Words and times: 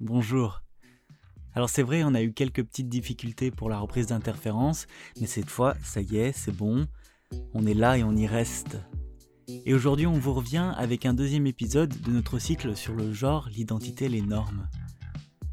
Bonjour. 0.00 0.62
Alors 1.54 1.70
c'est 1.70 1.82
vrai, 1.82 2.02
on 2.02 2.14
a 2.14 2.22
eu 2.22 2.32
quelques 2.32 2.64
petites 2.64 2.88
difficultés 2.88 3.52
pour 3.52 3.68
la 3.68 3.78
reprise 3.78 4.08
d'interférence, 4.08 4.88
mais 5.20 5.28
cette 5.28 5.48
fois, 5.48 5.76
ça 5.84 6.00
y 6.00 6.16
est, 6.16 6.32
c'est 6.32 6.54
bon. 6.54 6.88
On 7.54 7.66
est 7.66 7.74
là 7.74 7.98
et 7.98 8.02
on 8.02 8.16
y 8.16 8.26
reste. 8.26 8.78
Et 9.48 9.74
aujourd'hui, 9.74 10.08
on 10.08 10.18
vous 10.18 10.34
revient 10.34 10.72
avec 10.76 11.06
un 11.06 11.14
deuxième 11.14 11.46
épisode 11.46 11.94
de 12.02 12.10
notre 12.10 12.40
cycle 12.40 12.74
sur 12.74 12.94
le 12.94 13.12
genre, 13.12 13.48
l'identité, 13.48 14.08
les 14.08 14.22
normes. 14.22 14.68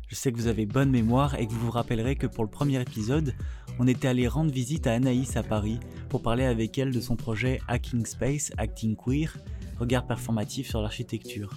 Je 0.07 0.15
sais 0.15 0.31
que 0.31 0.37
vous 0.37 0.47
avez 0.47 0.65
bonne 0.65 0.89
mémoire 0.89 1.35
et 1.35 1.45
que 1.45 1.51
vous 1.51 1.65
vous 1.65 1.71
rappellerez 1.71 2.15
que 2.15 2.27
pour 2.27 2.43
le 2.43 2.49
premier 2.49 2.81
épisode, 2.81 3.35
on 3.77 3.87
était 3.87 4.07
allé 4.07 4.27
rendre 4.27 4.51
visite 4.51 4.87
à 4.87 4.93
Anaïs 4.93 5.37
à 5.37 5.43
Paris 5.43 5.79
pour 6.09 6.23
parler 6.23 6.45
avec 6.45 6.77
elle 6.79 6.91
de 6.91 7.01
son 7.01 7.15
projet 7.15 7.61
Hacking 7.67 8.05
Space, 8.07 8.51
Acting 8.57 8.95
Queer, 8.95 9.37
regard 9.79 10.07
performatif 10.07 10.67
sur 10.67 10.81
l'architecture. 10.81 11.55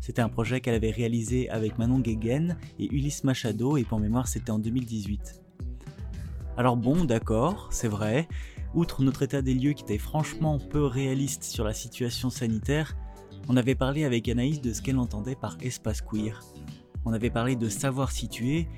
C'était 0.00 0.22
un 0.22 0.28
projet 0.28 0.60
qu'elle 0.60 0.74
avait 0.74 0.90
réalisé 0.90 1.50
avec 1.50 1.78
Manon 1.78 2.00
Guéguen 2.00 2.56
et 2.78 2.86
Ulysse 2.86 3.22
Machado 3.24 3.76
et 3.76 3.84
pour 3.84 4.00
mémoire 4.00 4.28
c'était 4.28 4.50
en 4.50 4.58
2018. 4.58 5.42
Alors 6.56 6.76
bon, 6.76 7.04
d'accord, 7.04 7.68
c'est 7.70 7.88
vrai, 7.88 8.28
outre 8.74 9.02
notre 9.02 9.22
état 9.22 9.42
des 9.42 9.54
lieux 9.54 9.72
qui 9.72 9.82
était 9.82 9.98
franchement 9.98 10.58
peu 10.58 10.84
réaliste 10.84 11.44
sur 11.44 11.64
la 11.64 11.74
situation 11.74 12.30
sanitaire, 12.30 12.96
on 13.48 13.56
avait 13.56 13.74
parlé 13.74 14.04
avec 14.04 14.28
Anaïs 14.28 14.60
de 14.60 14.72
ce 14.72 14.82
qu'elle 14.82 14.98
entendait 14.98 15.36
par 15.36 15.56
espace 15.60 16.02
queer. 16.02 16.40
On 17.04 17.12
avait 17.12 17.30
parlé 17.30 17.56
de 17.56 17.68
savoir 17.68 18.10
situer 18.10 18.68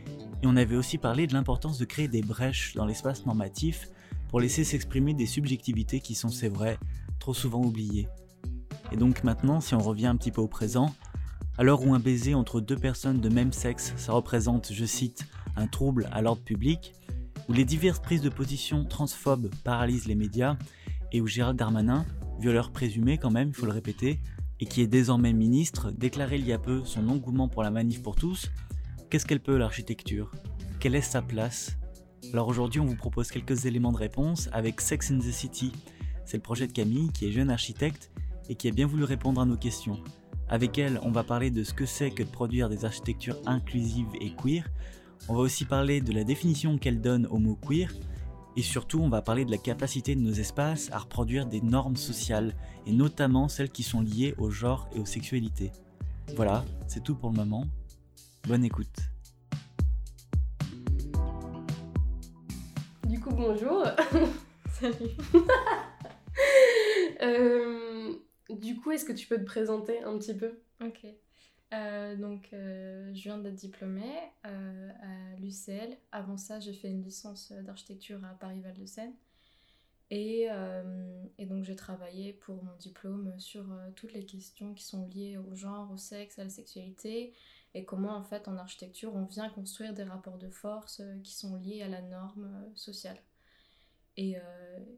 et 0.42 0.46
on 0.46 0.56
avait 0.56 0.76
aussi 0.76 0.98
parlé 0.98 1.26
de 1.26 1.34
l'importance 1.34 1.78
de 1.78 1.84
créer 1.84 2.08
des 2.08 2.22
brèches 2.22 2.74
dans 2.74 2.86
l'espace 2.86 3.26
normatif 3.26 3.88
pour 4.28 4.40
laisser 4.40 4.64
s'exprimer 4.64 5.14
des 5.14 5.26
subjectivités 5.26 6.00
qui 6.00 6.14
sont, 6.14 6.28
c'est 6.28 6.48
vrai, 6.48 6.78
trop 7.18 7.34
souvent 7.34 7.62
oubliées. 7.62 8.08
Et 8.92 8.96
donc 8.96 9.24
maintenant, 9.24 9.60
si 9.60 9.74
on 9.74 9.80
revient 9.80 10.06
un 10.06 10.16
petit 10.16 10.30
peu 10.30 10.40
au 10.40 10.48
présent, 10.48 10.94
à 11.62 11.64
l'heure 11.64 11.86
où 11.86 11.94
un 11.94 12.00
baiser 12.00 12.34
entre 12.34 12.60
deux 12.60 12.74
personnes 12.74 13.20
de 13.20 13.28
même 13.28 13.52
sexe, 13.52 13.92
ça 13.96 14.14
représente, 14.14 14.72
je 14.72 14.84
cite, 14.84 15.28
un 15.54 15.68
trouble 15.68 16.08
à 16.10 16.20
l'ordre 16.20 16.42
public, 16.42 16.92
où 17.48 17.52
les 17.52 17.64
diverses 17.64 18.00
prises 18.00 18.20
de 18.20 18.30
position 18.30 18.84
transphobes 18.84 19.48
paralysent 19.62 20.06
les 20.06 20.16
médias, 20.16 20.56
et 21.12 21.20
où 21.20 21.28
Gérald 21.28 21.56
Darmanin, 21.56 22.04
violeur 22.40 22.72
présumé 22.72 23.16
quand 23.16 23.30
même, 23.30 23.50
il 23.50 23.54
faut 23.54 23.66
le 23.66 23.70
répéter, 23.70 24.18
et 24.58 24.66
qui 24.66 24.80
est 24.80 24.88
désormais 24.88 25.32
ministre, 25.32 25.92
déclarait 25.92 26.40
il 26.40 26.48
y 26.48 26.52
a 26.52 26.58
peu 26.58 26.84
son 26.84 27.08
engouement 27.08 27.46
pour 27.46 27.62
la 27.62 27.70
manif 27.70 28.02
pour 28.02 28.16
tous, 28.16 28.50
qu'est-ce 29.08 29.24
qu'elle 29.24 29.38
peut 29.38 29.56
l'architecture? 29.56 30.32
Quelle 30.80 30.96
est 30.96 31.00
sa 31.00 31.22
place? 31.22 31.76
Alors 32.32 32.48
aujourd'hui 32.48 32.80
on 32.80 32.86
vous 32.86 32.96
propose 32.96 33.30
quelques 33.30 33.66
éléments 33.66 33.92
de 33.92 33.98
réponse 33.98 34.48
avec 34.50 34.80
Sex 34.80 35.12
in 35.12 35.20
the 35.20 35.30
City. 35.30 35.70
C'est 36.24 36.38
le 36.38 36.42
projet 36.42 36.66
de 36.66 36.72
Camille 36.72 37.12
qui 37.12 37.28
est 37.28 37.30
jeune 37.30 37.50
architecte 37.50 38.10
et 38.48 38.56
qui 38.56 38.66
a 38.66 38.72
bien 38.72 38.88
voulu 38.88 39.04
répondre 39.04 39.40
à 39.40 39.44
nos 39.44 39.56
questions. 39.56 40.02
Avec 40.48 40.78
elle, 40.78 41.00
on 41.02 41.10
va 41.10 41.24
parler 41.24 41.50
de 41.50 41.64
ce 41.64 41.72
que 41.72 41.86
c'est 41.86 42.10
que 42.10 42.22
de 42.22 42.28
produire 42.28 42.68
des 42.68 42.84
architectures 42.84 43.40
inclusives 43.46 44.14
et 44.20 44.30
queer. 44.30 44.68
On 45.28 45.34
va 45.34 45.40
aussi 45.40 45.64
parler 45.64 46.00
de 46.00 46.12
la 46.12 46.24
définition 46.24 46.78
qu'elle 46.78 47.00
donne 47.00 47.26
au 47.26 47.38
mot 47.38 47.56
queer. 47.56 47.92
Et 48.56 48.62
surtout, 48.62 49.00
on 49.00 49.08
va 49.08 49.22
parler 49.22 49.44
de 49.44 49.50
la 49.50 49.56
capacité 49.56 50.14
de 50.14 50.20
nos 50.20 50.32
espaces 50.32 50.90
à 50.92 50.98
reproduire 50.98 51.46
des 51.46 51.62
normes 51.62 51.96
sociales, 51.96 52.54
et 52.86 52.92
notamment 52.92 53.48
celles 53.48 53.70
qui 53.70 53.82
sont 53.82 54.02
liées 54.02 54.34
au 54.36 54.50
genre 54.50 54.88
et 54.94 55.00
aux 55.00 55.06
sexualités. 55.06 55.72
Voilà, 56.36 56.64
c'est 56.86 57.02
tout 57.02 57.14
pour 57.14 57.30
le 57.30 57.36
moment. 57.36 57.64
Bonne 58.46 58.64
écoute. 58.64 58.98
Du 63.06 63.20
coup, 63.20 63.30
bonjour. 63.30 63.84
Salut. 64.80 65.16
euh, 67.22 67.91
du 68.50 68.76
coup, 68.76 68.90
est-ce 68.90 69.04
que 69.04 69.12
tu 69.12 69.26
peux 69.26 69.38
te 69.38 69.44
présenter 69.44 70.02
un 70.02 70.18
petit 70.18 70.34
peu? 70.34 70.60
Ok. 70.84 71.06
Euh, 71.72 72.16
donc, 72.16 72.50
euh, 72.52 73.12
je 73.14 73.22
viens 73.22 73.38
d'être 73.38 73.54
diplômée 73.54 74.14
euh, 74.46 74.90
à 75.00 75.36
l'UCL. 75.40 75.96
Avant 76.10 76.36
ça, 76.36 76.60
j'ai 76.60 76.74
fait 76.74 76.88
une 76.88 77.02
licence 77.02 77.52
d'architecture 77.52 78.22
à 78.24 78.34
Paris-Val-de-Seine. 78.34 79.14
Et, 80.10 80.48
et, 81.38 81.46
donc, 81.46 81.64
j'ai 81.64 81.74
travaillé 81.74 82.34
pour 82.34 82.62
mon 82.62 82.76
diplôme 82.76 83.32
sur 83.38 83.64
toutes 83.96 84.12
les 84.12 84.26
questions 84.26 84.74
qui 84.74 84.84
sont 84.84 85.06
liées 85.06 85.38
au 85.38 85.54
genre, 85.54 85.90
au 85.90 85.96
sexe, 85.96 86.38
à 86.38 86.44
la 86.44 86.50
sexualité, 86.50 87.32
et 87.72 87.86
comment, 87.86 88.14
en 88.14 88.22
fait, 88.22 88.46
en 88.46 88.58
architecture, 88.58 89.14
on 89.14 89.24
vient 89.24 89.48
construire 89.48 89.94
des 89.94 90.02
rapports 90.02 90.36
de 90.36 90.50
force 90.50 91.00
qui 91.24 91.34
sont 91.34 91.56
liés 91.56 91.80
à 91.80 91.88
la 91.88 92.02
norme 92.02 92.70
sociale. 92.74 93.16
Et, 94.16 94.36
euh, 94.36 94.40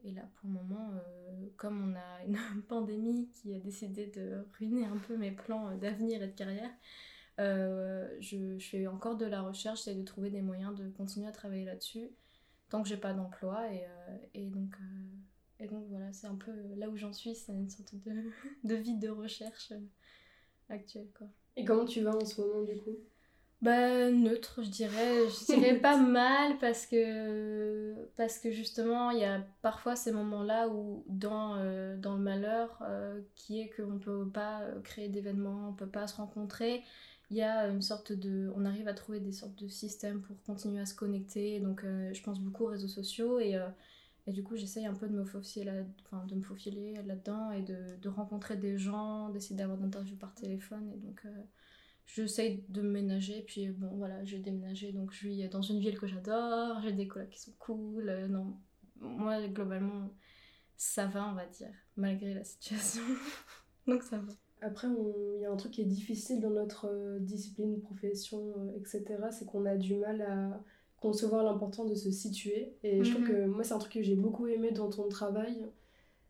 et, 0.03 0.13
là, 0.13 0.23
pour 0.35 0.49
le 0.49 0.55
moment, 0.55 0.91
euh, 0.93 1.47
comme 1.57 1.93
on 1.93 1.97
a 1.97 2.25
une 2.27 2.63
pandémie 2.69 3.29
qui 3.29 3.55
a 3.55 3.59
décidé 3.59 4.07
de 4.07 4.45
ruiner 4.59 4.87
un 4.87 4.97
peu 4.97 5.17
mes 5.17 5.31
plans 5.31 5.77
d'avenir 5.77 6.23
et 6.23 6.27
de 6.27 6.33
carrière, 6.33 6.71
euh, 7.41 8.17
je, 8.21 8.59
fais 8.59 8.87
encore 8.87 9.17
de 9.17 9.27
la 9.27 9.43
recherche, 9.43 9.85
j'essaie 9.85 9.97
de 9.97 10.05
trouver 10.05 10.31
des 10.31 10.43
moyens 10.43 10.75
de 10.75 10.89
continuer 10.91 11.27
à 11.29 11.33
travailler 11.33 11.65
là-dessus 11.65 12.11
tant 12.71 12.83
que 12.83 12.89
j'ai 12.89 12.97
pas 12.97 13.13
d'emploi. 13.13 13.73
Et, 13.73 13.87
et, 14.35 14.47
donc, 14.47 14.75
et 15.61 15.67
voilà, 15.67 16.13
c'est 16.13 16.27
un 16.27 16.35
peu 16.35 16.53
là 16.77 16.89
où 16.89 16.97
j'en 16.97 17.13
suis, 17.13 17.35
c'est 17.37 17.53
une 17.53 17.71
sorte 17.71 17.95
de, 17.95 18.31
de 18.65 18.75
vie 18.75 18.97
de 18.97 19.09
recherche 19.09 19.73
actuelle. 20.69 21.09
Et 21.57 21.65
comment 21.65 21.85
tu 21.85 22.01
vas 22.01 22.17
en 22.17 22.25
ce 22.25 22.41
moment 22.41 22.63
du 22.63 22.77
coup? 22.79 22.97
Bah, 23.65 24.11
neutre, 24.11 24.63
je 24.63 24.69
dirais. 24.69 25.27
Je 25.31 25.55
dirais 25.55 25.79
pas 25.81 25.97
mal 25.97 26.59
parce 26.59 26.85
que, 26.85 27.95
parce 28.17 28.39
que 28.39 28.51
justement, 28.51 29.11
il 29.11 29.21
y 29.21 29.25
a 29.25 29.41
parfois 29.63 29.97
ces 29.97 30.13
moments-là 30.13 30.69
où, 30.69 31.03
dans, 31.09 31.57
euh, 31.57 31.97
dans 31.97 32.15
le 32.15 32.21
malheur, 32.23 32.79
euh, 32.83 33.23
qui 33.35 33.61
est 33.61 33.71
qu'on 33.71 33.93
ne 33.93 33.99
peut 33.99 34.29
pas 34.29 34.61
euh, 34.61 34.81
créer 34.83 35.09
d'événements, 35.09 35.69
on 35.69 35.73
ne 35.73 35.77
peut 35.77 35.89
pas 35.89 36.07
se 36.07 36.17
rencontrer, 36.17 36.83
il 37.31 37.39
y 37.39 37.43
a 37.43 37.69
une 37.69 37.81
sorte 37.81 38.13
de. 38.13 38.53
On 38.55 38.67
arrive 38.67 38.87
à 38.87 38.93
trouver 38.93 39.19
des 39.21 39.33
sortes 39.33 39.57
de 39.57 39.69
systèmes 39.69 40.21
pour 40.21 40.37
continuer 40.43 40.81
à 40.81 40.87
se 40.87 40.95
connecter. 40.95 41.59
Donc, 41.61 41.83
je 41.85 42.23
pense 42.23 42.41
beaucoup 42.41 42.65
aux 42.65 42.69
réseaux 42.69 42.89
sociaux 42.89 43.41
et. 43.41 43.59
et 44.27 44.33
du 44.33 44.43
coup, 44.45 44.57
j'essaye 44.57 44.85
un 44.87 44.95
peu 44.95 45.09
de 45.09 45.15
me 45.15 45.25
faufiler, 45.25 45.65
là, 45.65 45.73
enfin, 46.05 46.25
de 46.27 46.35
me 46.35 46.43
faufiler 46.43 46.95
là-dedans 47.07 47.51
et 47.51 47.63
de, 47.63 47.97
de 48.01 48.09
rencontrer 48.11 48.57
des 48.57 48.77
gens, 48.79 49.31
d'essayer 49.31 49.57
d'avoir 49.57 49.79
d'interviews 49.79 50.17
par 50.17 50.35
téléphone. 50.35 50.91
Et 50.93 50.99
donc, 50.99 51.25
j'essaye 52.07 52.65
de 52.69 52.83
ménager. 52.83 53.43
Puis 53.47 53.69
bon, 53.69 53.97
voilà, 53.97 54.25
j'ai 54.25 54.39
déménagé, 54.39 54.93
donc 54.93 55.13
je 55.13 55.19
suis 55.19 55.49
dans 55.49 55.63
une 55.63 55.81
ville 55.81 55.99
que 55.99 56.07
j'adore, 56.07 56.81
j'ai 56.83 56.93
des 56.93 57.09
collègues 57.09 57.31
qui 57.31 57.41
sont 57.41 57.55
cool. 57.59 58.09
Euh, 58.09 58.29
non, 58.29 58.57
moi, 59.01 59.47
globalement, 59.49 60.11
ça 60.77 61.07
va, 61.07 61.29
on 61.29 61.35
va 61.35 61.47
dire, 61.47 61.73
malgré 61.97 62.35
la 62.35 62.45
situation. 62.45 63.03
donc 63.87 64.03
ça 64.03 64.19
va. 64.19 64.33
Après, 64.61 64.89
il 64.89 65.43
y 65.43 65.45
a 65.45 65.53
un 65.53 65.57
truc 65.57 65.73
qui 65.73 65.83
est 65.83 65.87
difficile 65.87 66.41
dans 66.41 66.51
notre 66.51 66.89
euh, 66.89 67.19
discipline, 67.19 67.81
profession, 67.81 68.55
euh, 68.57 68.79
etc. 68.79 69.05
C'est 69.31 69.45
qu'on 69.45 69.67
a 69.67 69.77
du 69.77 69.95
mal 69.97 70.23
à 70.23 70.63
concevoir 71.01 71.45
l'importance 71.45 71.91
de 71.91 71.95
se 71.95 72.11
situer. 72.11 72.75
Et 72.83 73.05
je 73.05 73.11
trouve 73.11 73.25
mhm. 73.25 73.29
que 73.29 73.45
moi, 73.45 73.63
c'est 73.63 73.75
un 73.75 73.79
truc 73.79 73.93
que 73.93 74.03
j'ai 74.03 74.15
beaucoup 74.15 74.47
aimé 74.47 74.71
dans 74.71 74.89
ton 74.89 75.07
travail 75.09 75.67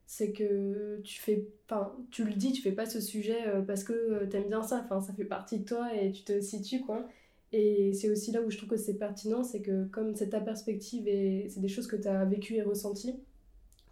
c'est 0.06 0.32
que 0.32 1.00
tu 1.03 1.20
fais 1.20 1.47
enfin 1.66 1.94
tu 2.10 2.25
le 2.25 2.32
dis 2.32 2.53
tu 2.53 2.62
fais 2.62 2.72
pas 2.72 2.87
ce 2.87 3.00
sujet 3.00 3.47
euh, 3.48 3.62
parce 3.62 3.84
que 3.84 3.92
euh, 3.92 4.26
t'aimes 4.26 4.48
bien 4.48 4.62
ça 4.62 4.87
ça 4.88 5.12
fait 5.14 5.25
partie 5.25 5.58
de 5.61 5.64
toi 5.64 5.94
et 5.94 6.12
tu 6.12 6.23
te 6.25 6.40
situes 6.40 6.81
quoi. 6.81 7.08
Et 7.52 7.93
c'est 7.93 8.11
aussi 8.11 8.32
là 8.32 8.43
où 8.43 8.50
je 8.50 8.56
trouve 8.56 8.70
que 8.70 8.76
c'est 8.76 8.94
pertinent 8.99 9.44
c'est 9.44 9.62
que 9.62 9.87
comme 9.87 10.14
c'est 10.14 10.31
ta 10.31 10.40
perspective 10.40 11.08
et 11.08 11.46
c'est 11.49 11.61
des 11.61 11.69
choses 11.69 11.87
que 11.87 11.96
tu 11.96 12.08
as 12.08 12.25
vécues 12.25 12.56
et 12.56 12.62
ressenties 12.62 13.14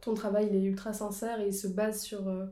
ton 0.01 0.15
travail 0.15 0.49
il 0.51 0.57
est 0.57 0.63
ultra 0.65 0.93
sincère 0.93 1.41
et 1.41 1.49
il 1.49 1.55
se 1.55 1.69
base 1.69 2.03
sur 2.03 2.29
euh, 2.29 2.47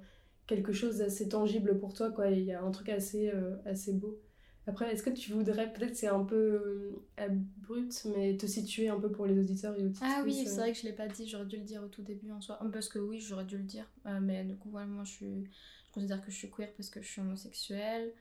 quelque 0.46 0.72
chose 0.72 0.98
d'assez 0.98 1.28
tangible 1.28 1.78
pour 1.78 1.94
toi 1.94 2.10
quoi. 2.10 2.28
Il 2.30 2.44
y 2.44 2.52
a 2.52 2.62
un 2.62 2.70
truc 2.70 2.88
assez 2.88 3.32
assez 3.66 3.92
beau 3.92 4.18
après, 4.66 4.92
est-ce 4.92 5.02
que 5.02 5.10
tu 5.10 5.32
voudrais, 5.32 5.72
peut-être 5.72 5.96
c'est 5.96 6.08
un 6.08 6.24
peu 6.24 7.02
euh, 7.18 7.28
brut, 7.58 8.06
mais 8.14 8.36
te 8.36 8.46
situer 8.46 8.88
un 8.88 9.00
peu 9.00 9.10
pour 9.10 9.26
les 9.26 9.38
auditeurs 9.38 9.74
et 9.78 9.84
auditrices 9.84 10.08
Ah 10.08 10.22
oui, 10.24 10.44
c'est 10.46 10.56
vrai 10.56 10.72
que 10.72 10.78
je 10.78 10.84
l'ai 10.84 10.92
pas 10.92 11.08
dit, 11.08 11.28
j'aurais 11.28 11.46
dû 11.46 11.56
le 11.56 11.64
dire 11.64 11.82
au 11.82 11.88
tout 11.88 12.02
début 12.02 12.30
en 12.30 12.40
soi. 12.40 12.58
Parce 12.72 12.88
que 12.88 12.98
oui, 12.98 13.20
j'aurais 13.20 13.46
dû 13.46 13.56
le 13.56 13.64
dire. 13.64 13.90
Euh, 14.06 14.20
mais 14.20 14.44
du 14.44 14.56
coup, 14.56 14.70
moi 14.70 14.86
je, 15.04 15.10
suis, 15.10 15.44
je 15.86 15.92
considère 15.92 16.20
que 16.24 16.30
je 16.30 16.36
suis 16.36 16.50
queer 16.50 16.72
parce 16.76 16.90
que 16.90 17.00
je 17.00 17.08
suis 17.08 17.20
homosexuelle. 17.20 18.12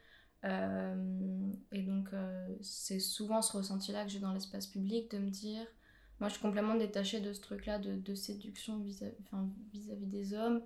Euh, 0.46 1.52
et 1.74 1.82
donc, 1.82 2.10
c'est 2.62 3.00
souvent 3.00 3.42
ce 3.42 3.58
ressenti-là 3.58 4.06
que 4.06 4.10
j'ai 4.10 4.20
dans 4.20 4.34
l'espace 4.34 4.68
public 4.68 5.12
de 5.12 5.18
me 5.18 5.30
dire. 5.30 5.66
Moi, 6.20 6.30
je 6.30 6.34
suis 6.34 6.42
complètement 6.42 6.76
détachée 6.76 7.20
de 7.20 7.32
ce 7.32 7.42
truc-là 7.42 7.80
de, 7.80 7.96
de 7.96 8.16
séduction 8.16 8.80
vis-à-vis 8.80 9.16
vis 9.72 9.90
-vis 9.90 10.10
des 10.10 10.34
hommes. 10.34 10.62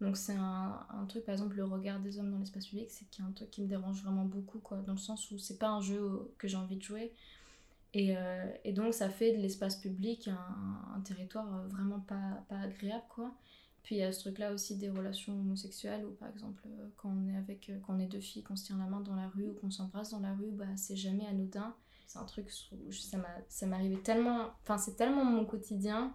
Donc 0.00 0.16
c'est 0.16 0.34
un, 0.34 1.06
truc, 1.08 1.24
par 1.24 1.32
exemple, 1.32 1.56
le 1.56 1.64
regard 1.64 1.98
des 1.98 2.18
hommes 2.18 2.30
dans 2.30 2.38
l'espace 2.38 2.66
public, 2.68 2.88
c'est 2.88 3.20
un 3.20 3.32
truc 3.32 3.50
qui 3.50 3.62
me 3.62 3.66
dérange 3.66 4.02
vraiment 4.02 4.24
beaucoup, 4.24 4.60
quoi, 4.60 4.78
dans 4.78 4.92
le 4.92 4.98
sens 4.98 5.30
où 5.30 5.38
c'est 5.38 5.58
pas 5.58 5.68
un 5.68 5.80
jeu 5.80 6.32
que 6.38 6.46
j'ai 6.46 6.56
envie 6.56 6.76
de 6.76 6.82
jouer. 6.82 7.12
Et, 7.94 8.16
euh, 8.16 8.46
et 8.64 8.72
donc 8.72 8.94
ça 8.94 9.08
fait 9.08 9.36
de 9.36 9.40
l'espace 9.40 9.76
public 9.76 10.28
un, 10.28 11.00
territoire 11.00 11.46
euh, 11.52 11.66
vraiment 11.68 12.00
pas, 12.00 12.44
pas 12.48 12.58
agréable, 12.60 13.04
quoi. 13.08 13.34
Puis 13.82 13.96
il 13.96 13.98
y 13.98 14.02
a 14.02 14.12
ce 14.12 14.20
truc-là 14.20 14.52
aussi 14.52 14.76
des 14.76 14.90
relations 14.90 15.32
homosexuelles, 15.32 16.04
où 16.04 16.10
par 16.12 16.28
exemple, 16.28 16.62
euh, 16.66 16.88
quand 16.96 17.08
on 17.10 17.26
est 17.26 17.36
avec, 17.36 17.72
quand 17.84 17.94
on 17.96 17.98
est 17.98 18.06
deux 18.06 18.20
filles, 18.20 18.42
qu'on 18.42 18.56
se 18.56 18.66
tient 18.66 18.78
la 18.78 18.84
main 18.84 19.00
dans 19.00 19.16
la 19.16 19.28
rue 19.28 19.48
ou 19.48 19.54
qu'on 19.54 19.70
s'embrasse 19.70 20.10
dans 20.10 20.20
la 20.20 20.34
rue, 20.34 20.50
bah 20.52 20.76
c'est 20.76 20.96
jamais 20.96 21.26
anodin. 21.26 21.74
C'est 22.06 22.18
un 22.18 22.24
truc, 22.24 22.50
ça 23.48 23.66
m'arrivait 23.66 24.00
tellement, 24.00 24.50
enfin 24.62 24.78
c'est 24.78 24.96
tellement 24.96 25.24
mon 25.24 25.44
quotidien 25.44 26.14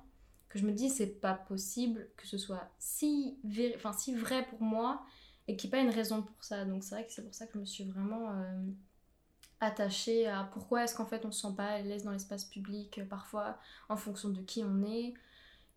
que 0.53 0.59
je 0.59 0.67
me 0.67 0.71
dis 0.71 0.91
c'est 0.91 1.19
pas 1.19 1.33
possible 1.33 2.07
que 2.15 2.27
ce 2.27 2.37
soit 2.37 2.69
si, 2.77 3.39
enfin, 3.75 3.91
si 3.91 4.13
vrai 4.13 4.45
pour 4.45 4.61
moi 4.61 5.03
et 5.47 5.55
qu'il 5.55 5.67
n'y 5.67 5.75
ait 5.75 5.79
pas 5.79 5.89
une 5.89 5.93
raison 5.93 6.21
pour 6.21 6.43
ça. 6.43 6.63
Donc 6.63 6.83
c'est 6.83 6.93
vrai 6.93 7.07
que 7.07 7.11
c'est 7.11 7.23
pour 7.23 7.33
ça 7.33 7.47
que 7.47 7.53
je 7.55 7.59
me 7.59 7.65
suis 7.65 7.85
vraiment 7.85 8.29
euh, 8.29 8.61
attachée 9.61 10.27
à 10.27 10.47
pourquoi 10.53 10.83
est-ce 10.83 10.95
qu'en 10.95 11.07
fait 11.07 11.25
on 11.25 11.31
se 11.31 11.41
sent 11.41 11.55
pas 11.57 11.69
à 11.69 11.81
l'aise 11.81 12.03
dans 12.03 12.11
l'espace 12.11 12.45
public, 12.45 12.99
euh, 12.99 13.05
parfois 13.05 13.57
en 13.89 13.97
fonction 13.97 14.29
de 14.29 14.41
qui 14.41 14.63
on 14.63 14.83
est, 14.83 15.15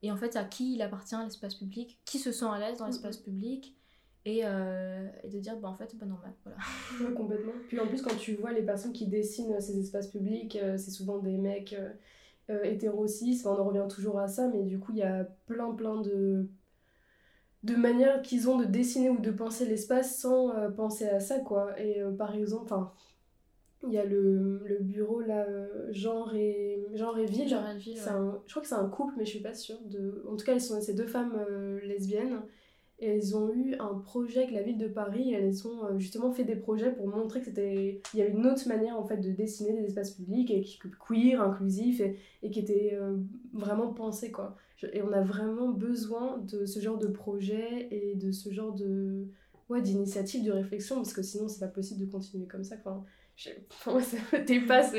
et 0.02 0.12
en 0.12 0.16
fait 0.18 0.36
à 0.36 0.44
qui 0.44 0.74
il 0.74 0.82
appartient 0.82 1.16
l'espace 1.24 1.54
public, 1.54 1.98
qui 2.04 2.18
se 2.18 2.30
sent 2.30 2.44
à 2.44 2.58
l'aise 2.58 2.76
dans 2.76 2.86
l'espace 2.86 3.16
public. 3.16 3.74
Et, 4.28 4.40
euh, 4.42 5.08
et, 5.22 5.28
de 5.28 5.38
dire 5.38 5.56
bah 5.56 5.68
en 5.68 5.76
fait 5.76 5.88
c'est 5.88 6.00
pas 6.00 6.04
normal 6.04 6.34
voilà 6.42 6.58
complètement 7.16 7.52
puis 7.68 7.78
en 7.78 7.86
plus 7.86 8.02
quand 8.02 8.16
tu 8.16 8.34
vois 8.34 8.50
les 8.50 8.62
personnes 8.62 8.92
qui 8.92 9.06
dessinent 9.06 9.60
ces 9.60 9.78
espaces 9.78 10.08
publics 10.08 10.58
c'est 10.76 10.90
souvent 10.90 11.18
des 11.18 11.36
mecs 11.36 11.76
euh, 12.50 12.62
hétéro 12.64 13.06
on 13.44 13.48
en 13.48 13.64
revient 13.64 13.86
toujours 13.88 14.18
à 14.18 14.28
ça 14.28 14.48
mais 14.48 14.62
du 14.62 14.78
coup 14.78 14.92
il 14.92 14.98
y 14.98 15.02
a 15.02 15.24
plein 15.46 15.72
plein 15.72 16.00
de 16.00 16.48
de 17.66 17.74
manière 17.74 18.22
qu'ils 18.22 18.48
ont 18.48 18.56
de 18.56 18.64
dessiner 18.64 19.10
ou 19.10 19.18
de 19.18 19.30
penser 19.30 19.66
l'espace 19.66 20.18
sans 20.18 20.50
euh, 20.54 20.70
penser 20.70 21.08
à 21.08 21.20
ça 21.20 21.40
quoi. 21.40 21.78
Et 21.80 22.00
euh, 22.00 22.12
par 22.12 22.34
exemple 22.34 22.64
enfin 22.64 22.92
il 23.86 23.92
y 23.92 23.98
a 23.98 24.04
le, 24.04 24.62
le 24.64 24.78
bureau 24.78 25.20
là 25.20 25.44
euh, 25.48 25.92
genre 25.92 26.34
et 26.34 26.86
genre 26.94 27.18
et 27.18 27.26
ville, 27.26 27.48
genre 27.48 27.68
et 27.68 27.76
ville 27.76 27.98
je 27.98 28.50
crois 28.50 28.62
que 28.62 28.68
c'est 28.68 28.74
un 28.74 28.88
couple 28.88 29.14
mais 29.16 29.24
je 29.24 29.30
suis 29.30 29.40
pas 29.40 29.54
sûre 29.54 29.78
de 29.84 30.24
en 30.30 30.36
tout 30.36 30.44
cas 30.44 30.54
ils 30.54 30.60
sont 30.60 30.80
ces 30.80 30.94
deux 30.94 31.06
femmes 31.06 31.36
lesbiennes 31.82 32.40
elles 32.98 33.36
ont 33.36 33.52
eu 33.52 33.74
un 33.78 33.94
projet 33.94 34.44
avec 34.44 34.52
la 34.52 34.62
ville 34.62 34.78
de 34.78 34.88
Paris 34.88 35.32
elles 35.32 35.66
ont 35.66 35.98
justement 35.98 36.32
fait 36.32 36.44
des 36.44 36.56
projets 36.56 36.92
pour 36.92 37.06
montrer 37.08 37.40
que 37.40 37.46
c'était 37.46 38.00
il 38.14 38.18
y 38.18 38.22
avait 38.22 38.32
une 38.32 38.46
autre 38.46 38.66
manière 38.68 38.98
en 38.98 39.04
fait 39.04 39.18
de 39.18 39.30
dessiner 39.30 39.72
des 39.72 39.86
espaces 39.86 40.12
publics 40.12 40.50
et 40.50 40.62
qui 40.62 40.78
queer 41.06 41.40
inclusif 41.40 42.00
et, 42.00 42.18
et 42.42 42.50
qui 42.50 42.60
était 42.60 42.98
vraiment 43.52 43.92
pensé 43.92 44.30
quoi 44.30 44.56
et 44.92 45.02
on 45.02 45.12
a 45.12 45.22
vraiment 45.22 45.68
besoin 45.68 46.38
de 46.38 46.66
ce 46.66 46.80
genre 46.80 46.98
de 46.98 47.08
projet 47.08 47.88
et 47.90 48.14
de 48.14 48.30
ce 48.30 48.50
genre 48.50 48.72
de 48.72 49.26
ouais, 49.68 49.82
d'initiative, 49.82 50.44
de 50.44 50.52
réflexion, 50.52 50.96
parce 50.96 51.12
que 51.12 51.22
sinon 51.22 51.48
c'est 51.48 51.60
pas 51.60 51.68
possible 51.68 52.00
de 52.00 52.10
continuer 52.10 52.46
comme 52.46 52.64
ça. 52.64 52.76
Enfin, 52.78 53.04
moi 53.86 54.02
ça 54.02 54.16
me 54.32 54.44
dépasse 54.44 54.92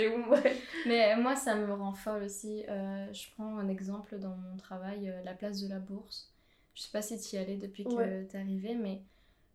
Mais 0.87 1.15
moi 1.17 1.35
ça 1.35 1.55
me 1.55 1.71
rend 1.73 1.93
folle 1.93 2.23
aussi. 2.23 2.63
Euh, 2.69 3.11
je 3.13 3.31
prends 3.31 3.57
un 3.57 3.67
exemple 3.67 4.17
dans 4.19 4.35
mon 4.35 4.57
travail, 4.57 5.09
euh, 5.09 5.23
la 5.23 5.33
place 5.33 5.61
de 5.61 5.69
la 5.69 5.79
bourse. 5.79 6.33
Je 6.77 6.83
sais 6.83 6.91
pas 6.91 7.01
si 7.01 7.19
tu 7.19 7.35
y 7.35 7.39
allais 7.39 7.57
depuis 7.57 7.85
que 7.85 7.89
tu 7.89 8.35
es 8.35 8.39
arrivé, 8.39 8.75
mais 8.75 9.01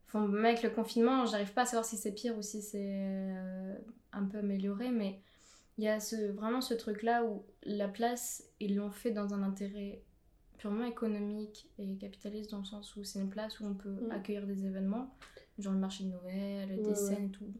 enfin, 0.09 0.29
avec 0.35 0.65
le 0.65 0.71
confinement, 0.71 1.25
j'arrive 1.25 1.53
pas 1.53 1.63
à 1.63 1.67
savoir 1.67 1.85
si 1.85 1.97
c'est 1.97 2.11
pire 2.11 2.37
ou 2.37 2.43
si 2.43 2.61
c'est 2.61 2.81
euh, 2.83 3.77
un 4.11 4.25
peu 4.25 4.39
amélioré, 4.39 4.91
mais 4.91 5.21
il 5.79 5.85
y 5.85 5.89
a 5.89 6.01
ce, 6.01 6.33
vraiment 6.33 6.61
ce 6.61 6.75
truc 6.75 7.05
là 7.05 7.25
où 7.25 7.45
la 7.63 7.87
place, 7.87 8.43
ils 8.59 8.75
l'ont 8.75 8.91
fait 8.91 9.13
dans 9.13 9.35
un 9.35 9.45
intérêt 9.45 10.03
purement 10.59 10.85
économique 10.85 11.71
et 11.79 11.97
capitaliste 11.97 12.51
dans 12.51 12.59
le 12.59 12.65
sens 12.65 12.97
où 12.97 13.05
c'est 13.05 13.21
une 13.21 13.31
place 13.31 13.61
où 13.61 13.67
on 13.67 13.75
peut 13.75 14.09
mm. 14.09 14.11
accueillir 14.11 14.45
des 14.45 14.67
événements, 14.67 15.17
genre 15.61 15.75
le 15.75 15.79
marché 15.79 16.03
de 16.03 16.09
Noël, 16.09 16.83
des 16.83 16.95
scènes 16.97 17.27
et 17.27 17.31
tout. 17.31 17.55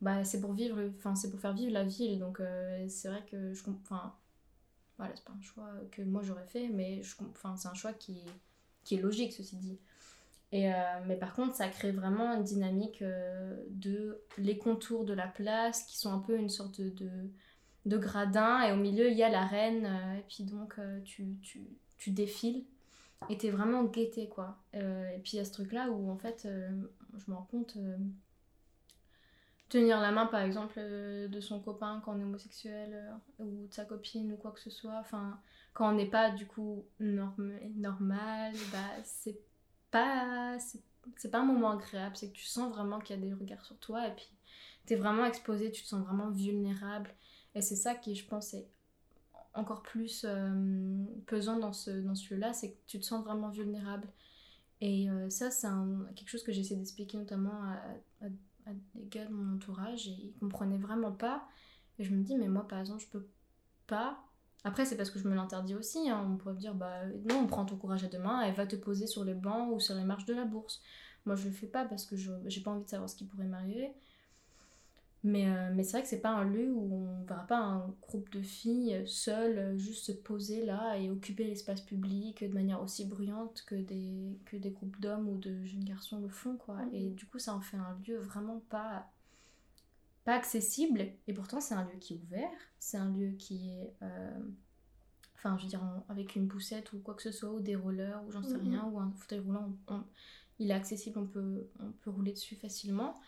Bah, 0.00 0.22
c'est 0.22 0.40
pour 0.40 0.52
vivre, 0.52 0.80
enfin 0.96 1.16
c'est 1.16 1.28
pour 1.28 1.40
faire 1.40 1.54
vivre 1.54 1.72
la 1.72 1.82
ville, 1.82 2.20
donc 2.20 2.38
euh, 2.38 2.86
c'est 2.88 3.08
vrai 3.08 3.26
que 3.28 3.52
je 3.52 3.64
enfin 3.68 4.14
voilà 4.96 5.12
c'est 5.16 5.24
pas 5.24 5.32
un 5.36 5.42
choix 5.42 5.72
que 5.90 6.02
moi 6.02 6.22
j'aurais 6.22 6.46
fait, 6.46 6.68
mais 6.68 7.02
je 7.02 7.16
enfin 7.30 7.56
c'est 7.56 7.66
un 7.66 7.74
choix 7.74 7.92
qui 7.92 8.22
qui 8.88 8.96
est 8.96 9.02
logique 9.02 9.32
ceci 9.32 9.56
dit. 9.56 9.78
Et, 10.50 10.72
euh, 10.72 10.76
mais 11.06 11.16
par 11.16 11.34
contre, 11.34 11.54
ça 11.54 11.68
crée 11.68 11.92
vraiment 11.92 12.34
une 12.34 12.42
dynamique 12.42 13.02
euh, 13.02 13.54
de 13.70 14.22
les 14.38 14.56
contours 14.56 15.04
de 15.04 15.12
la 15.12 15.26
place 15.26 15.84
qui 15.84 15.98
sont 15.98 16.10
un 16.12 16.20
peu 16.20 16.36
une 16.36 16.48
sorte 16.48 16.80
de, 16.80 17.10
de, 17.84 17.98
gradin. 17.98 18.62
Et 18.62 18.72
au 18.72 18.76
milieu, 18.76 19.10
il 19.10 19.16
y 19.16 19.22
a 19.22 19.28
l'arène. 19.28 19.84
et 20.18 20.24
puis 20.26 20.44
donc, 20.44 20.76
tu, 21.04 21.36
tu, 21.42 21.66
tu 21.98 22.10
défiles 22.10 22.64
et 23.28 23.36
t'es 23.36 23.50
vraiment 23.50 23.84
guetté 23.84 24.28
quoi. 24.28 24.56
Euh, 24.74 25.08
et 25.10 25.18
puis 25.18 25.32
il 25.34 25.36
y 25.36 25.40
a 25.40 25.44
ce 25.44 25.52
truc 25.52 25.72
là 25.72 25.90
où 25.90 26.10
en 26.10 26.16
fait 26.16 26.44
euh, 26.46 26.70
je 27.16 27.30
me 27.30 27.36
rends 27.36 27.48
compte 27.50 27.76
euh, 27.76 27.96
tenir 29.68 30.00
la 30.00 30.12
main 30.12 30.26
par 30.26 30.40
exemple 30.40 30.78
de 30.78 31.40
son 31.40 31.60
copain 31.60 32.00
quand 32.04 32.14
on 32.14 32.20
est 32.20 32.24
homosexuel 32.24 33.12
ou 33.38 33.66
de 33.66 33.74
sa 33.74 33.84
copine 33.84 34.32
ou 34.32 34.36
quoi 34.36 34.52
que 34.52 34.60
ce 34.60 34.70
soit, 34.70 34.98
enfin 35.00 35.38
quand 35.74 35.90
on 35.90 35.94
n'est 35.94 36.10
pas 36.10 36.30
du 36.30 36.46
coup 36.46 36.84
normal, 37.00 38.54
bah 38.72 39.02
c'est 39.04 39.38
pas 39.90 40.58
pas 41.30 41.38
un 41.38 41.44
moment 41.44 41.70
agréable, 41.70 42.16
c'est 42.16 42.28
que 42.28 42.36
tu 42.36 42.44
sens 42.44 42.72
vraiment 42.72 42.98
qu'il 42.98 43.16
y 43.16 43.18
a 43.18 43.22
des 43.22 43.32
regards 43.32 43.64
sur 43.64 43.78
toi 43.78 44.06
et 44.08 44.14
puis 44.14 44.28
t'es 44.86 44.96
vraiment 44.96 45.24
exposé, 45.24 45.70
tu 45.70 45.82
te 45.82 45.88
sens 45.88 46.04
vraiment 46.04 46.30
vulnérable 46.30 47.14
et 47.54 47.62
c'est 47.62 47.76
ça 47.76 47.94
qui 47.94 48.14
je 48.14 48.26
pense 48.26 48.54
est 48.54 48.68
encore 49.54 49.82
plus 49.82 50.24
euh, 50.24 51.04
pesant 51.26 51.58
dans 51.58 51.72
ce, 51.72 51.90
dans 51.90 52.14
ce 52.14 52.32
lieu-là, 52.32 52.52
c'est 52.52 52.72
que 52.72 52.76
tu 52.86 53.00
te 53.00 53.04
sens 53.04 53.24
vraiment 53.24 53.48
vulnérable. 53.48 54.08
Et 54.80 55.10
euh, 55.10 55.28
ça, 55.28 55.50
c'est 55.50 55.66
quelque 56.14 56.28
chose 56.28 56.44
que 56.44 56.52
j'essaie 56.52 56.76
d'expliquer 56.76 57.18
notamment 57.18 57.62
à, 57.64 58.26
à, 58.26 58.72
des 58.94 59.06
gars 59.06 59.24
de 59.24 59.32
mon 59.32 59.56
entourage 59.56 60.06
et 60.08 60.12
ils 60.12 60.34
comprenaient 60.40 60.78
vraiment 60.78 61.12
pas. 61.12 61.48
Et 61.98 62.04
je 62.04 62.14
me 62.14 62.22
dis, 62.22 62.36
mais 62.36 62.48
moi 62.48 62.66
par 62.68 62.78
exemple, 62.78 63.02
je 63.02 63.08
peux 63.08 63.26
pas. 63.86 64.22
Après, 64.64 64.84
c'est 64.84 64.96
parce 64.96 65.10
que 65.10 65.18
je 65.18 65.28
me 65.28 65.34
l'interdis 65.34 65.74
aussi. 65.74 66.10
Hein. 66.10 66.26
On 66.28 66.36
pourrait 66.36 66.54
me 66.54 66.58
dire, 66.58 66.74
bah 66.74 67.06
non, 67.24 67.40
on 67.42 67.46
prend 67.46 67.64
ton 67.64 67.76
courage 67.76 68.04
à 68.04 68.08
deux 68.08 68.18
mains 68.18 68.42
et 68.42 68.52
va 68.52 68.66
te 68.66 68.76
poser 68.76 69.06
sur 69.06 69.24
les 69.24 69.34
bancs 69.34 69.72
ou 69.72 69.80
sur 69.80 69.94
les 69.94 70.04
marches 70.04 70.24
de 70.26 70.34
la 70.34 70.44
bourse. 70.44 70.82
Moi, 71.26 71.36
je 71.36 71.46
le 71.48 71.54
fais 71.54 71.66
pas 71.66 71.84
parce 71.84 72.04
que 72.06 72.16
je 72.16 72.32
j'ai 72.46 72.60
pas 72.60 72.70
envie 72.70 72.84
de 72.84 72.88
savoir 72.88 73.08
ce 73.08 73.16
qui 73.16 73.24
pourrait 73.24 73.46
m'arriver. 73.46 73.92
Mais, 75.24 75.48
euh, 75.48 75.70
mais 75.74 75.82
c'est 75.82 75.92
vrai 75.92 76.02
que 76.02 76.08
c'est 76.08 76.20
pas 76.20 76.30
un 76.30 76.44
lieu 76.44 76.70
où 76.72 76.94
on 76.94 77.24
verra 77.24 77.44
pas 77.46 77.58
un 77.58 77.94
groupe 78.02 78.30
de 78.30 78.40
filles 78.40 79.02
seules 79.04 79.76
juste 79.76 80.04
se 80.06 80.12
poser 80.12 80.64
là 80.64 80.96
et 80.96 81.10
occuper 81.10 81.44
l'espace 81.44 81.80
public 81.80 82.44
de 82.48 82.54
manière 82.54 82.80
aussi 82.80 83.04
bruyante 83.04 83.64
que 83.66 83.74
des, 83.74 84.38
que 84.46 84.56
des 84.56 84.70
groupes 84.70 85.00
d'hommes 85.00 85.28
ou 85.28 85.36
de 85.36 85.64
jeunes 85.64 85.84
garçons 85.84 86.20
le 86.20 86.28
font 86.28 86.56
quoi. 86.56 86.78
Et 86.92 87.10
du 87.10 87.26
coup 87.26 87.40
ça 87.40 87.52
en 87.52 87.60
fait 87.60 87.76
un 87.76 87.98
lieu 88.06 88.16
vraiment 88.18 88.62
pas, 88.70 89.10
pas 90.28 90.34
accessible 90.34 91.06
et 91.26 91.32
pourtant 91.32 91.58
c'est 91.58 91.72
un 91.72 91.84
lieu 91.84 91.98
qui 91.98 92.12
est 92.12 92.16
ouvert, 92.18 92.50
c'est 92.78 92.98
un 92.98 93.10
lieu 93.10 93.30
qui 93.30 93.70
est... 93.70 93.94
Euh, 94.02 94.38
enfin 95.34 95.56
je 95.56 95.62
veux 95.62 95.70
dire 95.70 95.80
avec 96.10 96.36
une 96.36 96.48
poussette 96.48 96.92
ou 96.92 96.98
quoi 96.98 97.14
que 97.14 97.22
ce 97.22 97.32
soit 97.32 97.50
ou 97.50 97.60
des 97.60 97.76
rollers 97.76 98.22
ou 98.26 98.30
j'en 98.30 98.42
sais 98.42 98.58
mhm. 98.58 98.68
rien 98.68 98.84
ou 98.92 99.00
un 99.00 99.10
fauteuil 99.16 99.38
roulant 99.38 99.72
il 100.58 100.70
est 100.70 100.74
accessible 100.74 101.18
on 101.18 101.26
peut, 101.26 101.70
on 101.80 101.92
peut 101.92 102.10
rouler 102.10 102.32
dessus 102.32 102.56
facilement 102.56 103.18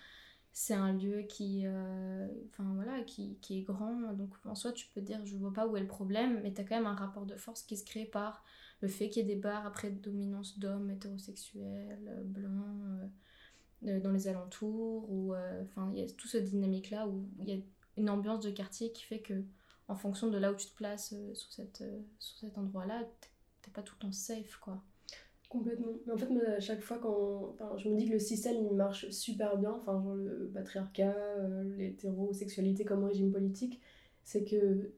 c'est 0.53 0.75
un 0.75 0.93
lieu 0.93 1.23
qui, 1.23 1.63
euh, 1.65 2.27
enfin, 2.51 2.71
voilà, 2.75 3.03
qui, 3.05 3.39
qui, 3.41 3.59
est 3.59 3.63
grand. 3.63 4.13
Donc 4.15 4.31
en 4.45 4.57
soi, 4.57 4.73
tu 4.73 4.89
peux 4.93 5.01
dire, 5.01 5.25
je 5.25 5.37
vois 5.37 5.53
pas 5.53 5.69
où 5.69 5.77
est 5.77 5.81
le 5.81 5.87
problème, 5.87 6.41
mais 6.43 6.53
tu 6.53 6.61
as 6.61 6.65
quand 6.65 6.75
même 6.75 6.89
un 6.89 6.97
rapport 6.97 7.25
de 7.25 7.37
force 7.37 7.63
qui 7.63 7.77
se 7.77 7.85
crée 7.85 8.05
par 8.05 8.43
le 8.81 8.89
fait 8.89 9.09
qu'il 9.09 9.23
y 9.23 9.31
ait 9.31 9.35
des 9.37 9.41
bars 9.41 9.65
après 9.65 9.91
dominance 9.91 10.59
d'hommes 10.59 10.91
hétérosexuels, 10.91 12.25
blancs, 12.25 12.83
euh, 12.85 13.07
dans 13.83 14.13
les 14.13 14.29
alentours. 14.29 15.11
Ou, 15.11 15.35
euh, 15.35 15.63
enfin, 15.65 15.91
il 15.95 16.01
y 16.01 16.03
a 16.03 16.11
tout 16.11 16.29
ce 16.29 16.39
dynamique-là 16.39 17.09
où 17.09 17.29
il 17.39 17.49
y 17.49 17.53
a 17.53 17.57
une 17.97 18.11
ambiance 18.11 18.45
de 18.45 18.51
quartier 18.51 18.93
qui 18.93 19.05
fait 19.05 19.21
que, 19.21 19.43
en 19.89 19.97
fonction 19.97 20.29
de 20.29 20.39
là 20.39 20.53
où 20.53 20.57
tu 20.57 20.67
te 20.67 20.77
places 20.77 21.15
sur, 21.35 21.53
cette, 21.53 21.85
sur 22.19 22.39
cet 22.39 22.57
endroit-là, 22.59 23.05
t'es 23.63 23.71
pas 23.71 23.83
tout 23.83 23.95
le 23.99 24.07
temps 24.07 24.13
safe, 24.13 24.57
quoi. 24.59 24.83
Complètement. 25.51 25.95
Mais 26.07 26.13
en 26.13 26.17
fait, 26.17 26.29
à 26.47 26.61
chaque 26.61 26.81
fois, 26.81 26.99
quand 26.99 27.77
je 27.77 27.89
me 27.89 27.97
dis 27.97 28.07
que 28.07 28.13
le 28.13 28.21
système 28.21 28.57
il 28.65 28.73
marche 28.73 29.11
super 29.11 29.59
bien, 29.59 29.73
enfin, 29.73 30.01
genre 30.01 30.15
le 30.15 30.49
patriarcat, 30.55 31.13
euh, 31.13 31.65
l'hétérosexualité 31.77 32.85
comme 32.85 33.03
régime 33.03 33.33
politique, 33.33 33.81
c'est 34.23 34.45
que, 34.45 34.93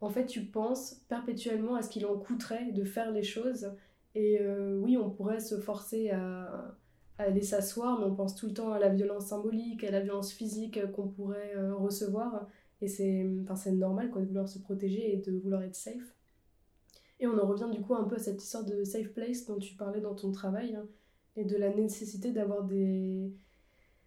en 0.00 0.10
fait, 0.10 0.26
tu 0.26 0.44
penses 0.44 0.94
perpétuellement 1.08 1.76
à 1.76 1.82
ce 1.82 1.88
qu'il 1.88 2.04
en 2.04 2.18
coûterait 2.18 2.72
de 2.72 2.82
faire 2.82 3.12
les 3.12 3.22
choses. 3.22 3.70
Et 4.16 4.40
euh, 4.40 4.76
oui, 4.78 4.96
on 4.96 5.08
pourrait 5.08 5.38
se 5.38 5.60
forcer 5.60 6.10
à, 6.10 6.76
aller 7.22 7.42
s'asseoir, 7.42 7.98
mais 7.98 8.06
on 8.06 8.14
pense 8.14 8.34
tout 8.34 8.46
le 8.46 8.54
temps 8.54 8.72
à 8.72 8.78
la 8.78 8.88
violence 8.88 9.26
symbolique, 9.26 9.84
à 9.84 9.90
la 9.90 10.00
violence 10.00 10.32
physique 10.32 10.80
qu'on 10.92 11.08
pourrait 11.08 11.54
euh, 11.56 11.74
recevoir. 11.74 12.48
Et 12.80 12.88
c'est 12.88 13.24
normal 13.72 14.10
quoi, 14.10 14.20
de 14.22 14.26
vouloir 14.26 14.48
se 14.48 14.58
protéger 14.58 15.14
et 15.14 15.16
de 15.18 15.38
vouloir 15.38 15.62
être 15.62 15.76
safe. 15.76 16.16
Et 17.20 17.26
on 17.28 17.38
en 17.38 17.46
revient 17.46 17.68
du 17.70 17.80
coup 17.80 17.94
un 17.94 18.04
peu 18.04 18.16
à 18.16 18.18
cette 18.18 18.42
histoire 18.42 18.64
de 18.64 18.82
safe 18.82 19.12
place 19.12 19.46
dont 19.46 19.58
tu 19.58 19.76
parlais 19.76 20.00
dans 20.00 20.14
ton 20.14 20.32
travail 20.32 20.74
hein, 20.74 20.86
et 21.36 21.44
de 21.44 21.56
la 21.56 21.72
nécessité 21.72 22.32
d'avoir 22.32 22.64
des, 22.64 23.32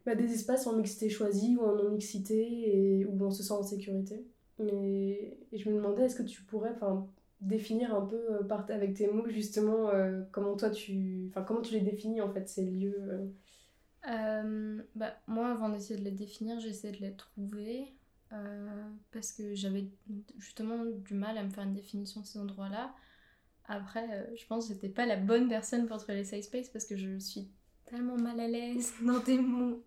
bah, 0.06 0.16
des 0.16 0.34
espaces 0.34 0.68
en 0.68 0.76
mixité 0.76 1.10
choisie 1.10 1.56
ou 1.56 1.64
en 1.64 1.76
non-mixité 1.76 3.00
et 3.00 3.06
où 3.06 3.24
on 3.24 3.32
se 3.32 3.42
sent 3.42 3.54
en 3.54 3.64
sécurité. 3.64 4.26
Mais, 4.60 5.40
et 5.52 5.58
je 5.58 5.70
me 5.70 5.76
demandais, 5.76 6.04
est-ce 6.04 6.16
que 6.16 6.24
tu 6.24 6.44
pourrais 6.44 6.76
définir 7.42 7.94
un 7.96 8.06
peu 8.06 8.16
euh, 8.16 8.58
avec 8.70 8.96
tes 8.96 9.08
mots 9.08 9.28
justement 9.30 9.90
euh, 9.90 10.24
comment 10.32 10.56
toi 10.56 10.70
tu, 10.70 11.32
comment 11.46 11.62
tu 11.62 11.74
les 11.74 11.82
définis 11.82 12.22
en 12.22 12.32
fait 12.32 12.48
ces 12.48 12.66
lieux 12.66 13.32
euh? 14.08 14.82
bah, 14.96 15.16
Moi 15.28 15.50
avant 15.50 15.70
d'essayer 15.70 16.00
de 16.00 16.06
les 16.06 16.12
définir, 16.12 16.60
j'essaie 16.60 16.92
de 16.92 16.98
les 16.98 17.16
trouver. 17.16 17.96
parce 19.12 19.32
que 19.32 19.56
j'avais 19.56 19.90
justement 20.38 20.86
du 20.86 21.14
mal 21.14 21.38
à 21.38 21.44
me 21.44 21.50
faire 21.50 21.64
une 21.64 21.74
définition 21.74 22.22
de 22.22 22.26
ces 22.26 22.40
endroits-là. 22.40 22.94
Après, 23.68 24.08
euh, 24.12 24.36
je 24.36 24.46
pense 24.46 24.68
que 24.68 24.74
j'étais 24.74 24.90
pas 24.90 25.06
la 25.06 25.18
bonne 25.18 25.48
personne 25.48 25.88
pour 25.88 25.98
trouver 25.98 26.16
les 26.16 26.24
safe 26.24 26.44
space 26.44 26.70
parce 26.70 26.86
que 26.86 26.96
je 26.96 27.18
suis 27.18 27.50
tellement 27.86 28.18
mal 28.18 28.40
à 28.40 28.48
l'aise 28.48 28.94
dans 29.06 29.20
des 29.20 29.40
mots. 29.40 29.84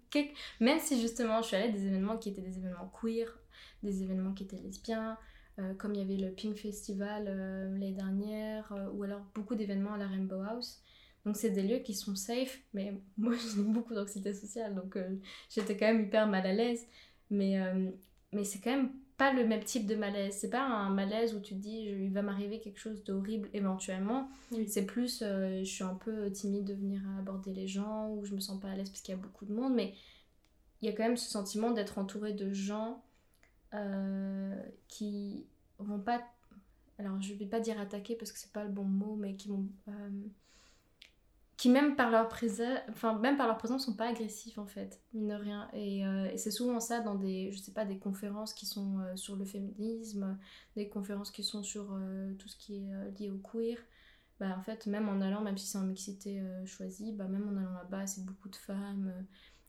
Même 0.60 0.80
si 0.80 1.00
justement 1.00 1.42
je 1.42 1.48
suis 1.48 1.56
allée 1.56 1.68
à 1.68 1.72
des 1.72 1.86
événements 1.86 2.18
qui 2.18 2.30
étaient 2.30 2.42
des 2.42 2.58
événements 2.58 2.92
queer, 3.00 3.38
des 3.82 4.02
événements 4.02 4.32
qui 4.32 4.44
étaient 4.44 4.58
lesbiens, 4.58 5.16
euh, 5.58 5.74
comme 5.74 5.94
il 5.94 6.00
y 6.00 6.04
avait 6.04 6.16
le 6.22 6.32
Pink 6.32 6.56
Festival 6.56 7.24
euh, 7.26 7.72
l'année 7.72 7.92
dernière, 7.92 8.72
ou 8.94 9.02
alors 9.02 9.22
beaucoup 9.34 9.54
d'événements 9.54 9.94
à 9.94 9.98
la 9.98 10.06
Rainbow 10.06 10.40
House. 10.40 10.82
Donc 11.24 11.36
c'est 11.36 11.50
des 11.50 11.62
lieux 11.62 11.80
qui 11.80 11.94
sont 11.94 12.14
safe, 12.14 12.60
mais 12.72 12.94
moi 13.18 13.34
j'ai 13.34 13.62
beaucoup 13.62 13.94
d'anxiété 13.94 14.32
sociale, 14.34 14.74
donc 14.74 14.96
euh, 14.96 15.16
j'étais 15.50 15.76
quand 15.76 15.86
même 15.86 16.02
hyper 16.02 16.26
mal 16.26 16.46
à 16.46 16.52
l'aise. 16.52 16.86
Mais, 17.30 17.60
euh, 17.60 17.90
mais 18.32 18.44
c'est 18.44 18.60
quand 18.60 18.70
même 18.70 18.92
pas 19.16 19.32
le 19.32 19.44
même 19.44 19.64
type 19.64 19.86
de 19.86 19.96
malaise. 19.96 20.36
C'est 20.38 20.48
pas 20.50 20.62
un 20.62 20.90
malaise 20.90 21.34
où 21.34 21.40
tu 21.40 21.54
te 21.54 21.60
dis 21.60 21.80
il 21.80 22.12
va 22.12 22.22
m'arriver 22.22 22.60
quelque 22.60 22.78
chose 22.78 23.02
d'horrible 23.02 23.48
éventuellement. 23.52 24.30
C'est 24.68 24.86
plus 24.86 25.24
je 25.24 25.64
suis 25.64 25.82
un 25.82 25.96
peu 25.96 26.30
timide 26.30 26.64
de 26.64 26.74
venir 26.74 27.00
aborder 27.18 27.52
les 27.52 27.66
gens 27.66 28.10
ou 28.10 28.24
je 28.24 28.32
me 28.32 28.40
sens 28.40 28.60
pas 28.60 28.68
à 28.68 28.76
l'aise 28.76 28.88
parce 28.88 29.00
qu'il 29.00 29.14
y 29.14 29.18
a 29.18 29.20
beaucoup 29.20 29.44
de 29.44 29.52
monde, 29.52 29.74
mais 29.74 29.92
il 30.80 30.88
y 30.88 30.88
a 30.88 30.94
quand 30.94 31.02
même 31.02 31.16
ce 31.16 31.28
sentiment 31.28 31.72
d'être 31.72 31.98
entouré 31.98 32.32
de 32.32 32.52
gens 32.52 33.02
qui 34.88 35.46
vont 35.78 36.00
pas 36.00 36.22
alors 36.98 37.20
je 37.22 37.32
vais 37.34 37.46
pas 37.46 37.60
dire 37.60 37.80
attaquer 37.80 38.16
parce 38.16 38.32
que 38.32 38.38
c'est 38.38 38.52
pas 38.52 38.64
le 38.64 38.70
bon 38.70 38.84
mot, 38.84 39.16
mais 39.16 39.37
qui 39.37 39.48
vont. 39.48 39.66
Euh, 39.88 40.10
qui 41.56 41.70
même 41.70 41.96
par 41.96 42.10
leur 42.10 42.28
présence, 42.28 42.78
enfin 42.90 43.18
même 43.18 43.37
par 43.37 43.48
leur 43.48 43.58
présence 43.58 43.84
sont 43.84 43.96
pas 43.96 44.08
agressifs 44.08 44.58
en 44.58 44.66
fait, 44.66 45.00
mine 45.12 45.28
de 45.28 45.34
rien. 45.34 45.68
Euh, 45.75 46.30
et, 46.30 46.37
c'est 46.38 46.52
souvent 46.52 46.78
ça 46.78 47.00
dans 47.00 47.16
des, 47.16 47.50
je 47.50 47.58
sais 47.58 47.72
pas, 47.72 47.84
des 47.84 47.98
conférences 47.98 48.52
qui 48.52 48.66
sont 48.66 49.00
euh, 49.00 49.16
sur 49.16 49.34
le 49.34 49.44
féminisme, 49.44 50.38
des 50.76 50.88
conférences 50.88 51.32
qui 51.32 51.42
sont 51.42 51.62
sur 51.62 51.98
tout 52.38 52.48
ce 52.48 52.56
qui 52.56 52.76
est 52.76 53.18
lié 53.18 53.30
au 53.30 53.38
queer. 53.38 53.78
Bah 54.40 54.54
en 54.56 54.62
fait, 54.62 54.87
même 54.87 55.08
en 55.08 55.20
allant, 55.20 55.40
même 55.40 55.58
si 55.58 55.66
c'est 55.66 55.78
en 55.78 55.84
mixité 55.84 56.40
choisie, 56.64 57.12
bah 57.12 57.26
même 57.26 57.48
en 57.48 57.56
allant 57.56 57.72
là-bas, 57.72 58.06
c'est 58.06 58.25
beaucoup 58.25 58.48
de 58.48 58.56
femmes. 58.56 59.12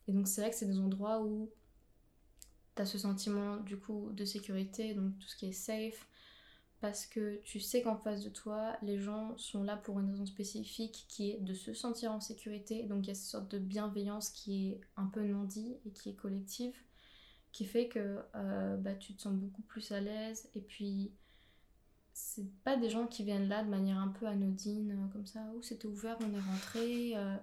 et 0.07 0.13
donc 0.13 0.27
c'est 0.27 0.41
vrai 0.41 0.51
que 0.51 0.55
c'est 0.55 0.67
des 0.67 0.79
endroits 0.79 1.23
où 1.23 1.49
tu 2.85 2.91
ce 2.91 2.97
sentiment 2.97 3.57
du 3.57 3.77
coup 3.77 4.09
de 4.13 4.25
sécurité, 4.25 4.93
donc 4.93 5.17
tout 5.19 5.27
ce 5.27 5.35
qui 5.35 5.47
est 5.47 5.53
safe 5.53 6.07
parce 6.81 7.05
que 7.05 7.41
tu 7.43 7.59
sais 7.59 7.81
qu'en 7.81 7.97
face 7.97 8.23
de 8.23 8.29
toi, 8.29 8.77
les 8.81 8.99
gens 8.99 9.37
sont 9.37 9.63
là 9.63 9.75
pour 9.75 9.99
une 9.99 10.11
raison 10.11 10.25
spécifique 10.25 11.05
qui 11.09 11.31
est 11.31 11.39
de 11.41 11.53
se 11.53 11.73
sentir 11.73 12.11
en 12.11 12.21
sécurité. 12.21 12.83
Donc 12.83 13.05
il 13.05 13.09
y 13.09 13.11
a 13.11 13.15
cette 13.15 13.29
sorte 13.29 13.51
de 13.51 13.59
bienveillance 13.59 14.29
qui 14.29 14.69
est 14.69 14.81
un 14.95 15.07
peu 15.07 15.21
non 15.21 15.43
dit 15.43 15.75
et 15.85 15.91
qui 15.91 16.09
est 16.09 16.15
collective, 16.15 16.75
qui 17.51 17.65
fait 17.65 17.89
que 17.89 18.19
euh, 18.35 18.77
bah, 18.77 18.95
tu 18.95 19.13
te 19.13 19.21
sens 19.21 19.33
beaucoup 19.33 19.61
plus 19.63 19.91
à 19.91 19.99
l'aise. 19.99 20.49
Et 20.55 20.61
puis, 20.61 21.11
c'est 22.13 22.49
pas 22.63 22.77
des 22.77 22.89
gens 22.89 23.07
qui 23.07 23.25
viennent 23.25 23.49
là 23.49 23.63
de 23.63 23.69
manière 23.69 23.97
un 23.97 24.09
peu 24.09 24.25
anodine, 24.25 25.09
comme 25.11 25.25
ça, 25.25 25.45
où 25.57 25.61
c'était 25.61 25.87
ouvert, 25.87 26.17
on 26.21 26.33
est 26.33 26.39
rentré. 26.39 27.17
Euh. 27.17 27.35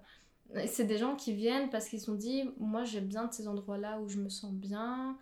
C'est 0.67 0.85
des 0.85 0.99
gens 0.99 1.17
qui 1.17 1.35
viennent 1.35 1.71
parce 1.71 1.89
qu'ils 1.89 2.01
se 2.01 2.07
sont 2.07 2.15
dit, 2.15 2.45
moi 2.59 2.85
j'ai 2.85 3.01
besoin 3.01 3.27
de 3.27 3.33
ces 3.33 3.49
endroits-là 3.49 4.01
où 4.01 4.09
je 4.09 4.19
me 4.19 4.29
sens 4.29 4.53
bien. 4.53 5.19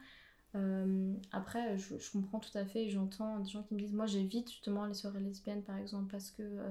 Euh, 0.54 1.14
après, 1.32 1.76
je, 1.78 1.96
comprends 2.12 2.38
tout 2.38 2.56
à 2.56 2.64
fait, 2.64 2.88
j'entends 2.88 3.40
des 3.40 3.48
gens 3.48 3.62
qui 3.62 3.74
me 3.74 3.80
disent 3.80 3.92
Moi 3.92 4.06
j'évite 4.06 4.50
justement 4.50 4.86
les 4.86 4.94
soirées 4.94 5.20
lesbiennes 5.20 5.62
par 5.62 5.76
exemple 5.78 6.10
parce 6.10 6.30
que, 6.30 6.42
euh, 6.42 6.70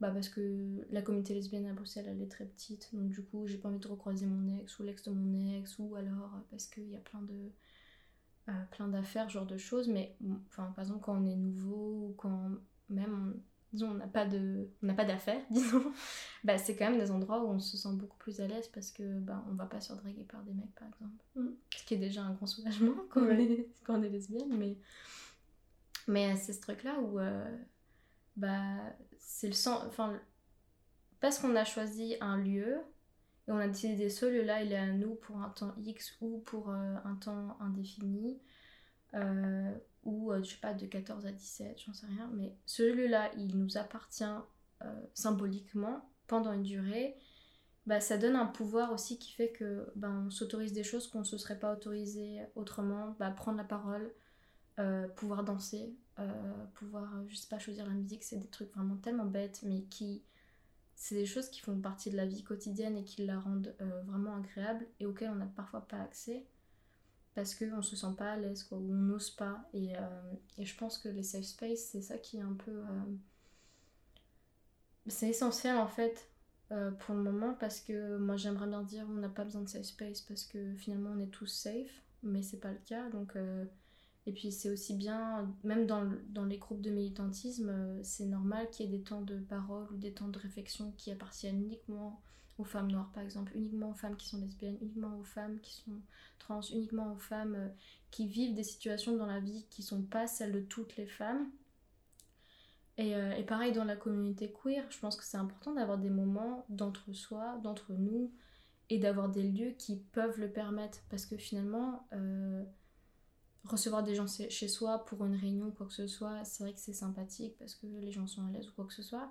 bah 0.00 0.10
parce 0.10 0.28
que 0.28 0.86
la 0.90 1.02
communauté 1.02 1.34
lesbienne 1.34 1.66
à 1.66 1.72
Bruxelles 1.72 2.06
elle 2.08 2.22
est 2.22 2.30
très 2.30 2.44
petite, 2.46 2.94
donc 2.94 3.08
du 3.08 3.22
coup 3.22 3.46
j'ai 3.46 3.58
pas 3.58 3.68
envie 3.68 3.80
de 3.80 3.88
recroiser 3.88 4.26
mon 4.26 4.58
ex 4.58 4.78
ou 4.78 4.84
l'ex 4.84 5.02
de 5.02 5.10
mon 5.10 5.58
ex, 5.58 5.78
ou 5.78 5.96
alors 5.96 6.30
parce 6.50 6.66
qu'il 6.66 6.88
y 6.88 6.96
a 6.96 7.00
plein 7.00 7.22
de. 7.22 7.50
Euh, 8.48 8.52
plein 8.70 8.88
d'affaires, 8.88 9.28
genre 9.28 9.46
de 9.46 9.58
choses, 9.58 9.88
mais 9.88 10.16
enfin, 10.48 10.72
par 10.74 10.84
exemple 10.84 11.00
quand 11.02 11.20
on 11.20 11.26
est 11.26 11.36
nouveau 11.36 12.08
ou 12.08 12.14
quand 12.16 12.50
même 12.88 13.40
disons, 13.72 13.90
on 13.90 13.94
n'a 13.94 14.06
pas 14.06 14.26
de, 14.26 14.68
on 14.82 14.86
n'a 14.86 14.94
pas 14.94 15.04
d'affaires, 15.04 15.42
disons, 15.50 15.92
bah, 16.44 16.58
c'est 16.58 16.76
quand 16.76 16.90
même 16.90 17.00
des 17.00 17.10
endroits 17.10 17.44
où 17.44 17.48
on 17.48 17.58
se 17.58 17.76
sent 17.76 17.92
beaucoup 17.92 18.18
plus 18.18 18.40
à 18.40 18.46
l'aise 18.46 18.68
parce 18.68 18.90
que 18.90 19.18
bah, 19.20 19.44
on 19.50 19.54
va 19.54 19.66
pas 19.66 19.80
se 19.80 19.92
draguer 19.92 20.24
par 20.24 20.42
des 20.42 20.52
mecs, 20.52 20.74
par 20.74 20.88
exemple. 20.88 21.24
Mm. 21.36 21.48
Ce 21.76 21.84
qui 21.84 21.94
est 21.94 21.98
déjà 21.98 22.22
un 22.22 22.34
grand 22.34 22.46
soulagement 22.46 22.94
quand, 23.10 23.22
on, 23.22 23.30
est, 23.30 23.68
quand 23.84 23.98
on 23.98 24.02
est 24.02 24.08
lesbienne, 24.08 24.56
mais, 24.56 24.76
mais 26.08 26.36
c'est 26.36 26.52
ce 26.52 26.60
truc-là 26.60 26.98
où, 27.00 27.18
euh, 27.18 27.56
bah, 28.36 28.78
c'est 29.18 29.48
le 29.48 29.54
sens, 29.54 29.84
enfin, 29.86 30.18
parce 31.20 31.38
qu'on 31.38 31.54
a 31.54 31.64
choisi 31.64 32.16
un 32.20 32.38
lieu, 32.38 32.78
et 33.46 33.52
on 33.52 33.58
a 33.58 33.66
décidé 33.66 34.08
ce 34.10 34.26
lieu-là, 34.26 34.62
il 34.62 34.72
est 34.72 34.76
à 34.76 34.92
nous 34.92 35.14
pour 35.14 35.38
un 35.38 35.50
temps 35.50 35.74
X 35.82 36.16
ou 36.20 36.38
pour 36.38 36.70
euh, 36.70 36.96
un 37.04 37.14
temps 37.16 37.56
indéfini, 37.60 38.40
euh, 39.14 39.74
ou 40.04 40.32
euh, 40.32 40.42
je 40.42 40.50
sais 40.50 40.60
pas 40.60 40.74
de 40.74 40.86
14 40.86 41.26
à 41.26 41.32
17, 41.32 41.82
j'en 41.86 41.92
sais 41.92 42.06
rien, 42.06 42.30
mais 42.34 42.56
celui-là 42.66 43.30
il 43.36 43.56
nous 43.56 43.76
appartient 43.76 44.24
euh, 44.82 45.02
symboliquement 45.14 46.08
pendant 46.26 46.52
une 46.52 46.62
durée, 46.62 47.16
bah, 47.86 48.00
ça 48.00 48.18
donne 48.18 48.36
un 48.36 48.46
pouvoir 48.46 48.92
aussi 48.92 49.18
qui 49.18 49.32
fait 49.32 49.50
que 49.50 49.90
ben 49.96 50.24
on 50.26 50.30
s'autorise 50.30 50.72
des 50.72 50.84
choses 50.84 51.06
qu'on 51.08 51.20
ne 51.20 51.24
se 51.24 51.38
serait 51.38 51.58
pas 51.58 51.72
autorisé 51.72 52.40
autrement, 52.54 53.16
bah, 53.18 53.30
prendre 53.30 53.58
la 53.58 53.64
parole, 53.64 54.12
euh, 54.78 55.08
pouvoir 55.08 55.44
danser, 55.44 55.94
pouvoir, 56.74 57.10
je 57.28 57.34
sais 57.34 57.48
pas, 57.48 57.58
choisir 57.58 57.86
la 57.86 57.94
musique, 57.94 58.22
c'est 58.22 58.36
des 58.36 58.48
trucs 58.48 58.70
vraiment 58.74 58.96
tellement 58.96 59.24
bêtes, 59.24 59.60
mais 59.62 59.84
qui. 59.84 60.22
C'est 60.94 61.14
des 61.14 61.24
choses 61.24 61.48
qui 61.48 61.60
font 61.60 61.80
partie 61.80 62.10
de 62.10 62.16
la 62.18 62.26
vie 62.26 62.44
quotidienne 62.44 62.98
et 62.98 63.04
qui 63.04 63.24
la 63.24 63.40
rendent 63.40 63.74
vraiment 64.04 64.36
agréable 64.36 64.86
et 65.00 65.06
auxquelles 65.06 65.30
on 65.30 65.36
n'a 65.36 65.46
parfois 65.46 65.88
pas 65.88 65.96
accès 65.96 66.44
parce 67.34 67.54
qu'on 67.54 67.82
se 67.82 67.96
sent 67.96 68.14
pas 68.16 68.32
à 68.32 68.36
l'aise, 68.36 68.66
ou 68.70 68.76
on 68.76 68.80
n'ose 68.80 69.30
pas. 69.30 69.68
Et, 69.72 69.96
euh, 69.96 70.00
et, 70.58 70.64
je 70.64 70.76
pense 70.76 70.98
que 70.98 71.08
les 71.08 71.22
safe 71.22 71.44
space, 71.44 71.80
c'est 71.90 72.02
ça 72.02 72.18
qui 72.18 72.38
est 72.38 72.42
un 72.42 72.54
peu. 72.54 72.72
Euh, 72.72 73.16
c'est 75.06 75.28
essentiel 75.30 75.76
en 75.76 75.88
fait 75.88 76.28
euh, 76.72 76.90
pour 76.90 77.14
le 77.14 77.22
moment, 77.22 77.54
parce 77.54 77.80
que 77.80 78.16
moi 78.18 78.36
j'aimerais 78.36 78.66
bien 78.68 78.82
dire 78.82 79.06
on 79.08 79.14
n'a 79.14 79.28
pas 79.28 79.44
besoin 79.44 79.62
de 79.62 79.68
safe 79.68 79.84
space 79.84 80.20
parce 80.20 80.44
que 80.44 80.74
finalement 80.74 81.10
on 81.16 81.20
est 81.20 81.30
tous 81.30 81.46
safe, 81.46 82.02
mais 82.22 82.42
c'est 82.42 82.60
pas 82.60 82.72
le 82.72 82.80
cas. 82.84 83.08
Donc, 83.10 83.34
et 84.26 84.32
puis 84.32 84.52
c'est 84.52 84.70
aussi 84.70 84.94
bien, 84.94 85.52
même 85.64 85.86
dans, 85.86 86.12
dans 86.28 86.44
les 86.44 86.58
groupes 86.58 86.82
de 86.82 86.90
militantisme, 86.90 87.72
c'est 88.02 88.26
normal 88.26 88.68
qu'il 88.70 88.86
y 88.86 88.94
ait 88.94 88.98
des 88.98 89.02
temps 89.02 89.22
de 89.22 89.38
parole 89.38 89.86
ou 89.92 89.96
des 89.96 90.12
temps 90.12 90.28
de 90.28 90.38
réflexion 90.38 90.92
qui 90.96 91.10
appartiennent 91.10 91.62
uniquement 91.62 92.20
aux 92.60 92.64
femmes 92.64 92.90
noires 92.90 93.10
par 93.12 93.22
exemple, 93.22 93.52
uniquement 93.54 93.90
aux 93.90 93.94
femmes 93.94 94.16
qui 94.16 94.28
sont 94.28 94.38
lesbiennes, 94.38 94.78
uniquement 94.80 95.18
aux 95.18 95.24
femmes 95.24 95.58
qui 95.60 95.74
sont 95.74 96.00
trans, 96.38 96.60
uniquement 96.60 97.12
aux 97.12 97.18
femmes 97.18 97.54
euh, 97.54 97.68
qui 98.10 98.26
vivent 98.26 98.54
des 98.54 98.64
situations 98.64 99.16
dans 99.16 99.26
la 99.26 99.40
vie 99.40 99.66
qui 99.70 99.82
sont 99.82 100.02
pas 100.02 100.26
celles 100.26 100.52
de 100.52 100.60
toutes 100.60 100.96
les 100.96 101.06
femmes. 101.06 101.50
Et, 102.98 103.14
euh, 103.14 103.32
et 103.32 103.44
pareil 103.44 103.72
dans 103.72 103.84
la 103.84 103.96
communauté 103.96 104.52
queer, 104.52 104.84
je 104.90 104.98
pense 104.98 105.16
que 105.16 105.24
c'est 105.24 105.38
important 105.38 105.72
d'avoir 105.72 105.98
des 105.98 106.10
moments 106.10 106.66
d'entre-soi, 106.68 107.58
d'entre 107.62 107.92
nous, 107.94 108.30
et 108.90 108.98
d'avoir 108.98 109.28
des 109.28 109.44
lieux 109.44 109.70
qui 109.70 109.96
peuvent 109.96 110.38
le 110.38 110.50
permettre. 110.50 110.98
Parce 111.08 111.24
que 111.24 111.36
finalement, 111.36 112.06
euh, 112.12 112.62
recevoir 113.64 114.02
des 114.02 114.14
gens 114.14 114.26
chez 114.26 114.68
soi 114.68 115.04
pour 115.06 115.24
une 115.24 115.36
réunion 115.36 115.68
ou 115.68 115.70
quoi 115.70 115.86
que 115.86 115.92
ce 115.92 116.06
soit, 116.06 116.44
c'est 116.44 116.64
vrai 116.64 116.72
que 116.74 116.80
c'est 116.80 116.92
sympathique 116.92 117.56
parce 117.58 117.74
que 117.74 117.86
les 117.86 118.12
gens 118.12 118.26
sont 118.26 118.44
à 118.46 118.50
l'aise 118.50 118.68
ou 118.68 118.72
quoi 118.72 118.84
que 118.84 118.92
ce 118.92 119.02
soit. 119.02 119.30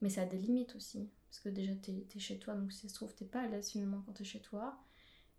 Mais 0.00 0.08
ça 0.08 0.22
a 0.22 0.26
des 0.26 0.38
limites 0.38 0.74
aussi. 0.74 1.08
Parce 1.34 1.42
que 1.42 1.48
déjà, 1.48 1.74
t'es 1.74 2.06
es 2.14 2.18
chez 2.20 2.38
toi, 2.38 2.54
donc 2.54 2.72
si 2.72 2.82
ça 2.82 2.88
se 2.88 2.94
trouve, 2.94 3.12
t'es 3.12 3.24
pas 3.24 3.40
à 3.40 3.48
l'aise 3.48 3.72
finalement 3.72 4.00
quand 4.06 4.12
t'es 4.12 4.22
chez 4.22 4.40
toi. 4.40 4.78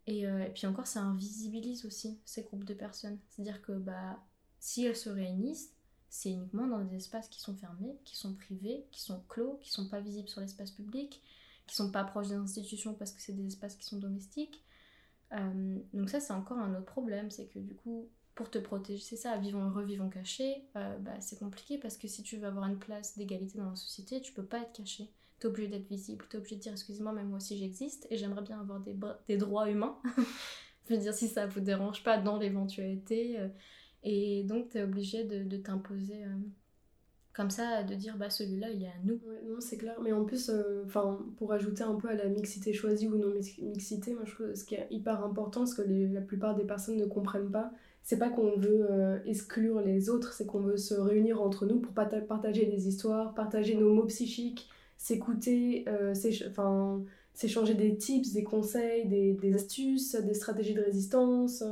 Et, 0.07 0.27
euh, 0.27 0.43
et, 0.43 0.49
puis 0.49 0.67
encore, 0.67 0.87
ça 0.87 0.99
invisibilise 0.99 1.85
aussi 1.85 2.19
ces 2.25 2.41
groupes 2.41 2.65
de 2.65 2.73
personnes. 2.73 3.17
C'est-à-dire 3.29 3.61
que 3.61 3.71
bah, 3.71 4.19
si 4.59 4.83
elles 4.83 4.97
se 4.97 5.09
réunissent, 5.09 5.73
c'est 6.09 6.31
uniquement 6.31 6.67
dans 6.67 6.83
des 6.83 6.97
espaces 6.97 7.29
qui 7.29 7.39
sont 7.39 7.55
fermés, 7.55 7.97
qui 8.03 8.17
sont 8.17 8.33
privés, 8.33 8.85
qui 8.91 8.99
sont 8.99 9.23
clos, 9.29 9.57
qui 9.61 9.71
sont 9.71 9.87
pas 9.87 10.01
visibles 10.01 10.27
sur 10.27 10.41
l'espace 10.41 10.71
public, 10.71 11.21
qui 11.65 11.75
sont 11.75 11.89
pas 11.89 12.03
proches 12.03 12.27
des 12.27 12.35
institutions 12.35 12.93
parce 12.93 13.13
que 13.13 13.21
c'est 13.21 13.31
des 13.31 13.47
espaces 13.47 13.77
qui 13.77 13.85
sont 13.85 13.97
domestiques. 13.97 14.65
Euh, 15.31 15.79
donc 15.93 16.09
ça, 16.09 16.19
c'est 16.19 16.33
encore 16.33 16.57
un 16.57 16.75
autre 16.75 16.85
problème, 16.85 17.31
c'est 17.31 17.45
que 17.45 17.59
du 17.59 17.73
coup, 17.73 18.09
pour 18.35 18.51
te 18.51 18.57
protéger, 18.57 19.01
c'est 19.01 19.15
ça, 19.15 19.37
vivons 19.37 19.63
heureux, 19.69 19.85
vivons 19.85 20.09
cachés, 20.09 20.65
euh, 20.75 20.97
bah, 20.97 21.21
c'est 21.21 21.39
compliqué 21.39 21.77
parce 21.77 21.95
que 21.95 22.09
si 22.09 22.21
tu 22.21 22.35
veux 22.35 22.47
avoir 22.47 22.67
une 22.67 22.79
place 22.79 23.17
d'égalité 23.17 23.57
dans 23.59 23.69
la 23.69 23.77
société, 23.77 24.21
tu 24.21 24.33
peux 24.33 24.43
pas 24.43 24.59
être 24.59 24.73
caché. 24.73 25.09
T'es 25.39 25.47
obligé 25.47 25.67
d'être 25.67 25.87
visible, 25.87 26.25
t'es 26.29 26.37
obligé 26.37 26.55
de 26.55 26.61
dire 26.61 26.71
excusez-moi, 26.71 27.11
mais 27.13 27.23
moi 27.23 27.37
aussi 27.37 27.57
j'existe 27.57 28.07
et 28.09 28.17
j'aimerais 28.17 28.41
bien 28.41 28.59
avoir 28.59 28.79
des, 28.79 28.95
des 29.27 29.37
droits 29.37 29.69
humains. 29.69 29.97
Je 30.87 30.93
veux 30.93 30.99
dire, 30.99 31.13
si 31.13 31.27
ça 31.27 31.47
vous 31.47 31.61
dérange 31.61 32.03
pas 32.03 32.17
dans 32.17 32.37
l'éventualité. 32.37 33.39
Euh, 33.39 33.47
et 34.03 34.43
donc 34.43 34.69
t'es 34.69 34.83
obligé 34.83 35.23
de, 35.23 35.43
de 35.43 35.57
t'imposer 35.57 36.23
euh, 36.23 36.37
comme 37.33 37.49
ça, 37.49 37.81
de 37.83 37.95
dire 37.95 38.17
bah 38.17 38.29
celui-là 38.29 38.69
il 38.69 38.83
est 38.83 38.87
à 38.87 38.99
nous. 39.03 39.19
non, 39.47 39.59
c'est 39.59 39.77
clair. 39.77 39.99
Mais 40.01 40.13
en 40.13 40.23
plus, 40.25 40.51
enfin 40.85 41.19
pour 41.37 41.51
ajouter 41.53 41.83
un 41.83 41.95
peu 41.95 42.07
à 42.09 42.13
la 42.13 42.29
mixité 42.29 42.71
choisie 42.71 43.07
ou 43.07 43.17
non 43.17 43.33
mixité, 43.33 44.13
moi 44.13 44.23
je 44.25 44.33
trouve 44.33 44.53
ce 44.53 44.63
qui 44.63 44.75
est 44.75 44.87
hyper 44.91 45.23
important, 45.23 45.65
ce 45.65 45.81
que 45.81 46.13
la 46.13 46.21
plupart 46.21 46.55
des 46.55 46.65
personnes 46.65 46.97
ne 46.97 47.05
comprennent 47.05 47.51
pas, 47.51 47.73
c'est 48.05 48.19
pas 48.19 48.29
qu'on 48.29 48.55
veut 48.55 48.85
euh, 48.91 49.17
exclure 49.25 49.81
les 49.81 50.11
autres, 50.11 50.31
c'est 50.31 50.45
qu'on 50.45 50.59
veut 50.59 50.77
se 50.77 50.93
réunir 50.93 51.41
entre 51.41 51.65
nous 51.65 51.79
pour 51.79 51.91
partager 51.91 52.67
des 52.67 52.87
histoires, 52.87 53.33
partager 53.33 53.75
nos 53.75 53.91
mots 53.95 54.05
psychiques, 54.05 54.69
s'écouter, 55.05 55.85
euh, 55.87 56.15
s'échanger 57.33 57.75
des 57.75 57.95
tips, 57.95 58.33
des 58.33 58.43
conseils, 58.43 59.05
des, 59.07 59.53
astuces, 59.53 60.15
des 60.15 60.33
stratégies 60.33 60.73
de 60.73 60.81
résistance, 60.81 61.63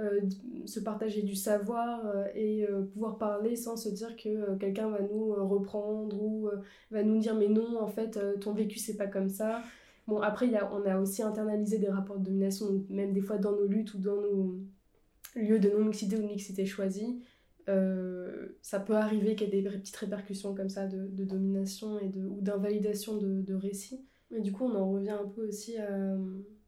euh, 0.00 0.20
se 0.66 0.78
partager 0.78 1.22
du 1.22 1.34
savoir 1.34 2.04
et 2.36 2.64
pouvoir 2.92 3.18
parler 3.18 3.56
sans 3.56 3.76
se 3.76 3.88
dire 3.88 4.14
que 4.16 4.54
quelqu'un 4.58 4.88
va 4.88 5.00
nous 5.00 5.32
reprendre 5.48 6.22
ou 6.22 6.48
va 6.92 7.02
nous 7.02 7.18
dire 7.18 7.34
mais 7.34 7.48
non, 7.48 7.80
en 7.80 7.88
fait, 7.88 8.20
ton 8.38 8.52
vécu 8.52 8.78
c'est 8.78 8.96
pas 8.96 9.08
comme 9.08 9.30
ça. 9.30 9.62
Bon, 10.06 10.20
après, 10.20 10.46
y 10.46 10.56
a, 10.56 10.72
on 10.72 10.86
a 10.86 11.00
aussi 11.00 11.24
internalisé 11.24 11.78
des 11.78 11.88
rapports 11.88 12.20
de 12.20 12.24
domination, 12.24 12.84
même 12.88 13.12
des 13.12 13.20
fois 13.20 13.38
dans 13.38 13.50
nos 13.50 13.66
luttes 13.66 13.94
ou 13.94 13.98
dans 13.98 14.20
nos 14.20 14.60
lieu 15.34 15.58
de 15.58 15.70
non-mixité 15.70 16.16
ou 16.16 16.22
de 16.22 16.26
mixité 16.26 16.64
choisie, 16.66 17.20
ça 17.66 18.80
peut 18.80 18.94
arriver 18.94 19.34
qu'il 19.34 19.52
y 19.52 19.58
ait 19.58 19.62
des 19.62 19.68
petites 19.68 19.96
répercussions 19.96 20.54
comme 20.54 20.68
ça 20.68 20.86
de, 20.86 21.24
domination 21.24 21.98
et 21.98 22.08
de, 22.08 22.24
ou 22.24 22.40
d'invalidation 22.40 23.16
de, 23.16 23.40
de 23.42 23.54
récits. 23.54 24.04
Mais 24.30 24.40
du 24.40 24.52
coup, 24.52 24.64
on 24.64 24.74
en 24.74 24.92
revient 24.92 25.10
un 25.10 25.26
peu 25.26 25.46
aussi 25.46 25.76
à... 25.76 26.16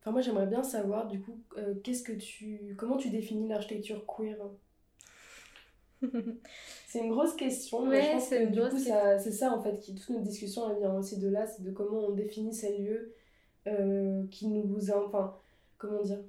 Enfin, 0.00 0.12
moi, 0.12 0.21
j'aimerais 0.21 0.47
bien 0.47 0.62
savoir, 0.62 1.09
du 1.09 1.21
coup, 1.21 1.40
qu'est-ce 1.83 2.02
que 2.02 2.12
tu... 2.12 2.75
comment 2.76 2.97
tu 2.97 3.11
définis 3.11 3.49
l'architecture 3.49 4.05
queer? 4.07 4.37
C'est 6.87 7.00
une 7.00 7.11
grosse 7.11 7.35
question. 7.35 7.87
mais 7.87 8.02
je 8.02 8.11
pense 8.12 8.28
que 8.28 8.47
du 8.47 8.61
coup, 8.61 8.78
c'est 8.78 9.33
ça 9.33 9.52
en 9.52 9.61
fait, 9.61 9.78
qui, 9.78 9.95
toute 9.95 10.09
notre 10.11 10.25
discussion 10.25 10.71
elle 10.71 10.78
vient 10.78 10.95
aussi 10.95 11.19
de 11.19 11.28
là, 11.28 11.47
c'est 11.47 11.62
de 11.62 11.71
comment 11.71 12.07
on 12.07 12.12
définit 12.12 12.55
ces 12.55 12.78
lieux 12.78 13.14
euh, 13.67 14.25
qui 14.31 14.47
nous. 14.49 14.90
Enfin, 14.90 15.37
comment 15.76 16.02
dire? 16.02 16.21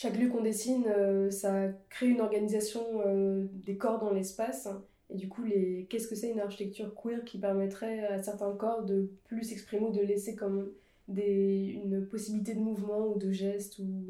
Chaque 0.00 0.16
lieu 0.16 0.28
qu'on 0.28 0.42
dessine, 0.42 0.84
euh, 0.86 1.28
ça 1.28 1.70
crée 1.90 2.06
une 2.06 2.20
organisation 2.20 2.84
euh, 3.04 3.48
des 3.52 3.76
corps 3.76 3.98
dans 3.98 4.12
l'espace. 4.12 4.68
Et 5.10 5.16
du 5.16 5.28
coup, 5.28 5.42
les... 5.42 5.88
qu'est-ce 5.90 6.06
que 6.06 6.14
c'est 6.14 6.30
une 6.30 6.38
architecture 6.38 6.94
queer 6.94 7.24
qui 7.24 7.36
permettrait 7.36 8.06
à 8.06 8.22
certains 8.22 8.52
corps 8.52 8.84
de 8.84 9.10
plus 9.24 9.42
s'exprimer 9.42 9.86
ou 9.86 9.90
de 9.90 10.00
laisser 10.00 10.36
comme 10.36 10.70
des... 11.08 11.80
une 11.82 12.06
possibilité 12.06 12.54
de 12.54 12.60
mouvement 12.60 13.08
ou 13.08 13.18
de 13.18 13.32
geste 13.32 13.80
ou 13.80 14.04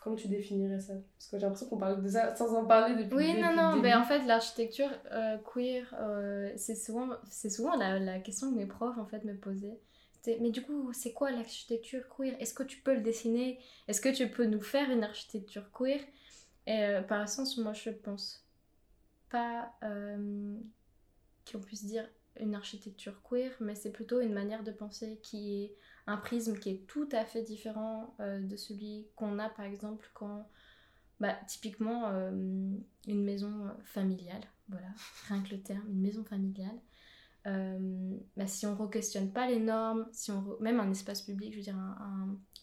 Comment 0.00 0.16
tu 0.16 0.28
définirais 0.28 0.80
ça? 0.80 0.94
Parce 1.18 1.30
que 1.30 1.36
j'ai 1.36 1.42
l'impression 1.42 1.68
qu'on 1.68 1.76
parle 1.76 2.00
de 2.00 2.08
ça 2.08 2.34
sans 2.34 2.54
en 2.54 2.64
parler 2.64 2.94
depuis 2.94 3.16
Oui, 3.16 3.38
non, 3.38 3.54
non, 3.54 3.76
mais 3.76 3.92
en 3.92 4.04
fait, 4.04 4.24
l'architecture 4.24 4.88
euh, 5.12 5.36
queer, 5.52 5.94
euh, 6.00 6.50
c'est 6.56 6.76
souvent, 6.76 7.08
souvent 7.28 7.76
la, 7.76 7.98
la, 7.98 8.20
question 8.20 8.52
que 8.52 8.56
mes 8.56 8.64
profs 8.64 8.96
en 8.96 9.04
fait, 9.04 9.22
me 9.24 9.34
posaient. 9.34 9.80
Mais 10.40 10.50
du 10.50 10.62
coup, 10.62 10.92
c'est 10.92 11.12
quoi 11.12 11.30
l'architecture 11.30 12.08
queer? 12.08 12.36
Est-ce 12.40 12.54
que 12.54 12.62
tu 12.62 12.80
peux 12.80 12.94
le 12.94 13.00
dessiner? 13.00 13.58
Est-ce 13.88 14.00
que 14.00 14.08
tu 14.08 14.28
peux 14.30 14.46
nous 14.46 14.60
faire 14.60 14.90
une 14.90 15.04
architecture 15.04 15.70
queer? 15.72 16.00
Et 16.66 16.82
euh, 16.82 17.02
par 17.02 17.22
essence, 17.22 17.58
moi, 17.58 17.72
je 17.72 17.90
pense 17.90 18.44
pas 19.30 19.72
qu'on 21.50 21.60
puisse 21.60 21.84
dire 21.84 22.08
une 22.40 22.54
architecture 22.54 23.20
queer, 23.22 23.52
mais 23.60 23.74
c'est 23.74 23.92
plutôt 23.92 24.20
une 24.20 24.32
manière 24.32 24.62
de 24.62 24.72
penser 24.72 25.18
qui 25.22 25.62
est 25.62 25.76
un 26.06 26.16
prisme 26.16 26.58
qui 26.58 26.70
est 26.70 26.86
tout 26.86 27.08
à 27.12 27.24
fait 27.24 27.42
différent 27.42 28.14
euh, 28.20 28.40
de 28.40 28.56
celui 28.56 29.08
qu'on 29.16 29.38
a 29.38 29.48
par 29.48 29.64
exemple 29.64 30.08
quand, 30.14 30.48
bah, 31.20 31.36
typiquement, 31.46 32.08
euh, 32.08 32.30
une 33.06 33.24
maison 33.24 33.70
familiale, 33.84 34.42
voilà, 34.68 34.88
rien 35.28 35.42
que 35.42 35.54
le 35.54 35.62
terme, 35.62 35.88
une 35.88 36.00
maison 36.00 36.24
familiale. 36.24 36.78
Euh, 37.46 38.18
bah, 38.36 38.46
si 38.46 38.66
on 38.66 38.72
ne 38.74 38.76
re-questionne 38.76 39.32
pas 39.32 39.46
les 39.46 39.60
normes, 39.60 40.06
si 40.12 40.30
on 40.30 40.56
même 40.60 40.80
un 40.80 40.90
espace 40.90 41.22
public, 41.22 41.52
je 41.52 41.58
veux 41.58 41.62
dire, 41.62 41.78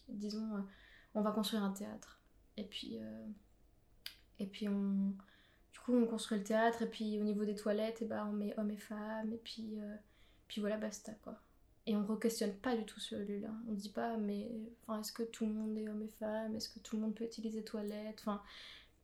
disons, 0.08 0.64
on 1.14 1.22
va 1.22 1.32
construire 1.32 1.64
un 1.64 1.72
théâtre. 1.72 2.20
Et 2.56 2.64
puis, 2.64 2.98
et 4.38 4.46
puis 4.46 4.68
on, 4.68 5.14
du 5.72 5.78
coup, 5.84 5.94
on 5.94 6.06
construit 6.06 6.38
le 6.38 6.44
théâtre, 6.44 6.82
et 6.82 6.90
puis 6.90 7.18
au 7.18 7.24
niveau 7.24 7.44
des 7.44 7.54
toilettes, 7.54 8.02
et 8.02 8.04
bah, 8.04 8.26
on 8.28 8.32
met 8.32 8.54
hommes 8.58 8.70
et 8.72 8.76
femmes, 8.76 9.32
et 9.32 9.40
puis, 9.42 9.78
puis 10.48 10.60
voilà, 10.60 10.76
basta 10.76 11.12
quoi. 11.22 11.40
Et 11.86 11.94
on 11.94 12.00
ne 12.00 12.06
re-questionne 12.06 12.54
pas 12.54 12.76
du 12.76 12.84
tout 12.84 13.00
celui-là. 13.00 13.50
On 13.68 13.72
ne 13.72 13.76
dit 13.76 13.90
pas, 13.90 14.16
mais 14.16 14.50
enfin, 14.82 15.00
est-ce 15.00 15.12
que 15.12 15.22
tout 15.22 15.44
le 15.44 15.52
monde 15.52 15.76
est 15.76 15.88
homme 15.88 16.02
et 16.02 16.08
femme 16.08 16.56
Est-ce 16.56 16.70
que 16.70 16.78
tout 16.78 16.96
le 16.96 17.02
monde 17.02 17.14
peut 17.14 17.24
utiliser 17.24 17.62
toilettes? 17.62 18.20
Enfin, 18.20 18.42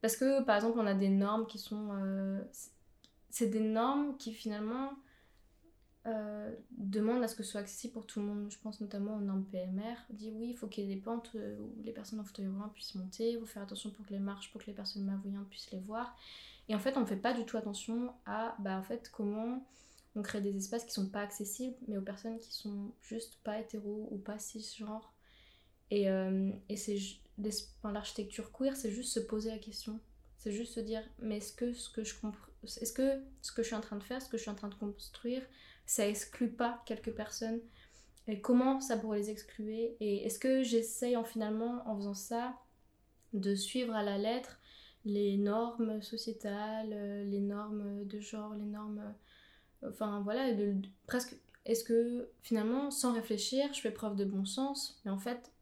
Parce 0.01 0.17
que, 0.17 0.43
par 0.45 0.57
exemple, 0.57 0.79
on 0.79 0.87
a 0.87 0.95
des 0.95 1.11
normes 1.11 1.47
qui 1.47 1.59
sont... 1.59 1.91
Euh, 1.93 2.41
c'est 3.29 3.49
des 3.49 3.61
normes 3.61 4.17
qui, 4.17 4.33
finalement, 4.33 4.93
euh, 6.11 6.55
demandent 6.73 7.23
à 7.23 7.29
ce 7.29 7.35
que 7.35 7.43
ce 7.43 7.53
soit 7.53 7.61
accessible 7.61 7.93
pour 7.93 8.07
tout 8.07 8.21
le 8.21 8.27
monde. 8.27 8.51
Je 8.51 8.59
pense 8.59 8.81
notamment 8.81 9.17
aux 9.17 9.21
normes 9.21 9.45
PMR. 9.45 9.95
Dit, 10.11 10.33
oui, 10.35 10.51
il 10.51 10.57
faut 10.57 10.67
qu'il 10.67 10.85
y 10.85 10.91
ait 10.91 10.95
des 10.95 11.01
pentes 11.01 11.33
euh, 11.35 11.57
où 11.59 11.83
les 11.83 11.93
personnes 11.93 12.21
en 12.21 12.25
fauteuil 12.25 12.47
roulant 12.47 12.69
puissent 12.69 12.95
monter. 12.95 13.33
Il 13.33 13.39
faut 13.39 13.47
faire 13.47 13.63
attention 13.63 13.91
pour 13.91 14.07
que 14.07 14.13
les 14.13 14.19
marches, 14.19 14.51
pour 14.53 14.61
que 14.61 14.67
les 14.67 14.73
personnes 14.73 15.05
malvoyantes 15.05 15.49
puissent 15.49 15.71
les 15.71 15.81
voir. 15.81 16.17
Et 16.69 16.75
en 16.75 16.79
fait, 16.79 16.97
on 16.97 17.01
ne 17.01 17.07
fait 17.07 17.17
pas 17.17 17.33
du 17.33 17.45
tout 17.45 17.57
attention 17.57 18.13
à, 18.27 18.57
bah, 18.61 18.77
en 18.77 18.83
fait, 18.83 19.11
comment 19.13 19.65
on 20.17 20.23
crée 20.23 20.41
des 20.41 20.57
espaces 20.57 20.85
qui 20.85 20.93
sont 20.93 21.09
pas 21.09 21.21
accessibles, 21.21 21.77
mais 21.89 21.97
aux 21.97 22.03
personnes 22.03 22.39
qui 22.39 22.53
sont 22.53 22.93
juste 23.01 23.39
pas 23.45 23.61
hétéro 23.61 24.09
ou 24.11 24.19
pas 24.19 24.39
cisgenre. 24.39 25.13
Et, 25.91 26.11
euh, 26.11 26.51
et 26.69 26.77
c'est 26.77 26.99
l'architecture 27.85 28.53
queer, 28.53 28.77
c'est 28.77 28.91
juste 28.91 29.13
se 29.13 29.21
poser 29.21 29.51
la 29.51 29.59
question. 29.59 30.01
C'est 30.41 30.53
juste 30.53 30.73
se 30.73 30.81
dire, 30.81 31.03
mais 31.19 31.37
est-ce 31.37 31.53
que 31.53 31.75
ce 31.75 31.91
que 31.91 32.03
je 32.03 32.15
est-ce 32.65 32.93
que 32.95 33.23
ce 33.43 33.53
que 33.53 33.63
je 33.63 33.67
suis 33.69 33.77
en 33.77 33.83
train 33.83 33.97
de 33.97 34.03
faire, 34.03 34.23
ce 34.23 34.29
que 34.31 34.39
je 34.39 34.43
suis 34.43 34.51
en 34.51 34.55
train 34.55 34.69
de 34.69 34.75
construire, 34.75 35.43
ça 35.85 36.09
exclut 36.09 36.51
pas 36.51 36.83
quelques 36.87 37.13
personnes? 37.13 37.61
Comment 38.43 38.81
ça 38.81 38.97
pourrait 38.97 39.19
les 39.19 39.31
exclure 39.31 39.91
Et 40.01 40.25
est-ce 40.25 40.39
que 40.39 40.63
j'essaye 40.63 41.15
en 41.17 41.25
finalement, 41.25 41.87
en 41.87 41.97
faisant 41.97 42.15
ça, 42.15 42.57
de 43.35 43.55
suivre 43.55 43.95
à 43.95 44.03
la 44.03 44.17
lettre 44.17 44.59
les 45.05 45.37
normes 45.37 46.01
sociétales, 46.01 46.93
euh, 46.93 47.25
les 47.25 47.41
normes 47.41 48.07
de 48.07 48.21
genre, 48.21 48.55
les 48.55 48.65
normes 48.65 49.15
Enfin 49.87 50.21
voilà, 50.23 50.55
presque. 51.07 51.37
Est-ce 51.67 51.85
que 51.85 52.31
finalement, 52.43 52.91
sans 52.91 53.13
réfléchir, 53.13 53.73
je 53.75 53.81
fais 53.81 53.91
preuve 53.91 54.17
de 54.17 54.25
bon 54.25 54.47
sens 54.47 55.01
Mais 55.05 55.11
en 55.11 55.19
fait, 55.19 55.53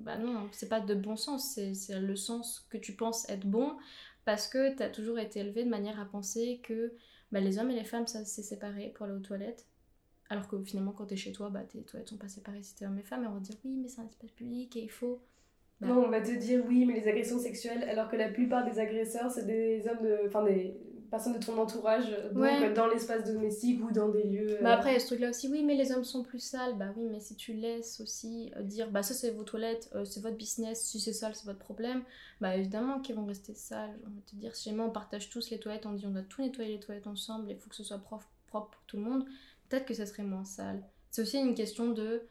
bah 0.00 0.18
non, 0.18 0.48
c'est 0.52 0.68
pas 0.68 0.80
de 0.80 0.94
bon 0.94 1.16
sens, 1.16 1.54
c'est 1.54 2.00
le 2.00 2.16
sens 2.16 2.66
que 2.70 2.78
tu 2.78 2.94
penses 2.94 3.28
être 3.28 3.46
bon 3.46 3.76
parce 4.24 4.48
que 4.48 4.76
tu 4.76 4.82
as 4.82 4.90
toujours 4.90 5.18
été 5.18 5.40
élevé 5.40 5.64
de 5.64 5.68
manière 5.68 5.98
à 6.00 6.04
penser 6.04 6.60
que 6.62 6.92
bah, 7.32 7.40
les 7.40 7.58
hommes 7.58 7.70
et 7.70 7.74
les 7.74 7.84
femmes, 7.84 8.06
ça 8.06 8.24
c'est 8.24 8.42
séparé 8.42 8.92
pour 8.94 9.06
aller 9.06 9.14
aux 9.14 9.20
toilettes. 9.20 9.66
Alors 10.28 10.46
que 10.46 10.62
finalement, 10.62 10.92
quand 10.92 11.06
t'es 11.06 11.16
chez 11.16 11.32
toi, 11.32 11.50
bah, 11.50 11.64
tes 11.64 11.82
toilettes 11.82 12.08
sont 12.08 12.16
pas 12.16 12.28
séparées 12.28 12.62
si 12.62 12.74
t'es 12.74 12.86
homme 12.86 12.98
et 12.98 13.02
femme, 13.02 13.24
et 13.24 13.26
on 13.26 13.34
va 13.34 13.40
dire 13.40 13.56
oui, 13.64 13.76
mais 13.76 13.88
c'est 13.88 14.00
un 14.00 14.06
espace 14.06 14.30
public 14.30 14.76
et 14.76 14.82
il 14.82 14.90
faut. 14.90 15.20
Bah 15.80 15.88
non, 15.88 16.04
on 16.04 16.10
va 16.10 16.20
te 16.20 16.30
dire 16.30 16.62
oui, 16.66 16.84
mais 16.84 17.00
les 17.00 17.08
agressions 17.08 17.38
sexuelles, 17.38 17.82
alors 17.84 18.08
que 18.08 18.16
la 18.16 18.28
plupart 18.28 18.64
des 18.70 18.78
agresseurs, 18.78 19.30
c'est 19.30 19.46
des 19.46 19.86
hommes 19.88 20.02
de. 20.02 20.28
Personnes 21.10 21.38
de 21.38 21.44
ton 21.44 21.58
entourage, 21.58 22.04
donc 22.32 22.74
dans 22.74 22.86
l'espace 22.86 23.24
domestique 23.24 23.82
ou 23.84 23.90
dans 23.90 24.08
des 24.08 24.22
lieux. 24.22 24.58
Bah 24.62 24.74
après, 24.74 24.90
il 24.90 24.92
y 24.94 24.96
a 24.96 25.00
ce 25.00 25.06
truc-là 25.06 25.30
aussi, 25.30 25.48
oui, 25.48 25.64
mais 25.64 25.74
les 25.74 25.92
hommes 25.92 26.04
sont 26.04 26.22
plus 26.22 26.38
sales. 26.38 26.76
Bah 26.76 26.92
oui, 26.96 27.08
mais 27.10 27.20
si 27.20 27.34
tu 27.36 27.52
laisses 27.52 28.00
aussi 28.00 28.52
euh, 28.56 28.62
dire, 28.62 28.90
bah 28.90 29.02
ça 29.02 29.14
c'est 29.14 29.30
vos 29.30 29.42
toilettes, 29.42 29.90
euh, 29.94 30.04
c'est 30.04 30.20
votre 30.20 30.36
business, 30.36 30.82
si 30.82 31.00
c'est 31.00 31.12
sale, 31.12 31.34
c'est 31.34 31.46
votre 31.46 31.58
problème, 31.58 32.02
bah 32.40 32.56
évidemment 32.56 33.00
qu'ils 33.00 33.16
vont 33.16 33.26
rester 33.26 33.54
sales. 33.54 33.98
On 34.06 34.10
va 34.10 34.22
te 34.26 34.36
dire, 34.36 34.54
si 34.54 34.70
jamais 34.70 34.82
on 34.82 34.90
partage 34.90 35.30
tous 35.30 35.50
les 35.50 35.58
toilettes, 35.58 35.86
on 35.86 35.92
dit 35.92 36.06
on 36.06 36.10
doit 36.10 36.22
tout 36.22 36.42
nettoyer 36.42 36.74
les 36.74 36.80
toilettes 36.80 37.06
ensemble, 37.06 37.50
il 37.50 37.56
faut 37.56 37.68
que 37.68 37.76
ce 37.76 37.84
soit 37.84 37.98
propre, 37.98 38.28
propre 38.46 38.70
pour 38.70 38.82
tout 38.86 38.96
le 38.96 39.02
monde, 39.02 39.24
peut-être 39.68 39.86
que 39.86 39.94
ça 39.94 40.06
serait 40.06 40.22
moins 40.22 40.44
sale. 40.44 40.82
C'est 41.10 41.22
aussi 41.22 41.38
une 41.38 41.54
question 41.54 41.90
de, 41.90 42.22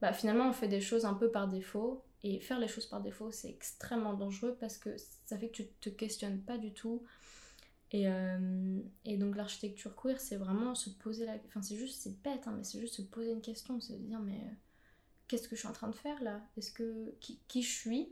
bah 0.00 0.12
finalement 0.12 0.48
on 0.48 0.52
fait 0.52 0.68
des 0.68 0.80
choses 0.80 1.04
un 1.04 1.14
peu 1.14 1.30
par 1.30 1.48
défaut, 1.48 2.02
et 2.24 2.38
faire 2.38 2.60
les 2.60 2.68
choses 2.68 2.86
par 2.86 3.00
défaut, 3.00 3.32
c'est 3.32 3.48
extrêmement 3.48 4.14
dangereux 4.14 4.56
parce 4.60 4.78
que 4.78 4.90
ça 5.26 5.36
fait 5.36 5.48
que 5.48 5.56
tu 5.56 5.66
te 5.80 5.90
questionnes 5.90 6.40
pas 6.40 6.56
du 6.56 6.72
tout 6.72 7.02
et, 7.92 8.08
euh, 8.08 8.80
et 9.04 9.16
donc 9.16 9.36
l'architecture 9.36 9.94
queer, 9.94 10.20
c'est 10.20 10.36
vraiment 10.36 10.74
se 10.74 10.90
poser 10.90 11.24
la... 11.26 11.36
Enfin 11.46 11.62
c'est 11.62 11.76
juste, 11.76 12.00
c'est 12.02 12.20
bête, 12.22 12.46
hein, 12.46 12.54
mais 12.56 12.64
c'est 12.64 12.80
juste 12.80 12.94
se 12.94 13.02
poser 13.02 13.30
une 13.30 13.40
question, 13.42 13.80
c'est 13.80 13.94
de 13.94 14.04
dire 14.04 14.18
mais 14.18 14.40
euh, 14.40 14.54
qu'est-ce 15.28 15.48
que 15.48 15.54
je 15.54 15.60
suis 15.60 15.68
en 15.68 15.72
train 15.72 15.88
de 15.88 15.94
faire 15.94 16.20
là? 16.22 16.40
Est-ce 16.56 16.72
que... 16.72 17.14
Qui, 17.20 17.38
qui, 17.48 17.62
je 17.62 17.70
suis 17.70 18.08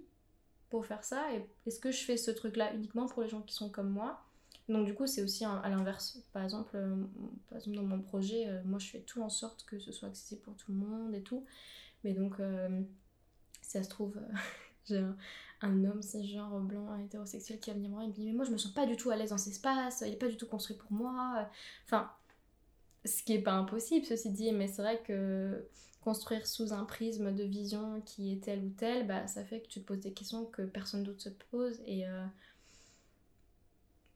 pour 0.68 0.86
faire 0.86 1.02
ça? 1.02 1.34
Et 1.34 1.44
est-ce 1.66 1.80
que 1.80 1.90
je 1.90 2.04
fais 2.04 2.16
ce 2.16 2.30
truc-là 2.30 2.72
uniquement 2.74 3.06
pour 3.06 3.22
les 3.22 3.28
gens 3.28 3.42
qui 3.42 3.54
sont 3.54 3.70
comme 3.70 3.90
moi? 3.90 4.22
Donc 4.68 4.86
du 4.86 4.94
coup 4.94 5.06
c'est 5.08 5.22
aussi 5.22 5.44
à 5.44 5.68
l'inverse. 5.68 6.22
Par 6.32 6.44
exemple, 6.44 6.76
euh, 6.76 6.94
par 7.48 7.58
exemple 7.58 7.76
dans 7.76 7.82
mon 7.82 8.00
projet, 8.00 8.46
moi 8.64 8.78
je 8.78 8.86
fais 8.86 9.00
tout 9.00 9.20
en 9.20 9.28
sorte 9.28 9.64
que 9.64 9.80
ce 9.80 9.90
soit 9.90 10.08
accessible 10.08 10.42
pour 10.42 10.54
tout 10.54 10.70
le 10.70 10.78
monde 10.78 11.14
et 11.14 11.22
tout. 11.22 11.44
Mais 12.04 12.12
donc 12.12 12.36
ça 13.62 13.82
se 13.82 13.88
trouve, 13.88 14.16
j'ai 14.90 15.04
un 15.62 15.84
homme 15.84 16.02
genre 16.22 16.60
blanc 16.60 16.98
hétérosexuel 16.98 17.60
qui 17.60 17.70
va 17.70 17.76
venir 17.76 17.90
me 17.90 17.94
voir 17.94 18.04
et 18.04 18.08
me 18.08 18.12
dit 18.12 18.24
mais 18.24 18.32
moi 18.32 18.44
je 18.44 18.50
me 18.50 18.58
sens 18.58 18.72
pas 18.72 18.86
du 18.86 18.96
tout 18.96 19.10
à 19.10 19.16
l'aise 19.16 19.30
dans 19.30 19.38
cet 19.38 19.52
espace, 19.52 20.02
il 20.06 20.12
est 20.12 20.16
pas 20.16 20.28
du 20.28 20.36
tout 20.36 20.46
construit 20.46 20.76
pour 20.76 20.92
moi. 20.92 21.48
Enfin, 21.84 22.10
ce 23.04 23.22
qui 23.22 23.34
est 23.34 23.42
pas 23.42 23.52
impossible 23.52 24.06
ceci 24.06 24.30
dit, 24.30 24.52
mais 24.52 24.68
c'est 24.68 24.82
vrai 24.82 25.02
que 25.02 25.64
construire 26.00 26.46
sous 26.46 26.72
un 26.72 26.84
prisme 26.84 27.34
de 27.34 27.44
vision 27.44 28.00
qui 28.02 28.32
est 28.32 28.42
tel 28.42 28.64
ou 28.64 28.70
tel, 28.70 29.06
bah 29.06 29.26
ça 29.26 29.44
fait 29.44 29.60
que 29.60 29.68
tu 29.68 29.80
te 29.80 29.86
poses 29.86 30.00
des 30.00 30.12
questions 30.12 30.46
que 30.46 30.62
personne 30.62 31.04
d'autre 31.04 31.20
se 31.20 31.28
pose 31.28 31.78
et 31.86 32.06
euh... 32.06 32.24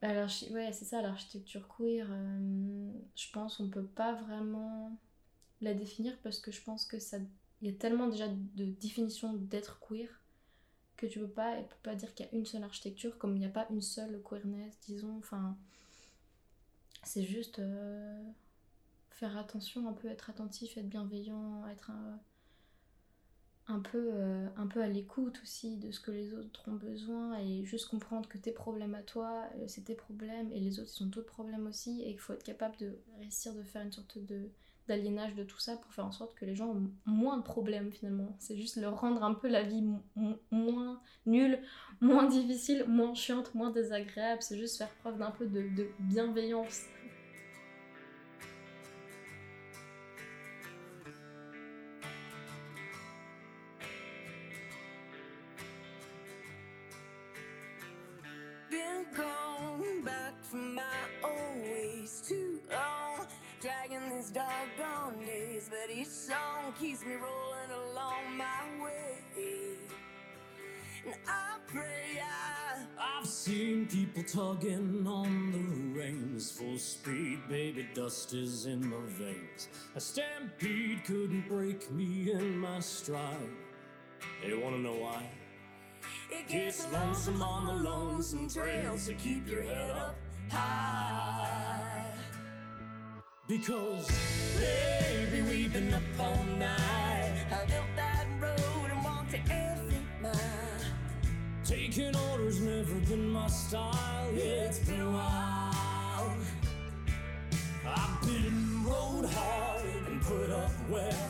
alors 0.01 0.29
ouais 0.51 0.71
c'est 0.73 0.85
ça 0.85 1.01
l'architecture 1.01 1.67
queer, 1.67 2.07
euh, 2.09 2.91
je 3.15 3.31
pense 3.31 3.59
on 3.59 3.69
peut 3.69 3.85
pas 3.85 4.13
vraiment 4.13 4.97
la 5.61 5.75
définir 5.75 6.17
parce 6.23 6.39
que 6.39 6.51
je 6.51 6.61
pense 6.61 6.85
que 6.85 6.99
ça 6.99 7.17
il 7.61 7.69
y 7.69 7.71
a 7.71 7.77
tellement 7.77 8.07
déjà 8.07 8.27
de 8.27 8.65
définitions 8.65 9.33
d'être 9.33 9.79
queer 9.79 10.09
que 10.97 11.05
tu 11.05 11.19
peux 11.19 11.27
pas, 11.27 11.55
peut 11.55 11.75
pas 11.83 11.95
dire 11.95 12.13
qu'il 12.13 12.25
y 12.25 12.29
a 12.29 12.35
une 12.35 12.45
seule 12.45 12.63
architecture, 12.63 13.17
comme 13.17 13.35
il 13.35 13.39
n'y 13.39 13.45
a 13.45 13.49
pas 13.49 13.67
une 13.69 13.81
seule 13.81 14.21
queerness, 14.21 14.77
disons. 14.87 15.17
Enfin, 15.17 15.57
c'est 17.03 17.23
juste 17.23 17.59
euh, 17.59 18.23
faire 19.11 19.37
attention, 19.37 19.87
un 19.87 19.93
peu 19.93 20.07
être 20.07 20.29
attentif, 20.29 20.77
être 20.77 20.89
bienveillant, 20.89 21.67
être 21.67 21.91
un, 23.67 23.79
peu, 23.79 24.09
euh, 24.13 24.47
un 24.57 24.67
peu 24.67 24.81
à 24.81 24.87
l'écoute 24.87 25.39
aussi 25.41 25.77
de 25.77 25.91
ce 25.91 25.99
que 25.99 26.11
les 26.11 26.33
autres 26.33 26.69
ont 26.69 26.75
besoin 26.75 27.37
et 27.39 27.63
juste 27.63 27.87
comprendre 27.87 28.27
que 28.29 28.37
tes 28.37 28.51
problèmes 28.51 28.95
à 28.95 29.01
toi, 29.01 29.43
euh, 29.55 29.65
c'est 29.67 29.85
tes 29.85 29.95
problèmes 29.95 30.51
et 30.51 30.59
les 30.59 30.79
autres 30.79 30.91
ils 30.99 31.03
ont 31.03 31.07
d'autres 31.07 31.31
problèmes 31.31 31.67
aussi 31.67 32.01
et 32.03 32.11
qu'il 32.11 32.19
faut 32.19 32.33
être 32.33 32.43
capable 32.43 32.77
de 32.77 32.97
réussir 33.19 33.53
de 33.53 33.63
faire 33.63 33.81
une 33.81 33.91
sorte 33.91 34.17
de 34.19 34.49
d'aliénage 34.87 35.35
de 35.35 35.43
tout 35.43 35.59
ça 35.59 35.75
pour 35.77 35.93
faire 35.93 36.05
en 36.05 36.11
sorte 36.11 36.35
que 36.35 36.45
les 36.45 36.55
gens 36.55 36.69
ont 36.69 36.89
moins 37.05 37.37
de 37.37 37.43
problèmes 37.43 37.91
finalement. 37.91 38.35
C'est 38.39 38.57
juste 38.57 38.77
leur 38.77 38.99
rendre 38.99 39.23
un 39.23 39.33
peu 39.33 39.47
la 39.47 39.63
vie 39.63 39.83
moins 40.51 41.01
nulle 41.25 41.59
moins 42.01 42.27
difficile, 42.27 42.85
moins 42.87 43.13
chiante, 43.13 43.53
moins 43.55 43.71
désagréable. 43.71 44.41
C'est 44.41 44.57
juste 44.57 44.77
faire 44.77 44.93
preuve 44.95 45.17
d'un 45.17 45.31
peu 45.31 45.45
de, 45.45 45.61
de 45.75 45.87
bienveillance. 45.99 46.83
Me 67.05 67.13
rolling 67.15 67.91
along 67.91 68.37
my 68.37 68.83
way. 68.83 69.19
And 71.05 71.15
I 71.27 71.57
pray 71.67 72.19
I 72.19 72.55
I've 72.97 73.27
seen 73.27 73.85
people 73.87 74.23
tugging 74.23 75.05
on 75.05 75.51
the 75.51 75.99
reins, 75.99 76.51
full 76.51 76.77
speed, 76.77 77.39
baby, 77.47 77.87
dust 77.93 78.33
is 78.33 78.65
in 78.65 78.87
my 78.87 78.97
veins. 79.07 79.69
A 79.95 79.99
stampede 79.99 81.03
couldn't 81.05 81.47
break 81.47 81.91
me 81.91 82.31
in 82.31 82.57
my 82.57 82.79
stride. 82.79 83.49
Hey, 84.41 84.55
wanna 84.55 84.79
know 84.79 84.95
why? 84.95 85.29
it 86.31 86.47
Gets 86.47 86.91
lonesome 86.91 87.41
on 87.41 87.65
the 87.67 87.89
lonesome 87.89 88.49
trails 88.49 89.03
so 89.03 89.13
keep 89.13 89.47
your 89.47 89.61
head 89.61 89.91
up 89.91 90.15
high. 90.49 92.04
Because, 93.47 94.07
baby, 94.57 95.43
we've 95.47 95.71
been 95.71 95.93
up 95.93 96.01
all 96.19 96.43
night. 96.57 97.45
I 97.51 97.65
built 97.69 97.85
that 97.95 98.25
road 98.41 98.89
and 98.91 99.03
walked 99.03 99.29
to 99.31 99.37
every 99.37 99.99
mile. 100.19 100.33
Taking 101.63 102.15
orders 102.15 102.59
never 102.59 102.95
been 103.07 103.29
my 103.29 103.45
style. 103.45 104.31
Yeah, 104.33 104.65
it's 104.65 104.79
been 104.79 104.99
a 104.99 105.11
while. 105.11 106.35
I've 107.87 108.21
been 108.21 108.83
rode 108.83 109.29
hard 109.29 109.85
and 110.07 110.21
put 110.23 110.49
up 110.49 110.71
well. 110.89 111.29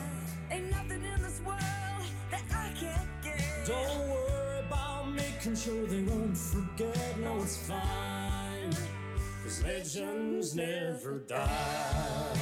Ain't 0.50 0.70
nothing 0.70 1.04
in 1.04 1.22
this 1.22 1.42
world 1.44 1.60
that 2.30 2.44
I 2.50 2.72
can't 2.80 3.08
get. 3.22 3.44
Don't 3.66 4.08
worry 4.08 4.60
about 4.60 5.12
making 5.12 5.54
sure 5.54 5.84
they 5.84 6.02
won't 6.04 6.38
forget. 6.38 7.18
No, 7.18 7.36
it's 7.42 7.58
fine. 7.58 8.15
Cause 9.46 9.62
legends 9.62 10.56
never 10.56 11.18
die. 11.18 12.36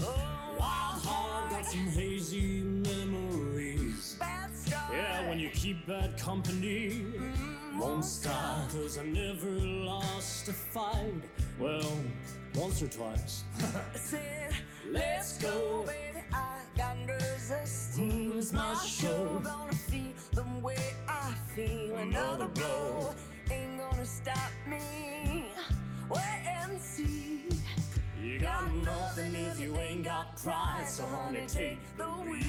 Oh, 0.00 0.56
Wild 0.58 1.04
heart 1.04 1.50
got 1.50 1.66
some 1.66 1.88
hazy 1.88 2.62
memories. 2.62 4.16
Yeah, 4.90 5.28
when 5.28 5.38
you 5.38 5.50
keep 5.50 5.86
bad 5.86 6.18
company, 6.18 7.02
won't 7.78 8.06
stop. 8.06 8.70
Cause 8.70 8.96
I 8.96 9.04
never 9.04 9.50
lost 9.50 10.48
a 10.48 10.54
fight. 10.54 11.12
Well, 11.58 11.98
once 12.54 12.80
or 12.80 12.88
twice. 12.88 13.44
I 13.58 13.98
said, 13.98 14.54
let's 14.90 15.36
go, 15.36 15.84
baby. 15.86 16.13
Feel. 21.54 21.96
Another 21.96 22.48
blow 22.48 23.14
ain't 23.50 23.78
gonna 23.78 24.04
stop 24.04 24.50
me. 24.66 25.46
Wait 26.10 26.42
and 26.46 26.80
see. 26.80 27.44
You 28.20 28.40
got 28.40 28.74
nothing 28.74 29.34
if 29.34 29.60
you 29.60 29.76
ain't 29.76 30.04
got 30.04 30.36
pride, 30.42 30.86
so 30.88 31.04
honey, 31.06 31.44
take 31.46 31.78
the 31.96 32.04
wheel. 32.04 32.40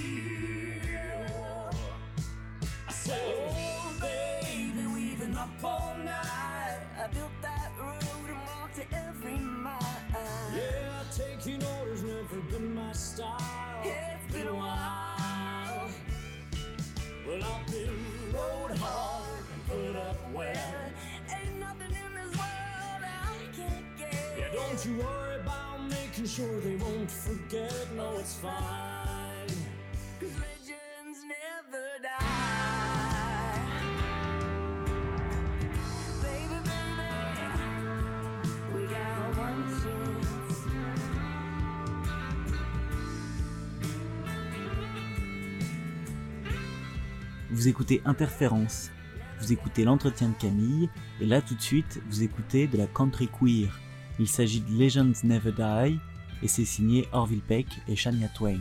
I 2.88 2.91
said, 2.91 3.22
Oh, 3.26 3.94
baby, 4.02 4.88
we've 4.94 5.20
been 5.20 5.36
up 5.36 5.50
all 5.63 5.96
night. 6.04 6.80
I 6.98 7.08
built 7.13 7.32
that 7.41 7.72
road 7.80 8.30
and 8.30 8.39
walked 8.48 8.76
to 8.78 8.86
every 8.96 9.38
mile. 9.38 9.80
yeah, 10.56 11.04
taking 11.12 11.63
orders 11.63 12.04
never 12.04 12.41
been 12.50 12.74
my 12.74 12.91
style. 12.94 13.55
Well. 20.36 20.76
Ain't 21.30 21.60
nothing 21.60 21.91
in 21.91 22.12
this 22.15 22.38
world 22.38 23.02
I 23.04 23.38
can't 23.56 23.98
get. 23.98 24.13
Yeah, 24.38 24.52
don't 24.54 24.86
you 24.86 24.98
worry 24.98 25.39
about 25.39 25.82
making 25.89 26.26
sure 26.28 26.60
they 26.60 26.76
won't 26.76 27.10
forget. 27.10 27.88
No, 27.95 28.17
it's 28.17 28.36
fine. 28.36 29.48
Cause 30.19 30.36
legends 30.45 31.19
never 31.24 31.86
die. 32.04 33.62
Baby, 36.21 36.60
baby, 36.69 37.48
we 38.74 38.82
got 38.88 39.38
one 39.38 39.63
chance. 39.82 40.60
Vous 47.52 47.67
écoutez 47.67 48.02
Interférence, 48.06 48.91
vous 49.46 49.54
écoutez 49.54 49.84
l'entretien 49.84 50.30
de 50.30 50.34
Camille, 50.34 50.90
et 51.22 51.26
là 51.28 51.40
tout 51.40 51.54
de 51.54 51.62
suite, 51.62 52.02
vous 52.10 52.24
écoutez 52.24 52.66
de 52.66 52.78
la 52.78 52.88
country 52.88 53.28
queer. 53.28 53.80
Il 54.18 54.28
s'agit 54.28 54.62
de 54.62 54.72
Legends 54.72 55.14
Never 55.24 55.52
Die, 55.52 56.00
et 56.42 56.48
c'est 56.48 56.66
signé 56.66 57.08
Orville 57.12 57.42
Peck 57.42 57.68
et 57.88 57.96
Shania 57.96 58.28
Twain. 58.30 58.58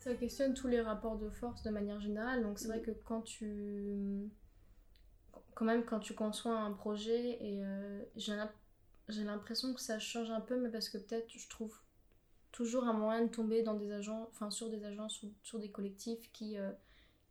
Ça 0.00 0.14
questionne 0.16 0.52
tous 0.52 0.66
les 0.66 0.80
rapports 0.80 1.16
de 1.16 1.30
force 1.30 1.62
de 1.62 1.70
manière 1.70 2.00
générale. 2.00 2.42
Donc 2.42 2.58
c'est 2.58 2.66
vrai 2.66 2.80
que 2.82 2.90
quand 2.90 3.22
tu... 3.22 4.28
Quand 5.54 5.64
même 5.64 5.84
quand 5.84 6.00
tu 6.00 6.14
conçois 6.14 6.56
un 6.58 6.72
projet 6.72 7.36
et 7.44 7.64
euh, 7.64 8.02
j'ai 8.16 8.34
l'imp- 8.34 8.52
j'ai 9.08 9.24
l'impression 9.24 9.74
que 9.74 9.80
ça 9.80 9.98
change 9.98 10.30
un 10.30 10.40
peu 10.40 10.58
mais 10.60 10.70
parce 10.70 10.88
que 10.88 10.98
peut-être 10.98 11.28
je 11.30 11.48
trouve 11.48 11.76
toujours 12.52 12.84
un 12.86 12.92
moyen 12.94 13.24
de 13.26 13.30
tomber 13.30 13.62
dans 13.62 13.74
des 13.74 13.92
agents, 13.92 14.28
enfin 14.30 14.50
sur 14.50 14.70
des 14.70 14.84
agences 14.84 15.22
ou 15.24 15.32
sur 15.42 15.58
des 15.60 15.70
collectifs 15.70 16.30
qui, 16.32 16.58
euh, 16.58 16.72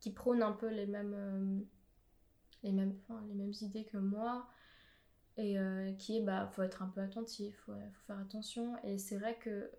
qui 0.00 0.12
prônent 0.12 0.42
un 0.42 0.52
peu 0.52 0.68
les 0.68 0.86
mêmes, 0.86 1.14
euh, 1.14 1.60
les 2.62 2.72
mêmes, 2.72 2.94
enfin, 3.08 3.22
les 3.28 3.34
mêmes 3.34 3.52
idées 3.62 3.84
que 3.84 3.98
moi 3.98 4.46
et 5.38 5.56
qui 5.98 6.18
est 6.18 6.22
bah 6.22 6.48
faut 6.54 6.62
être 6.62 6.82
un 6.82 6.88
peu 6.88 7.00
attentif, 7.00 7.56
faut, 7.66 7.72
faut 7.72 8.06
faire 8.06 8.18
attention 8.18 8.76
et 8.84 8.98
c'est 8.98 9.16
vrai 9.18 9.38
que 9.38 9.70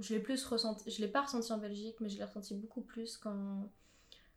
je 0.00 0.14
l'ai 0.14 0.20
plus 0.20 0.44
ressenti, 0.44 0.90
je 0.90 1.00
l'ai 1.00 1.08
pas 1.08 1.22
ressenti 1.22 1.52
en 1.52 1.58
Belgique, 1.58 1.96
mais 2.00 2.08
je 2.08 2.18
l'ai 2.18 2.24
ressenti 2.24 2.54
beaucoup 2.54 2.82
plus 2.82 3.16
quand, 3.16 3.70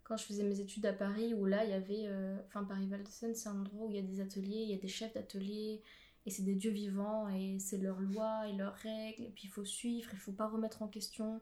quand 0.04 0.18
je 0.18 0.26
faisais 0.26 0.44
mes 0.44 0.60
études 0.60 0.86
à 0.86 0.94
Paris, 0.94 1.34
où 1.34 1.46
là 1.46 1.64
il 1.66 1.72
y 1.72 1.74
avait, 1.74 2.08
euh, 2.08 2.38
enfin 2.48 2.64
Paris 2.64 2.88
Val 2.88 3.04
c'est 3.08 3.48
un 3.48 3.60
endroit 3.60 3.88
où 3.88 3.90
il 3.90 3.96
y 3.96 4.00
a 4.00 4.04
des 4.04 4.22
ateliers, 4.22 4.64
il 4.64 4.70
y 4.70 4.74
a 4.74 4.78
des 4.78 4.88
chefs 4.88 5.14
d'atelier, 5.14 5.82
et 6.26 6.30
c'est 6.30 6.44
des 6.44 6.56
dieux 6.56 6.72
vivants, 6.72 7.30
et 7.30 7.60
c'est 7.60 7.78
leurs 7.78 8.00
lois 8.00 8.48
et 8.48 8.54
leurs 8.54 8.76
règles, 8.76 9.24
et 9.24 9.30
puis 9.30 9.44
il 9.46 9.50
faut 9.50 9.66
suivre, 9.66 10.10
il 10.14 10.20
faut 10.20 10.32
pas 10.32 10.48
remettre 10.48 10.82
en 10.82 10.88
question. 10.88 11.42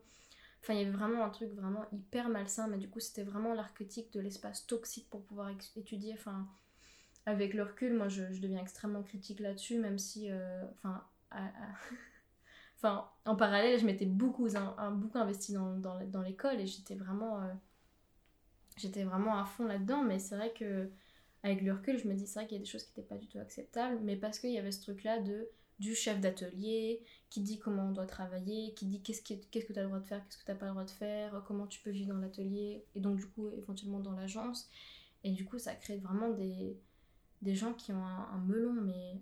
Enfin, 0.62 0.74
il 0.74 0.80
y 0.80 0.82
avait 0.82 0.92
vraiment 0.92 1.24
un 1.24 1.30
truc 1.30 1.52
vraiment 1.54 1.86
hyper 1.92 2.30
malsain, 2.30 2.68
mais 2.68 2.78
du 2.78 2.90
coup 2.90 3.00
c'était 3.00 3.24
vraiment 3.24 3.54
l'archétype 3.54 4.12
de 4.12 4.20
l'espace 4.20 4.66
toxique 4.66 5.10
pour 5.10 5.24
pouvoir 5.24 5.50
étudier. 5.76 6.14
Enfin, 6.14 6.48
avec 7.26 7.54
le 7.54 7.64
recul, 7.64 7.94
moi 7.94 8.08
je, 8.10 8.24
deviens 8.24 8.62
extrêmement 8.62 9.04
critique 9.04 9.40
là-dessus, 9.40 9.78
même 9.78 10.00
si, 10.00 10.30
euh, 10.30 10.64
enfin, 10.74 11.04
Enfin, 12.78 13.10
en 13.26 13.36
parallèle, 13.36 13.80
je 13.80 13.86
m'étais 13.86 14.06
beaucoup, 14.06 14.48
un, 14.56 15.02
investie 15.16 15.54
dans, 15.54 16.22
l'école 16.24 16.60
et 16.62 16.68
j'étais 16.68 16.96
vraiment, 16.96 17.42
euh, 17.42 17.54
j'étais 18.78 19.04
vraiment 19.04 19.40
à 19.40 19.46
fond 19.46 19.66
là-dedans. 19.66 20.04
Mais 20.04 20.20
c'est 20.20 20.36
vrai 20.36 20.54
que 20.54 20.90
avec 21.44 21.62
le 21.62 21.74
recul, 21.74 21.98
je 21.98 22.08
me 22.08 22.14
dis 22.14 22.28
c'est 22.28 22.40
vrai 22.40 22.48
qu'il 22.48 22.58
y 22.58 22.62
a 22.62 22.64
des 22.64 22.70
choses 22.70 22.84
qui 22.84 22.92
n'étaient 22.92 23.08
pas 23.08 23.18
du 23.18 23.28
tout 23.28 23.40
acceptables, 23.40 24.00
mais 24.04 24.16
parce 24.16 24.40
qu'il 24.40 24.52
y 24.52 24.58
avait 24.58 24.72
ce 24.72 24.82
truc-là 24.82 25.20
de 25.20 25.50
du 25.80 25.94
chef 25.94 26.20
d'atelier 26.20 27.04
qui 27.30 27.42
dit 27.42 27.60
comment 27.60 27.90
on 27.90 27.92
doit 27.92 28.08
travailler, 28.08 28.74
qui 28.74 28.88
dit 28.88 29.02
que 29.02 29.12
qu'est-ce 29.12 29.66
que 29.66 29.74
tu 29.74 29.80
as 29.80 29.84
le 29.84 29.88
droit 29.90 30.00
de 30.00 30.06
faire, 30.06 30.24
qu'est-ce 30.26 30.40
que 30.40 30.46
tu 30.46 30.52
n'as 30.52 30.58
pas 30.58 30.66
le 30.66 30.72
droit 30.72 30.86
de 30.86 30.92
faire, 30.92 31.44
comment 31.48 31.68
tu 31.68 31.82
peux 31.82 31.92
vivre 31.92 32.14
dans 32.14 32.20
l'atelier 32.20 32.84
et 32.96 33.00
donc 33.00 33.18
du 33.18 33.28
coup 33.28 33.50
éventuellement 33.52 34.00
dans 34.00 34.14
l'agence. 34.14 34.70
Et 35.24 35.32
du 35.32 35.46
coup, 35.46 35.60
ça 35.60 35.76
crée 35.76 35.98
vraiment 35.98 36.30
des, 36.30 36.78
des 37.42 37.56
gens 37.56 37.74
qui 37.74 37.92
ont 37.92 38.04
un, 38.04 38.40
melon 38.48 38.74
mais 38.74 39.22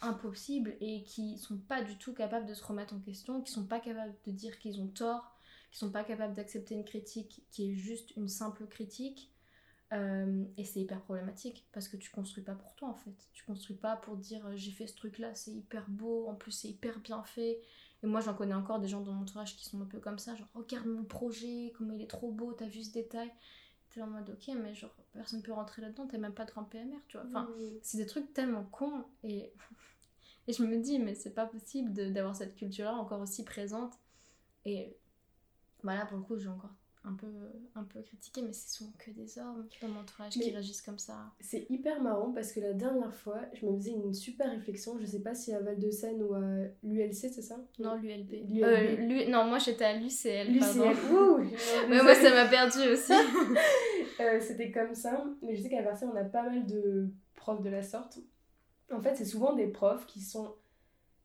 impossible 0.00 0.76
et 0.80 1.02
qui 1.02 1.38
sont 1.38 1.58
pas 1.58 1.82
du 1.82 1.96
tout 1.98 2.14
capables 2.14 2.46
de 2.46 2.54
se 2.54 2.64
remettre 2.64 2.94
en 2.94 3.00
question, 3.00 3.42
qui 3.42 3.52
sont 3.52 3.66
pas 3.66 3.80
capables 3.80 4.14
de 4.26 4.32
dire 4.32 4.58
qu'ils 4.58 4.80
ont 4.80 4.88
tort, 4.88 5.36
qui 5.70 5.78
sont 5.78 5.90
pas 5.90 6.04
capables 6.04 6.34
d'accepter 6.34 6.74
une 6.74 6.84
critique 6.84 7.44
qui 7.50 7.70
est 7.70 7.74
juste 7.74 8.16
une 8.16 8.28
simple 8.28 8.66
critique. 8.66 9.32
Euh, 9.92 10.44
et 10.56 10.64
c'est 10.64 10.80
hyper 10.80 11.02
problématique 11.02 11.66
parce 11.72 11.88
que 11.88 11.96
tu 11.96 12.10
construis 12.10 12.44
pas 12.44 12.54
pour 12.54 12.74
toi 12.76 12.88
en 12.88 12.94
fait. 12.94 13.28
Tu 13.32 13.44
construis 13.44 13.76
pas 13.76 13.96
pour 13.96 14.16
dire 14.16 14.46
euh, 14.46 14.52
j'ai 14.54 14.70
fait 14.70 14.86
ce 14.86 14.94
truc 14.94 15.18
là, 15.18 15.34
c'est 15.34 15.50
hyper 15.50 15.88
beau, 15.88 16.28
en 16.28 16.34
plus 16.36 16.52
c'est 16.52 16.68
hyper 16.68 17.00
bien 17.00 17.24
fait. 17.24 17.60
Et 18.02 18.06
moi 18.06 18.20
j'en 18.20 18.34
connais 18.34 18.54
encore 18.54 18.78
des 18.78 18.86
gens 18.86 19.00
dans 19.00 19.12
mon 19.12 19.22
entourage 19.22 19.56
qui 19.56 19.64
sont 19.64 19.82
un 19.82 19.86
peu 19.86 19.98
comme 19.98 20.18
ça, 20.18 20.36
genre 20.36 20.46
regarde 20.54 20.86
mon 20.86 21.02
projet, 21.02 21.72
comment 21.76 21.92
il 21.92 22.02
est 22.02 22.06
trop 22.06 22.30
beau, 22.30 22.52
t'as 22.52 22.66
vu 22.66 22.84
ce 22.84 22.92
détail. 22.92 23.32
T'es 23.90 24.02
en 24.02 24.06
mode 24.06 24.30
ok, 24.30 24.54
mais 24.56 24.74
genre 24.74 24.94
personne 25.12 25.42
peut 25.42 25.52
rentrer 25.52 25.82
là-dedans, 25.82 26.06
t'as 26.06 26.18
même 26.18 26.32
pas 26.34 26.44
de 26.44 26.52
grand 26.52 26.64
PMR, 26.64 26.98
tu 27.08 27.16
vois. 27.16 27.26
Enfin, 27.26 27.48
c'est 27.82 27.98
des 27.98 28.06
trucs 28.06 28.32
tellement 28.32 28.64
cons 28.64 29.04
et, 29.24 29.52
et 30.48 30.52
je 30.52 30.62
me 30.62 30.78
dis, 30.78 30.98
mais 30.98 31.14
c'est 31.14 31.34
pas 31.34 31.46
possible 31.46 31.92
d'avoir 32.12 32.36
cette 32.36 32.54
culture-là 32.54 32.94
encore 32.94 33.20
aussi 33.20 33.44
présente. 33.44 33.94
Et 34.64 34.96
voilà, 35.82 36.06
pour 36.06 36.18
le 36.18 36.22
coup, 36.22 36.38
j'ai 36.38 36.48
encore 36.48 36.70
un 37.04 37.14
peu, 37.14 37.26
un 37.74 37.84
peu 37.84 38.02
critiqué, 38.02 38.42
mais 38.42 38.52
c'est 38.52 38.76
souvent 38.76 38.92
que 38.98 39.10
des 39.10 39.38
hommes 39.38 39.66
dans 39.80 39.88
mon 39.88 40.00
entourage 40.00 40.32
qui 40.32 40.50
réagissent 40.50 40.82
comme 40.82 40.98
ça. 40.98 41.32
C'est 41.40 41.66
hyper 41.70 42.02
marrant 42.02 42.32
parce 42.32 42.52
que 42.52 42.60
la 42.60 42.74
dernière 42.74 43.14
fois, 43.14 43.40
je 43.54 43.64
me 43.64 43.74
faisais 43.76 43.92
une 43.92 44.12
super 44.12 44.50
réflexion. 44.50 44.98
Je 44.98 45.06
sais 45.06 45.20
pas 45.20 45.34
si 45.34 45.52
à 45.54 45.60
Val 45.60 45.78
de 45.78 45.90
Seine 45.90 46.22
ou 46.22 46.34
à 46.34 46.42
l'ULC, 46.82 47.14
c'est 47.14 47.42
ça? 47.42 47.56
Non, 47.78 47.96
l'ULB. 47.96 48.34
Euh, 48.62 49.26
non, 49.28 49.46
moi 49.46 49.58
j'étais 49.58 49.84
à 49.84 49.96
l'UCL. 49.96 50.52
L'UCL, 50.52 50.96
Mais 51.88 52.02
moi 52.02 52.14
ça 52.14 52.30
m'a 52.30 52.46
perdu 52.46 52.78
aussi. 52.92 53.12
Euh, 54.18 54.38
c'était 54.38 54.70
comme 54.70 54.94
ça. 54.94 55.24
Mais 55.40 55.56
je 55.56 55.62
sais 55.62 55.70
qu'à 55.70 55.80
Versailles, 55.80 56.10
on 56.12 56.16
a 56.16 56.24
pas 56.24 56.42
mal 56.42 56.66
de 56.66 57.08
profs 57.34 57.62
de 57.62 57.70
la 57.70 57.82
sorte. 57.82 58.18
En 58.92 59.00
fait, 59.00 59.14
c'est 59.14 59.24
souvent 59.24 59.54
des 59.54 59.68
profs 59.68 60.04
qui 60.04 60.20
sont 60.20 60.56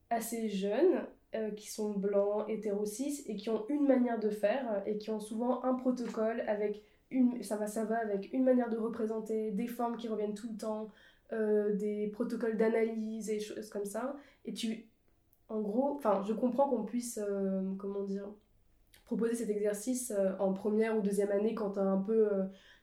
assez 0.10 0.48
jeunes 0.48 1.06
euh, 1.36 1.52
qui 1.52 1.70
sont 1.70 1.92
blancs, 1.92 2.46
hétéro-cis 2.48 3.24
et 3.28 3.36
qui 3.36 3.50
ont 3.50 3.66
une 3.70 3.86
manière 3.88 4.20
de 4.20 4.30
faire 4.30 4.72
euh, 4.72 4.80
et 4.86 4.98
qui 4.98 5.10
ont 5.10 5.20
souvent 5.20 5.64
un 5.64 5.74
protocole 5.74 6.42
avec 6.48 6.82
une 7.12 7.44
ça 7.44 7.58
va 7.58 7.68
ça 7.68 7.84
va 7.84 7.98
avec 7.98 8.32
une 8.34 8.44
manière 8.44 8.70
de 8.70 8.78
représenter 8.78 9.52
des 9.52 9.68
formes 9.68 9.98
qui 9.98 10.08
reviennent 10.08 10.34
tout 10.34 10.50
le 10.52 10.58
temps 10.58 10.90
euh, 11.34 11.76
des 11.76 12.08
protocoles 12.08 12.58
d'analyse 12.58 13.30
et 13.30 13.40
choses 13.40 13.70
comme 13.70 13.86
ça. 13.86 14.16
Et 14.46 14.54
tu 14.54 14.88
en 15.50 15.62
gros 15.62 15.96
enfin 15.96 16.24
je 16.26 16.34
comprends 16.34 16.70
qu'on 16.70 16.84
puisse 16.84 17.20
comment 17.78 18.04
dire 18.04 18.28
proposer 19.06 19.36
cet 19.36 19.50
exercice 19.50 20.14
en 20.40 20.54
première 20.54 20.98
ou 20.98 21.02
deuxième 21.02 21.32
année 21.32 21.54
quand 21.54 21.78
un 21.78 21.98
peu 21.98 22.30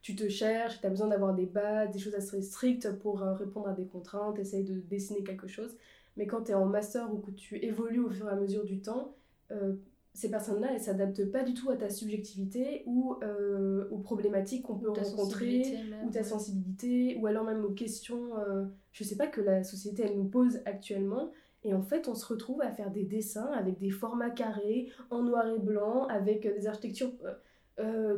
tu 0.02 0.14
te 0.14 0.28
cherches 0.28 0.80
tu 0.80 0.86
as 0.86 0.90
besoin 0.90 1.08
d'avoir 1.08 1.34
des 1.34 1.46
bases 1.46 1.90
des 1.90 1.98
choses 1.98 2.14
assez 2.14 2.42
strictes 2.42 2.92
pour 2.98 3.20
répondre 3.20 3.68
à 3.68 3.72
des 3.72 3.86
contraintes 3.86 4.38
essayer 4.38 4.62
de 4.62 4.74
dessiner 4.74 5.24
quelque 5.24 5.48
chose 5.48 5.76
mais 6.16 6.26
quand 6.26 6.44
tu 6.44 6.52
es 6.52 6.54
en 6.54 6.66
master 6.66 7.12
ou 7.12 7.18
que 7.18 7.30
tu 7.30 7.56
évolues 7.64 8.00
au 8.00 8.10
fur 8.10 8.28
et 8.28 8.32
à 8.32 8.36
mesure 8.36 8.64
du 8.64 8.80
temps, 8.80 9.14
euh, 9.50 9.74
ces 10.14 10.30
personnes-là, 10.30 10.68
elles 10.74 10.80
s'adaptent 10.80 11.30
pas 11.30 11.42
du 11.42 11.54
tout 11.54 11.70
à 11.70 11.76
ta 11.76 11.88
subjectivité 11.88 12.82
ou 12.84 13.16
euh, 13.22 13.88
aux 13.90 13.98
problématiques 13.98 14.64
qu'on 14.64 14.76
peut 14.76 14.90
rencontrer, 14.90 15.78
ou 16.04 16.10
ta 16.10 16.22
sensibilité, 16.22 17.16
ou 17.18 17.26
alors 17.26 17.44
même 17.44 17.64
aux 17.64 17.70
questions, 17.70 18.36
euh, 18.38 18.66
je 18.92 19.04
sais 19.04 19.16
pas, 19.16 19.26
que 19.26 19.40
la 19.40 19.64
société, 19.64 20.02
elle 20.02 20.16
nous 20.16 20.28
pose 20.28 20.60
actuellement. 20.66 21.32
Et 21.64 21.72
en 21.72 21.80
fait, 21.80 22.08
on 22.08 22.14
se 22.14 22.26
retrouve 22.26 22.60
à 22.60 22.70
faire 22.70 22.90
des 22.90 23.04
dessins 23.04 23.50
avec 23.52 23.78
des 23.78 23.88
formats 23.88 24.30
carrés, 24.30 24.90
en 25.10 25.22
noir 25.22 25.48
et 25.48 25.58
blanc, 25.58 26.06
avec 26.08 26.42
des 26.42 26.66
architectures 26.66 27.12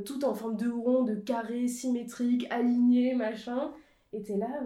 toutes 0.05 0.25
en 0.25 0.35
forme 0.35 0.57
de 0.57 0.69
rond, 0.69 1.05
de 1.05 1.15
carré, 1.15 1.69
symétrique, 1.69 2.47
aligné, 2.51 3.15
machin. 3.15 3.73
Et 4.13 4.23
t'es 4.23 4.37
là, 4.37 4.63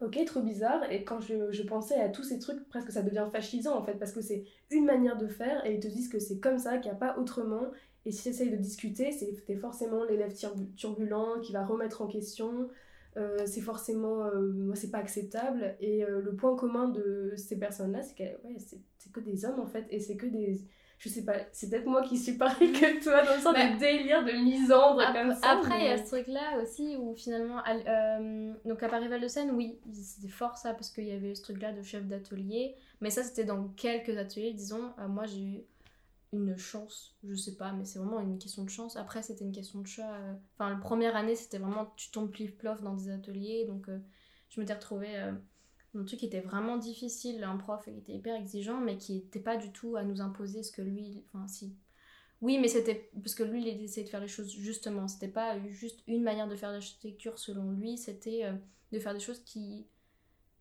Ok, 0.00 0.24
trop 0.26 0.42
bizarre. 0.42 0.90
Et 0.92 1.02
quand 1.04 1.20
je, 1.20 1.62
pensais 1.62 2.00
à 2.00 2.08
tous 2.08 2.22
ces 2.22 2.38
trucs, 2.38 2.68
presque 2.68 2.92
ça 2.92 3.02
devient 3.02 3.26
fascisant 3.32 3.76
en 3.76 3.82
fait, 3.82 3.94
parce 3.94 4.12
que 4.12 4.20
c'est 4.20 4.44
une 4.70 4.84
manière 4.84 5.16
de 5.16 5.26
faire 5.26 5.66
et 5.66 5.74
ils 5.74 5.80
te 5.80 5.88
disent 5.88 6.08
que 6.08 6.20
c'est 6.20 6.38
comme 6.38 6.58
ça, 6.58 6.78
qu'il 6.78 6.90
n'y 6.90 6.96
a 6.96 7.00
pas 7.00 7.18
autrement. 7.18 7.66
Et 8.04 8.12
si 8.12 8.22
tu 8.22 8.28
essayes 8.28 8.50
de 8.50 8.56
discuter, 8.56 9.10
c'est 9.12 9.56
forcément 9.56 10.04
l'élève 10.04 10.32
turbulent 10.76 11.40
qui 11.42 11.52
va 11.52 11.64
remettre 11.64 12.02
en 12.02 12.06
question. 12.06 12.68
Euh, 13.16 13.44
c'est 13.46 13.60
forcément. 13.60 14.24
Euh, 14.26 14.40
moi, 14.40 14.76
c'est 14.76 14.90
pas 14.90 14.98
acceptable. 14.98 15.76
Et 15.80 16.04
euh, 16.04 16.20
le 16.20 16.36
point 16.36 16.54
commun 16.56 16.88
de 16.88 17.32
ces 17.36 17.58
personnes-là, 17.58 18.02
c'est 18.02 18.14
que 18.14 18.78
c'est 18.98 19.12
que 19.12 19.20
des 19.20 19.44
hommes 19.44 19.58
en 19.60 19.66
fait, 19.66 19.86
et 19.90 20.00
c'est 20.00 20.16
que 20.16 20.26
des 20.26 20.60
je 20.98 21.08
sais 21.08 21.24
pas, 21.24 21.34
c'est 21.52 21.70
peut-être 21.70 21.86
moi 21.86 22.02
qui 22.02 22.18
suis 22.18 22.36
pareil 22.36 22.72
que 22.72 23.02
toi, 23.02 23.24
dans 23.24 23.36
le 23.36 23.40
sens 23.40 23.54
de 23.54 23.78
délire 23.78 24.24
de 24.24 24.32
misandre 24.32 25.00
comme 25.12 25.32
ça. 25.34 25.52
Après, 25.52 25.78
il 25.78 25.84
y 25.84 25.88
a 25.88 25.98
ce 25.98 26.10
truc-là 26.10 26.60
aussi 26.60 26.96
où 26.96 27.14
finalement, 27.14 27.62
euh, 27.66 28.52
donc 28.64 28.82
à 28.82 28.88
Paris-Val 28.88 29.20
de 29.20 29.28
Seine, 29.28 29.52
oui, 29.52 29.78
c'était 29.92 30.28
fort 30.28 30.58
ça 30.58 30.74
parce 30.74 30.90
qu'il 30.90 31.04
y 31.04 31.12
avait 31.12 31.36
ce 31.36 31.42
truc-là 31.42 31.72
de 31.72 31.82
chef 31.82 32.04
d'atelier, 32.04 32.74
mais 33.00 33.10
ça 33.10 33.22
c'était 33.22 33.44
dans 33.44 33.68
quelques 33.68 34.16
ateliers, 34.16 34.52
disons. 34.52 34.92
Euh, 34.98 35.06
moi 35.06 35.26
j'ai 35.26 35.40
eu 35.40 35.64
une 36.32 36.58
chance, 36.58 37.16
je 37.22 37.34
sais 37.34 37.56
pas, 37.56 37.72
mais 37.72 37.84
c'est 37.84 38.00
vraiment 38.00 38.20
une 38.20 38.38
question 38.38 38.64
de 38.64 38.68
chance. 38.68 38.96
Après, 38.96 39.22
c'était 39.22 39.44
une 39.44 39.52
question 39.52 39.80
de 39.80 39.86
choix. 39.86 40.04
Euh, 40.04 40.34
enfin, 40.58 40.70
la 40.70 40.76
première 40.76 41.16
année, 41.16 41.36
c'était 41.36 41.58
vraiment 41.58 41.92
tu 41.96 42.10
tombes 42.10 42.30
plif-plof 42.30 42.82
dans 42.82 42.94
des 42.94 43.08
ateliers, 43.08 43.66
donc 43.66 43.86
je 44.48 44.60
m'étais 44.60 44.74
retrouvée 44.74 45.14
un 45.94 46.04
truc 46.04 46.22
était 46.22 46.40
vraiment 46.40 46.76
difficile, 46.76 47.42
un 47.44 47.56
prof 47.56 47.84
qui 47.84 47.90
était 47.90 48.12
hyper 48.12 48.36
exigeant, 48.36 48.80
mais 48.80 48.98
qui 48.98 49.14
n'était 49.14 49.40
pas 49.40 49.56
du 49.56 49.72
tout 49.72 49.96
à 49.96 50.04
nous 50.04 50.20
imposer 50.20 50.62
ce 50.62 50.72
que 50.72 50.82
lui. 50.82 51.24
Enfin, 51.26 51.46
si. 51.48 51.74
Oui, 52.40 52.58
mais 52.58 52.68
c'était. 52.68 53.10
Parce 53.14 53.34
que 53.34 53.42
lui, 53.42 53.62
il 53.62 53.82
essayait 53.82 54.04
de 54.04 54.10
faire 54.10 54.20
les 54.20 54.28
choses 54.28 54.52
justement. 54.52 55.08
C'était 55.08 55.28
pas 55.28 55.58
juste 55.68 56.00
une 56.06 56.22
manière 56.22 56.48
de 56.48 56.56
faire 56.56 56.72
l'architecture 56.72 57.38
selon 57.38 57.72
lui, 57.72 57.96
c'était 57.96 58.44
euh, 58.44 58.52
de 58.92 58.98
faire 58.98 59.14
des 59.14 59.20
choses 59.20 59.42
qui. 59.44 59.86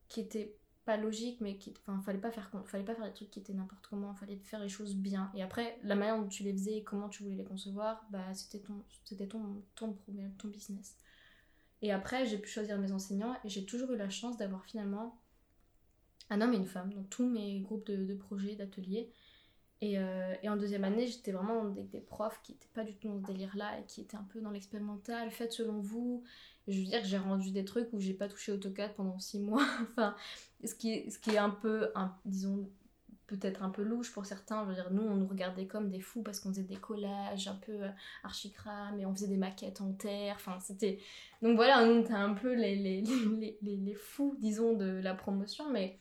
qui 0.07 0.21
étaient 0.21 0.57
pas 0.85 0.97
logiques, 0.97 1.41
mais 1.41 1.57
qui. 1.57 1.73
Enfin, 1.85 2.01
fallait 2.01 2.19
pas 2.19 2.31
faire, 2.31 2.49
fallait 2.65 2.85
pas 2.85 2.95
faire 2.95 3.05
des 3.05 3.13
trucs 3.13 3.29
qui 3.29 3.39
étaient 3.39 3.53
n'importe 3.53 3.85
comment, 3.87 4.13
fallait 4.15 4.37
faire 4.37 4.61
les 4.61 4.69
choses 4.69 4.95
bien. 4.95 5.29
Et 5.35 5.43
après, 5.43 5.77
la 5.83 5.95
manière 5.95 6.17
dont 6.17 6.29
tu 6.29 6.43
les 6.43 6.53
faisais 6.53 6.83
comment 6.83 7.09
tu 7.09 7.23
voulais 7.23 7.35
les 7.35 7.43
concevoir, 7.43 8.05
bah, 8.11 8.33
c'était 8.33 8.59
ton, 8.59 8.81
c'était 9.03 9.27
ton, 9.27 9.61
ton 9.75 9.91
problème, 9.91 10.33
ton 10.37 10.47
business. 10.47 10.95
Et 11.81 11.91
après, 11.91 12.25
j'ai 12.25 12.37
pu 12.37 12.49
choisir 12.49 12.77
mes 12.77 12.91
enseignants 12.91 13.35
et 13.43 13.49
j'ai 13.49 13.65
toujours 13.65 13.91
eu 13.91 13.97
la 13.97 14.09
chance 14.09 14.37
d'avoir 14.37 14.65
finalement 14.65 15.19
un 16.29 16.41
homme 16.41 16.53
et 16.53 16.57
une 16.57 16.65
femme 16.65 16.93
dans 16.93 17.03
tous 17.03 17.27
mes 17.27 17.59
groupes 17.59 17.85
de, 17.85 18.13
projets, 18.15 18.55
d'ateliers. 18.55 19.11
Euh, 19.83 20.35
et, 20.41 20.49
en 20.49 20.57
deuxième 20.57 20.83
année, 20.83 21.07
j'étais 21.07 21.31
vraiment 21.31 21.65
des 21.65 21.99
profs 21.99 22.41
qui 22.41 22.53
n'étaient 22.53 22.67
pas 22.73 22.83
du 22.83 22.95
tout 22.95 23.07
dans 23.07 23.19
ce 23.19 23.31
délire-là 23.31 23.79
et 23.79 23.83
qui 23.85 24.01
étaient 24.01 24.17
un 24.17 24.27
peu 24.33 24.41
dans 24.41 24.49
l'expérimental. 24.49 25.29
Faites 25.29 25.53
selon 25.53 25.79
vous. 25.79 26.23
je 26.67 26.79
veux 26.79 26.85
dire 26.85 27.01
que 27.01 27.07
j'ai 27.07 27.19
rendu 27.19 27.51
des 27.51 27.63
trucs 27.63 27.93
où 27.93 27.99
j'ai 27.99 28.13
pas 28.13 28.27
touché 28.27 28.51
AutoCAD 28.51 28.95
pendant 28.95 29.19
six 29.19 29.39
mois. 29.39 29.65
enfin, 29.91 30.15
ce 30.63 30.73
qui 30.73 30.89
est 30.89 31.37
un 31.37 31.51
peu, 31.51 31.91
disons, 32.25 32.67
peut-être 33.27 33.61
un 33.61 33.69
peu 33.69 33.83
louche 33.83 34.11
pour 34.11 34.25
certains. 34.25 34.63
Je 34.63 34.69
veux 34.69 34.75
dire, 34.75 34.89
nous, 34.91 35.03
on 35.03 35.15
nous 35.15 35.27
regardait 35.27 35.67
comme 35.67 35.89
des 35.89 35.99
fous 35.99 36.23
parce 36.23 36.39
qu'on 36.39 36.49
faisait 36.49 36.63
des 36.63 36.77
collages 36.77 37.47
un 37.47 37.55
peu 37.55 37.83
euh, 37.83 37.89
archicram 38.23 38.99
et 38.99 39.05
on 39.05 39.13
faisait 39.13 39.27
des 39.27 39.37
maquettes 39.37 39.81
en 39.81 39.91
terre. 39.91 40.35
Enfin, 40.35 40.57
c'était. 40.59 40.99
Donc 41.41 41.55
voilà, 41.57 41.83
on 41.83 42.01
était 42.01 42.13
un 42.13 42.33
peu 42.33 42.53
les, 42.55 42.75
les, 42.75 43.01
les, 43.01 43.57
les, 43.61 43.93
fous, 43.93 44.35
disons, 44.39 44.73
de 44.73 44.85
la 44.85 45.13
promotion. 45.13 45.69
Mais 45.71 45.99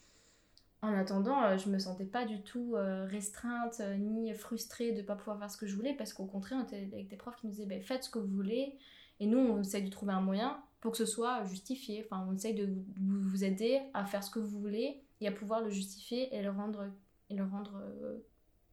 en 0.82 0.94
attendant, 0.94 1.42
euh, 1.42 1.58
je 1.58 1.68
me 1.68 1.78
sentais 1.78 2.04
pas 2.04 2.24
du 2.24 2.40
tout 2.42 2.76
euh, 2.76 3.04
restreinte 3.06 3.82
ni 3.98 4.32
frustrée 4.32 4.92
de 4.92 5.02
pas 5.02 5.16
pouvoir 5.16 5.38
faire 5.38 5.50
ce 5.50 5.56
que 5.56 5.66
je 5.66 5.74
voulais 5.74 5.94
parce 5.94 6.12
qu'au 6.12 6.26
contraire, 6.26 6.58
on 6.60 6.64
était 6.64 6.88
avec 6.92 7.08
des 7.08 7.16
profs 7.16 7.36
qui 7.36 7.46
nous 7.46 7.52
disaient 7.52 7.66
ben, 7.66 7.82
faites 7.82 8.04
ce 8.04 8.10
que 8.10 8.20
vous 8.20 8.34
voulez. 8.34 8.78
Et 9.18 9.26
nous, 9.26 9.38
on 9.38 9.60
essaye 9.60 9.82
de 9.82 9.90
trouver 9.90 10.12
un 10.12 10.20
moyen 10.20 10.62
pour 10.80 10.92
que 10.92 10.98
ce 10.98 11.06
soit 11.06 11.42
justifié. 11.46 12.04
Enfin, 12.04 12.24
on 12.28 12.34
essaye 12.34 12.54
de 12.54 12.68
vous 13.00 13.42
aider 13.42 13.80
à 13.94 14.04
faire 14.04 14.22
ce 14.22 14.30
que 14.30 14.38
vous 14.38 14.60
voulez 14.60 15.02
et 15.20 15.26
à 15.26 15.32
pouvoir 15.32 15.62
le 15.62 15.70
justifier 15.70 16.34
et 16.36 16.42
le 16.42 16.50
rendre 16.50 16.90
et 17.30 17.34
le 17.34 17.44
rendre 17.44 17.76
euh, 17.82 18.18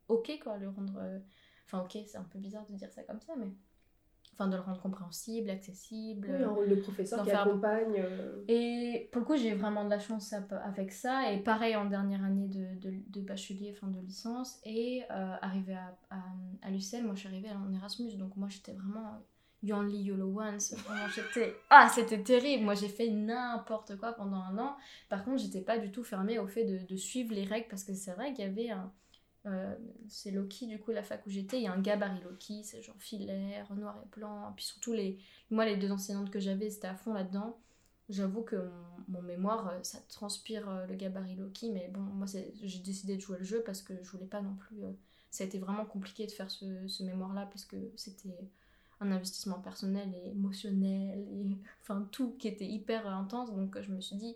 ok, 0.07 0.39
quoi, 0.41 0.57
le 0.57 0.69
rendre... 0.69 0.97
Euh, 0.99 1.19
enfin, 1.65 1.81
ok, 1.83 1.97
c'est 2.05 2.17
un 2.17 2.23
peu 2.23 2.39
bizarre 2.39 2.65
de 2.67 2.75
dire 2.75 2.91
ça 2.91 3.03
comme 3.03 3.21
ça, 3.21 3.35
mais... 3.37 3.51
Enfin, 4.35 4.47
de 4.47 4.55
le 4.55 4.63
rendre 4.63 4.81
compréhensible, 4.81 5.51
accessible. 5.51 6.27
Oui, 6.31 6.43
rôle 6.43 6.67
de 6.67 6.75
professeur 6.77 7.23
qui 7.23 7.29
accompagne. 7.29 7.97
Euh. 7.99 8.43
Et 8.47 9.07
pour 9.11 9.19
le 9.21 9.27
coup, 9.27 9.35
j'ai 9.35 9.53
vraiment 9.53 9.85
de 9.85 9.91
la 9.91 9.99
chance 9.99 10.33
avec 10.33 10.91
ça. 10.91 11.31
Et 11.31 11.43
pareil 11.43 11.75
en 11.75 11.85
dernière 11.85 12.23
année 12.23 12.47
de, 12.47 12.79
de, 12.79 12.95
de 13.09 13.21
bachelier, 13.21 13.73
fin 13.73 13.85
de 13.89 13.99
licence. 13.99 14.59
Et 14.65 15.03
arrivé 15.09 15.75
à, 15.75 15.95
à, 16.09 16.23
à 16.63 16.71
l'UCL, 16.71 17.03
moi 17.03 17.13
je 17.13 17.19
suis 17.19 17.27
arrivée 17.27 17.51
en 17.51 17.71
Erasmus. 17.73 18.15
Donc 18.15 18.35
moi 18.35 18.47
j'étais 18.49 18.73
vraiment 18.73 19.21
You 19.63 19.77
Only 19.77 20.01
Yolo. 20.03 20.41
Ah, 21.69 21.89
c'était 21.89 22.21
terrible. 22.21 22.65
Moi, 22.65 22.75
j'ai 22.75 22.89
fait 22.89 23.09
n'importe 23.09 23.95
quoi 23.95 24.11
pendant 24.11 24.41
un 24.41 24.57
an. 24.57 24.75
Par 25.09 25.23
contre, 25.23 25.41
j'étais 25.41 25.61
pas 25.61 25.77
du 25.77 25.89
tout 25.89 26.03
fermée 26.03 26.37
au 26.37 26.47
fait 26.47 26.65
de, 26.65 26.95
suivre 26.97 27.33
les 27.33 27.45
règles 27.45 27.67
parce 27.69 27.85
que 27.85 27.93
c'est 27.93 28.11
vrai 28.11 28.33
qu'il 28.33 28.43
y 28.43 28.47
avait 28.47 28.69
un. 28.71 28.91
Euh, 29.45 29.75
c'est 30.07 30.31
Loki, 30.31 30.67
du 30.67 30.79
coup, 30.79 30.91
la 30.91 31.03
fac 31.03 31.25
où 31.25 31.29
j'étais. 31.29 31.57
Il 31.57 31.63
y 31.63 31.67
a 31.67 31.73
un 31.73 31.79
gabarit 31.79 32.21
Loki, 32.23 32.63
c'est 32.63 32.81
genre 32.81 32.95
filaire, 32.99 33.73
noir 33.73 33.97
et 34.03 34.19
blanc. 34.19 34.53
Puis 34.55 34.65
surtout, 34.65 34.95
moi, 35.49 35.65
les 35.65 35.77
deux 35.77 35.91
enseignantes 35.91 36.29
que 36.29 36.39
j'avais, 36.39 36.69
c'était 36.69 36.87
à 36.87 36.95
fond 36.95 37.13
là-dedans. 37.13 37.57
J'avoue 38.09 38.41
que 38.41 38.69
mon, 39.07 39.21
mémoire, 39.21 39.69
euh, 39.69 39.79
ça 39.83 39.97
transpire 40.09 40.69
euh, 40.69 40.85
le 40.87 40.95
gabarit 40.95 41.35
Loki, 41.35 41.71
mais 41.71 41.87
bon, 41.87 42.01
moi, 42.01 42.27
j'ai 42.27 42.79
décidé 42.79 43.15
de 43.15 43.21
jouer 43.21 43.37
le 43.37 43.45
jeu 43.45 43.63
parce 43.65 43.81
que 43.81 43.93
je 44.03 44.11
voulais 44.11 44.25
pas 44.25 44.41
non 44.41 44.55
plus. 44.55 44.77
ça 45.31 45.45
a 45.45 45.47
été 45.47 45.57
vraiment 45.57 45.85
compliqué 45.85 46.25
de 46.25 46.31
faire 46.31 46.51
ce, 46.51 46.85
ce 46.87 47.03
mémoire-là 47.03 47.45
parce 47.45 47.63
que 47.63 47.77
c'était 47.95 48.37
un 49.03 49.11
investissement 49.11 49.59
personnel 49.59 50.13
et 50.23 50.29
émotionnel, 50.29 51.19
et 51.19 51.57
enfin 51.81 52.07
tout 52.11 52.35
qui 52.37 52.47
était 52.47 52.67
hyper 52.67 53.07
intense. 53.07 53.53
Donc 53.53 53.79
je 53.81 53.91
me 53.91 54.01
suis 54.01 54.15
dit, 54.15 54.35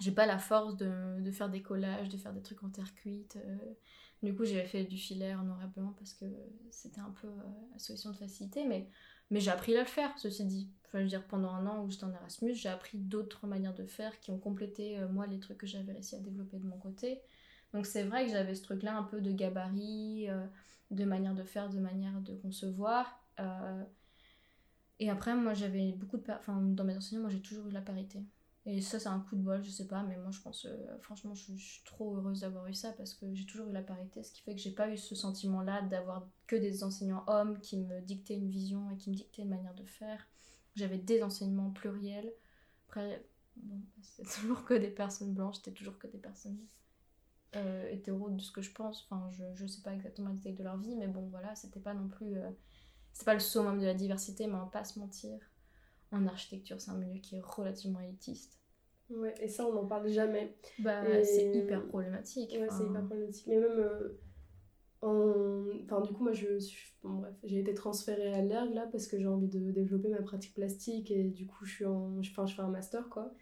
j'ai 0.00 0.12
pas 0.12 0.26
la 0.26 0.38
force 0.38 0.76
de, 0.76 1.20
de, 1.20 1.30
faire 1.30 1.48
des 1.48 1.62
collages, 1.62 2.08
de 2.08 2.16
faire 2.16 2.32
des 2.32 2.42
trucs 2.42 2.62
en 2.62 2.68
terre 2.68 2.94
cuite. 2.94 3.36
Euh. 3.36 3.56
Du 4.22 4.34
coup, 4.34 4.44
j'avais 4.44 4.66
fait 4.66 4.84
du 4.84 4.96
filaire 4.96 5.42
blanc 5.76 5.94
parce 5.98 6.14
que 6.14 6.24
c'était 6.70 7.00
un 7.00 7.14
peu 7.20 7.28
euh, 7.28 7.42
la 7.72 7.78
solution 7.78 8.10
de 8.10 8.16
facilité. 8.16 8.64
Mais 8.66 8.88
Mais 9.30 9.40
j'ai 9.40 9.50
appris 9.50 9.76
à 9.76 9.80
le 9.80 9.86
faire, 9.86 10.12
ceci 10.18 10.44
dit. 10.44 10.68
Enfin, 10.86 10.98
je 10.98 11.04
veux 11.04 11.08
dire, 11.08 11.26
pendant 11.26 11.50
un 11.50 11.66
an 11.66 11.84
où 11.84 11.90
j'étais 11.90 12.04
en 12.04 12.12
Erasmus, 12.12 12.54
j'ai 12.54 12.68
appris 12.68 12.98
d'autres 12.98 13.46
manières 13.46 13.74
de 13.74 13.84
faire 13.86 14.18
qui 14.20 14.30
ont 14.30 14.38
complété, 14.38 14.98
euh, 14.98 15.08
moi, 15.08 15.26
les 15.26 15.38
trucs 15.38 15.58
que 15.58 15.66
j'avais 15.66 15.92
réussi 15.92 16.16
à 16.16 16.20
développer 16.20 16.58
de 16.58 16.66
mon 16.66 16.78
côté. 16.78 17.20
Donc 17.72 17.86
c'est 17.86 18.04
vrai 18.04 18.26
que 18.26 18.32
j'avais 18.32 18.54
ce 18.54 18.62
truc-là 18.62 18.96
un 18.96 19.02
peu 19.02 19.20
de 19.20 19.32
gabarit, 19.32 20.28
de 20.92 21.04
manière 21.04 21.34
de 21.34 21.42
faire, 21.42 21.68
de 21.68 21.80
manière 21.80 22.20
de 22.20 22.32
concevoir. 22.34 23.23
Euh, 23.40 23.84
et 25.00 25.10
après, 25.10 25.34
moi, 25.34 25.54
j'avais 25.54 25.92
beaucoup 25.92 26.16
de... 26.18 26.24
Enfin, 26.32 26.60
dans 26.60 26.84
mes 26.84 26.96
enseignements, 26.96 27.28
moi, 27.28 27.30
j'ai 27.30 27.42
toujours 27.42 27.66
eu 27.68 27.72
la 27.72 27.82
parité. 27.82 28.24
Et 28.66 28.80
ça, 28.80 28.98
c'est 28.98 29.08
un 29.08 29.20
coup 29.20 29.36
de 29.36 29.42
bol, 29.42 29.62
je 29.62 29.70
sais 29.70 29.86
pas, 29.86 30.02
mais 30.02 30.16
moi, 30.16 30.30
je 30.30 30.40
pense, 30.40 30.64
euh, 30.64 30.98
franchement, 31.00 31.34
je, 31.34 31.54
suis 31.54 31.84
trop 31.84 32.16
heureuse 32.16 32.40
d'avoir 32.40 32.66
eu 32.66 32.72
ça 32.72 32.92
parce 32.92 33.12
que 33.12 33.34
j'ai 33.34 33.44
toujours 33.44 33.68
eu 33.68 33.72
la 33.72 33.82
parité, 33.82 34.22
ce 34.22 34.32
qui 34.32 34.40
fait 34.40 34.54
que 34.54 34.60
j'ai 34.60 34.70
pas 34.70 34.88
eu 34.88 34.96
ce 34.96 35.14
sentiment-là 35.14 35.82
d'avoir 35.82 36.26
que 36.46 36.56
des 36.56 36.82
enseignants 36.82 37.24
hommes 37.26 37.60
qui 37.60 37.76
me 37.76 38.00
dictaient 38.00 38.36
une 38.36 38.48
vision 38.48 38.90
et 38.90 38.96
qui 38.96 39.10
me 39.10 39.16
dictaient 39.16 39.42
une 39.42 39.50
manière 39.50 39.74
de 39.74 39.84
faire. 39.84 40.26
J'avais 40.76 40.96
des 40.96 41.22
enseignements 41.22 41.70
pluriels. 41.72 42.32
Après, 42.88 43.26
bon, 43.56 43.82
c'était 44.00 44.30
toujours 44.40 44.64
que 44.64 44.72
des 44.72 44.90
personnes 44.90 45.34
blanches, 45.34 45.56
c'était 45.56 45.72
toujours 45.72 45.98
que 45.98 46.06
des 46.06 46.18
personnes 46.18 46.58
euh, 47.56 47.90
hétéros 47.90 48.30
de 48.30 48.40
ce 48.40 48.50
que 48.50 48.62
je 48.62 48.72
pense. 48.72 49.06
Enfin, 49.10 49.28
je, 49.30 49.44
je 49.54 49.66
sais 49.66 49.82
pas 49.82 49.92
exactement 49.92 50.30
les 50.30 50.36
détails 50.36 50.54
de 50.54 50.64
leur 50.64 50.78
vie, 50.78 50.96
mais 50.96 51.08
bon, 51.08 51.28
voilà, 51.28 51.54
c'était 51.54 51.80
pas 51.80 51.92
non 51.92 52.08
plus. 52.08 52.38
Euh, 52.38 52.50
c'est 53.14 53.24
pas 53.26 53.34
le 53.34 53.40
summum 53.40 53.80
de 53.80 53.86
la 53.86 53.94
diversité, 53.94 54.46
mais 54.48 54.54
on 54.56 54.66
va 54.66 54.70
pas 54.72 54.84
se 54.84 54.98
mentir. 55.00 55.38
En 56.12 56.26
architecture, 56.26 56.80
c'est 56.80 56.90
un 56.92 56.98
milieu 56.98 57.20
qui 57.20 57.36
est 57.36 57.42
relativement 57.42 58.00
élitiste. 58.00 58.60
Ouais, 59.10 59.34
et 59.40 59.48
ça, 59.48 59.66
on 59.66 59.72
n'en 59.74 59.86
parle 59.86 60.08
jamais. 60.08 60.54
Bah, 60.78 61.04
Et- 61.20 61.24
c'est 61.24 61.50
hyper 61.54 61.86
problématique. 61.86 62.52
Ouais, 62.52 62.66
Enfin, 62.68 62.78
c'est 62.78 62.84
hyper 62.84 63.04
problématique. 63.04 63.46
Mais 63.46 63.56
même, 63.58 63.70
euh, 63.78 64.20
en... 65.02 65.64
enfin, 65.84 66.00
du 66.00 66.12
coup, 66.12 66.24
moi, 66.24 66.32
je 66.32 66.58
suis... 66.58 66.94
bon, 67.02 67.14
bref, 67.20 67.34
j'ai 67.44 67.60
été 67.60 67.74
transférée 67.74 68.32
à 68.34 68.42
l'ERG, 68.42 68.74
là, 68.74 68.88
parce 68.90 69.06
que 69.06 69.18
j'ai 69.18 69.26
envie 69.28 69.48
de 69.48 69.70
développer 69.72 70.08
ma 70.08 70.22
pratique 70.22 70.54
plastique, 70.54 71.10
et 71.10 71.24
du 71.24 71.46
coup, 71.46 71.64
je 71.64 71.74
suis 71.74 71.86
en... 71.86 72.18
enfin, 72.20 72.46
je 72.46 72.54
fais 72.54 72.62
un 72.62 72.68
master, 72.70 73.08
quoi. 73.10 73.32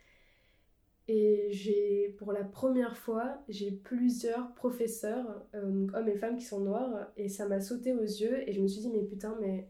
Et 1.14 1.48
j'ai, 1.50 2.14
pour 2.16 2.32
la 2.32 2.42
première 2.42 2.96
fois, 2.96 3.36
j'ai 3.46 3.70
plusieurs 3.70 4.54
professeurs, 4.54 5.44
euh, 5.54 5.86
hommes 5.92 6.08
et 6.08 6.16
femmes, 6.16 6.36
qui 6.36 6.44
sont 6.46 6.60
noirs, 6.60 7.06
et 7.18 7.28
ça 7.28 7.46
m'a 7.46 7.60
sauté 7.60 7.92
aux 7.92 8.00
yeux, 8.00 8.48
et 8.48 8.54
je 8.54 8.62
me 8.62 8.66
suis 8.66 8.80
dit, 8.80 8.90
mais 8.90 9.02
putain, 9.02 9.36
mais... 9.38 9.68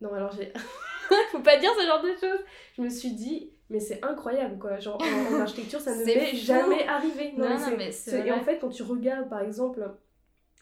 Non, 0.00 0.14
alors 0.14 0.32
j'ai... 0.32 0.54
Faut 1.32 1.40
pas 1.40 1.58
dire 1.58 1.70
ce 1.78 1.86
genre 1.86 2.02
de 2.02 2.14
choses 2.18 2.42
Je 2.78 2.80
me 2.80 2.88
suis 2.88 3.12
dit, 3.12 3.52
mais 3.68 3.78
c'est 3.78 4.02
incroyable, 4.02 4.58
quoi. 4.58 4.78
Genre, 4.78 4.98
en, 5.02 5.34
en 5.36 5.40
architecture, 5.40 5.82
ça 5.82 5.94
ne 5.96 6.02
m'est 6.02 6.34
jamais 6.34 6.86
arrivé. 6.86 7.34
Non, 7.36 7.50
non, 7.50 7.76
mais 7.76 7.92
c'est 7.92 8.26
Et 8.26 8.32
en 8.32 8.40
fait, 8.40 8.58
quand 8.58 8.70
tu 8.70 8.84
regardes, 8.84 9.28
par 9.28 9.42
exemple, 9.42 9.86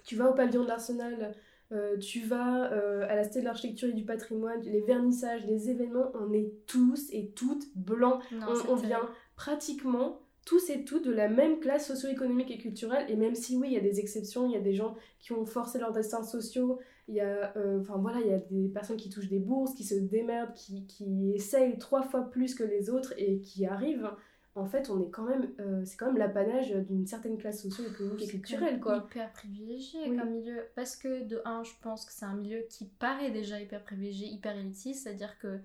tu 0.03 0.17
vas 0.17 0.29
au 0.29 0.35
pavillon 0.35 0.65
de 0.65 0.69
l'Arsenal, 0.69 1.37
euh, 1.71 1.97
tu 1.97 2.23
vas 2.23 2.73
euh, 2.73 3.07
à 3.09 3.15
la 3.15 3.23
Cité 3.23 3.39
de 3.39 3.45
l'Architecture 3.45 3.89
et 3.89 3.93
du 3.93 4.05
Patrimoine, 4.05 4.61
les 4.63 4.81
vernissages, 4.81 5.47
les 5.47 5.71
événements, 5.71 6.11
on 6.15 6.33
est 6.33 6.53
tous 6.67 7.09
et 7.13 7.31
toutes 7.37 7.65
blancs. 7.77 8.21
non, 8.33 8.49
on 8.67 8.73
on 8.73 8.75
vient 8.75 9.09
pratiquement 9.43 10.21
tous 10.45 10.71
et 10.71 10.85
toutes 10.85 11.05
de 11.05 11.11
la 11.11 11.29
même 11.29 11.59
classe 11.59 11.89
socio-économique 11.89 12.53
et 12.53 12.59
culturelle. 12.59 13.07
Et 13.09 13.17
même 13.17 13.35
si 13.35 13.57
oui, 13.57 13.69
il 13.71 13.75
y 13.75 13.77
a 13.77 13.81
des 13.81 13.99
exceptions, 13.99 14.47
il 14.47 14.53
y 14.53 14.57
a 14.57 14.61
des 14.61 14.73
gens 14.73 14.95
qui 15.19 15.33
ont 15.33 15.45
forcé 15.45 15.81
leurs 15.81 15.93
destins 15.93 16.23
sociaux, 16.23 16.79
il 17.09 17.17
y 17.17 17.21
a, 17.21 17.53
euh, 17.57 17.81
voilà, 17.81 18.21
il 18.21 18.29
y 18.29 18.33
a 18.33 18.39
des 18.39 18.69
personnes 18.69 18.97
qui 18.97 19.11
touchent 19.11 19.29
des 19.29 19.41
bourses, 19.41 19.75
qui 19.75 19.83
se 19.83 19.97
démerdent, 19.97 20.55
qui, 20.55 20.87
qui 20.87 21.33
essayent 21.35 21.77
trois 21.79 22.03
fois 22.03 22.31
plus 22.31 22.55
que 22.55 22.63
les 22.63 22.89
autres 22.89 23.15
et 23.17 23.41
qui 23.41 23.67
arrivent. 23.67 24.11
En 24.55 24.67
fait, 24.67 24.91
on 24.91 25.01
est 25.03 25.09
quand 25.11 25.23
même, 25.25 25.51
euh, 25.61 25.83
c'est 25.87 25.97
quand 25.97 26.07
même 26.07 26.19
l'apanage 26.19 26.73
d'une 26.73 27.07
certaine 27.07 27.39
classe 27.39 27.63
socio-économique 27.63 28.23
et 28.23 28.29
culturelle, 28.29 28.81
quoi. 28.81 28.99
hyper 28.99 29.33
privilégié 29.33 30.01
Oui. 30.11 30.17
comme 30.19 30.31
milieu. 30.31 30.67
Parce 30.75 30.95
que, 30.97 31.25
de 31.25 31.41
un, 31.47 31.63
je 31.65 31.73
pense 31.81 32.05
que 32.05 32.13
c'est 32.13 32.27
un 32.27 32.35
milieu 32.35 32.67
qui 32.69 32.85
paraît 32.87 33.31
déjà 33.31 33.59
hyper 33.61 33.83
privilégié, 33.83 34.29
hyper 34.29 34.57
élitiste. 34.59 35.05
C'est-à-dire 35.05 35.39
que, 35.39 35.61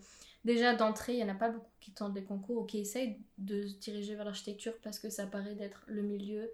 déjà 0.45 0.73
d'entrée, 0.73 1.13
il 1.13 1.17
n'y 1.17 1.29
en 1.29 1.35
a 1.35 1.37
pas 1.37 1.49
beaucoup 1.49 1.69
qui 1.81 1.91
tentent 1.91 2.15
les 2.15 2.23
concours 2.23 2.61
ou 2.61 2.65
qui 2.65 2.79
essayent 2.79 3.19
de 3.37 3.67
se 3.67 3.77
diriger 3.77 4.15
vers 4.15 4.23
l'architecture 4.25 4.73
parce 4.81 4.99
que 4.99 5.09
ça 5.09 5.25
paraît 5.27 5.55
d'être 5.55 5.83
le 5.87 6.01
milieu. 6.01 6.49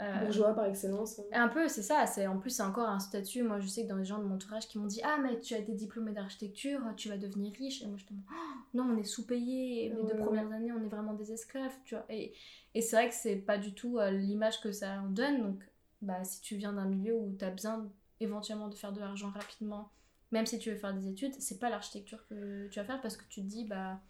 Euh, 0.00 0.24
Bourgeois 0.24 0.54
par 0.54 0.64
excellence. 0.66 1.18
hein. 1.20 1.24
un 1.44 1.48
peu, 1.48 1.68
c'est 1.68 1.82
ça. 1.82 2.06
C'est 2.06 2.26
en 2.26 2.38
plus 2.38 2.50
c'est 2.50 2.62
encore 2.62 2.88
un 2.88 2.98
statut. 3.00 3.42
Moi, 3.42 3.60
je 3.60 3.66
sais 3.68 3.84
que 3.84 3.88
dans 3.88 3.96
les 3.96 4.04
gens 4.04 4.18
de 4.18 4.24
mon 4.24 4.34
entourage 4.36 4.66
qui 4.68 4.78
m'ont 4.78 4.86
dit 4.86 5.00
ah 5.04 5.18
mais 5.22 5.40
tu 5.40 5.54
as 5.54 5.58
été 5.58 5.72
diplômé 5.72 6.12
d'architecture, 6.12 6.80
tu 6.96 7.08
vas 7.08 7.16
devenir 7.18 7.52
riche. 7.58 7.82
Et 7.82 7.86
moi 7.86 7.96
je 7.98 8.04
te 8.06 8.12
dis 8.14 8.24
Oh, 8.30 8.34
non, 8.74 8.84
on 8.84 8.96
est 8.96 9.04
sous-payé. 9.04 9.90
Les 9.90 9.94
Ouais, 10.00 10.12
deux 10.12 10.18
premières 10.18 10.50
années, 10.52 10.72
on 10.72 10.82
est 10.82 10.88
vraiment 10.88 11.12
des 11.14 11.32
esclaves, 11.32 11.74
tu 11.84 11.94
vois. 11.94 12.04
Et, 12.08 12.32
et 12.74 12.82
c'est 12.82 12.96
vrai 12.96 13.08
que 13.08 13.14
c'est 13.14 13.36
pas 13.36 13.58
du 13.58 13.74
tout 13.74 13.98
euh, 13.98 14.10
l'image 14.10 14.60
que 14.60 14.72
ça 14.72 15.00
en 15.02 15.08
donne. 15.10 15.42
Donc, 15.42 15.62
bah 16.02 16.24
si 16.24 16.40
tu 16.40 16.56
viens 16.56 16.72
d'un 16.72 16.86
milieu 16.86 17.14
où 17.16 17.36
tu 17.38 17.44
as 17.44 17.50
besoin 17.50 17.86
éventuellement 18.20 18.68
de 18.68 18.74
faire 18.74 18.92
de 18.92 19.00
l'argent 19.00 19.30
rapidement, 19.30 19.90
même 20.32 20.46
si 20.46 20.58
tu 20.58 20.70
veux 20.70 20.76
faire 20.76 20.94
des 20.94 21.08
études, 21.08 21.34
c'est 21.40 21.58
pas 21.58 21.68
l'architecture 21.68 22.26
que 22.28 22.68
tu 22.68 22.78
vas 22.78 22.84
faire 22.86 23.00
parce 23.02 23.16
que 23.16 23.24
tu 23.28 23.42
te 23.42 23.46
dis 23.46 23.64
bah 23.66 24.00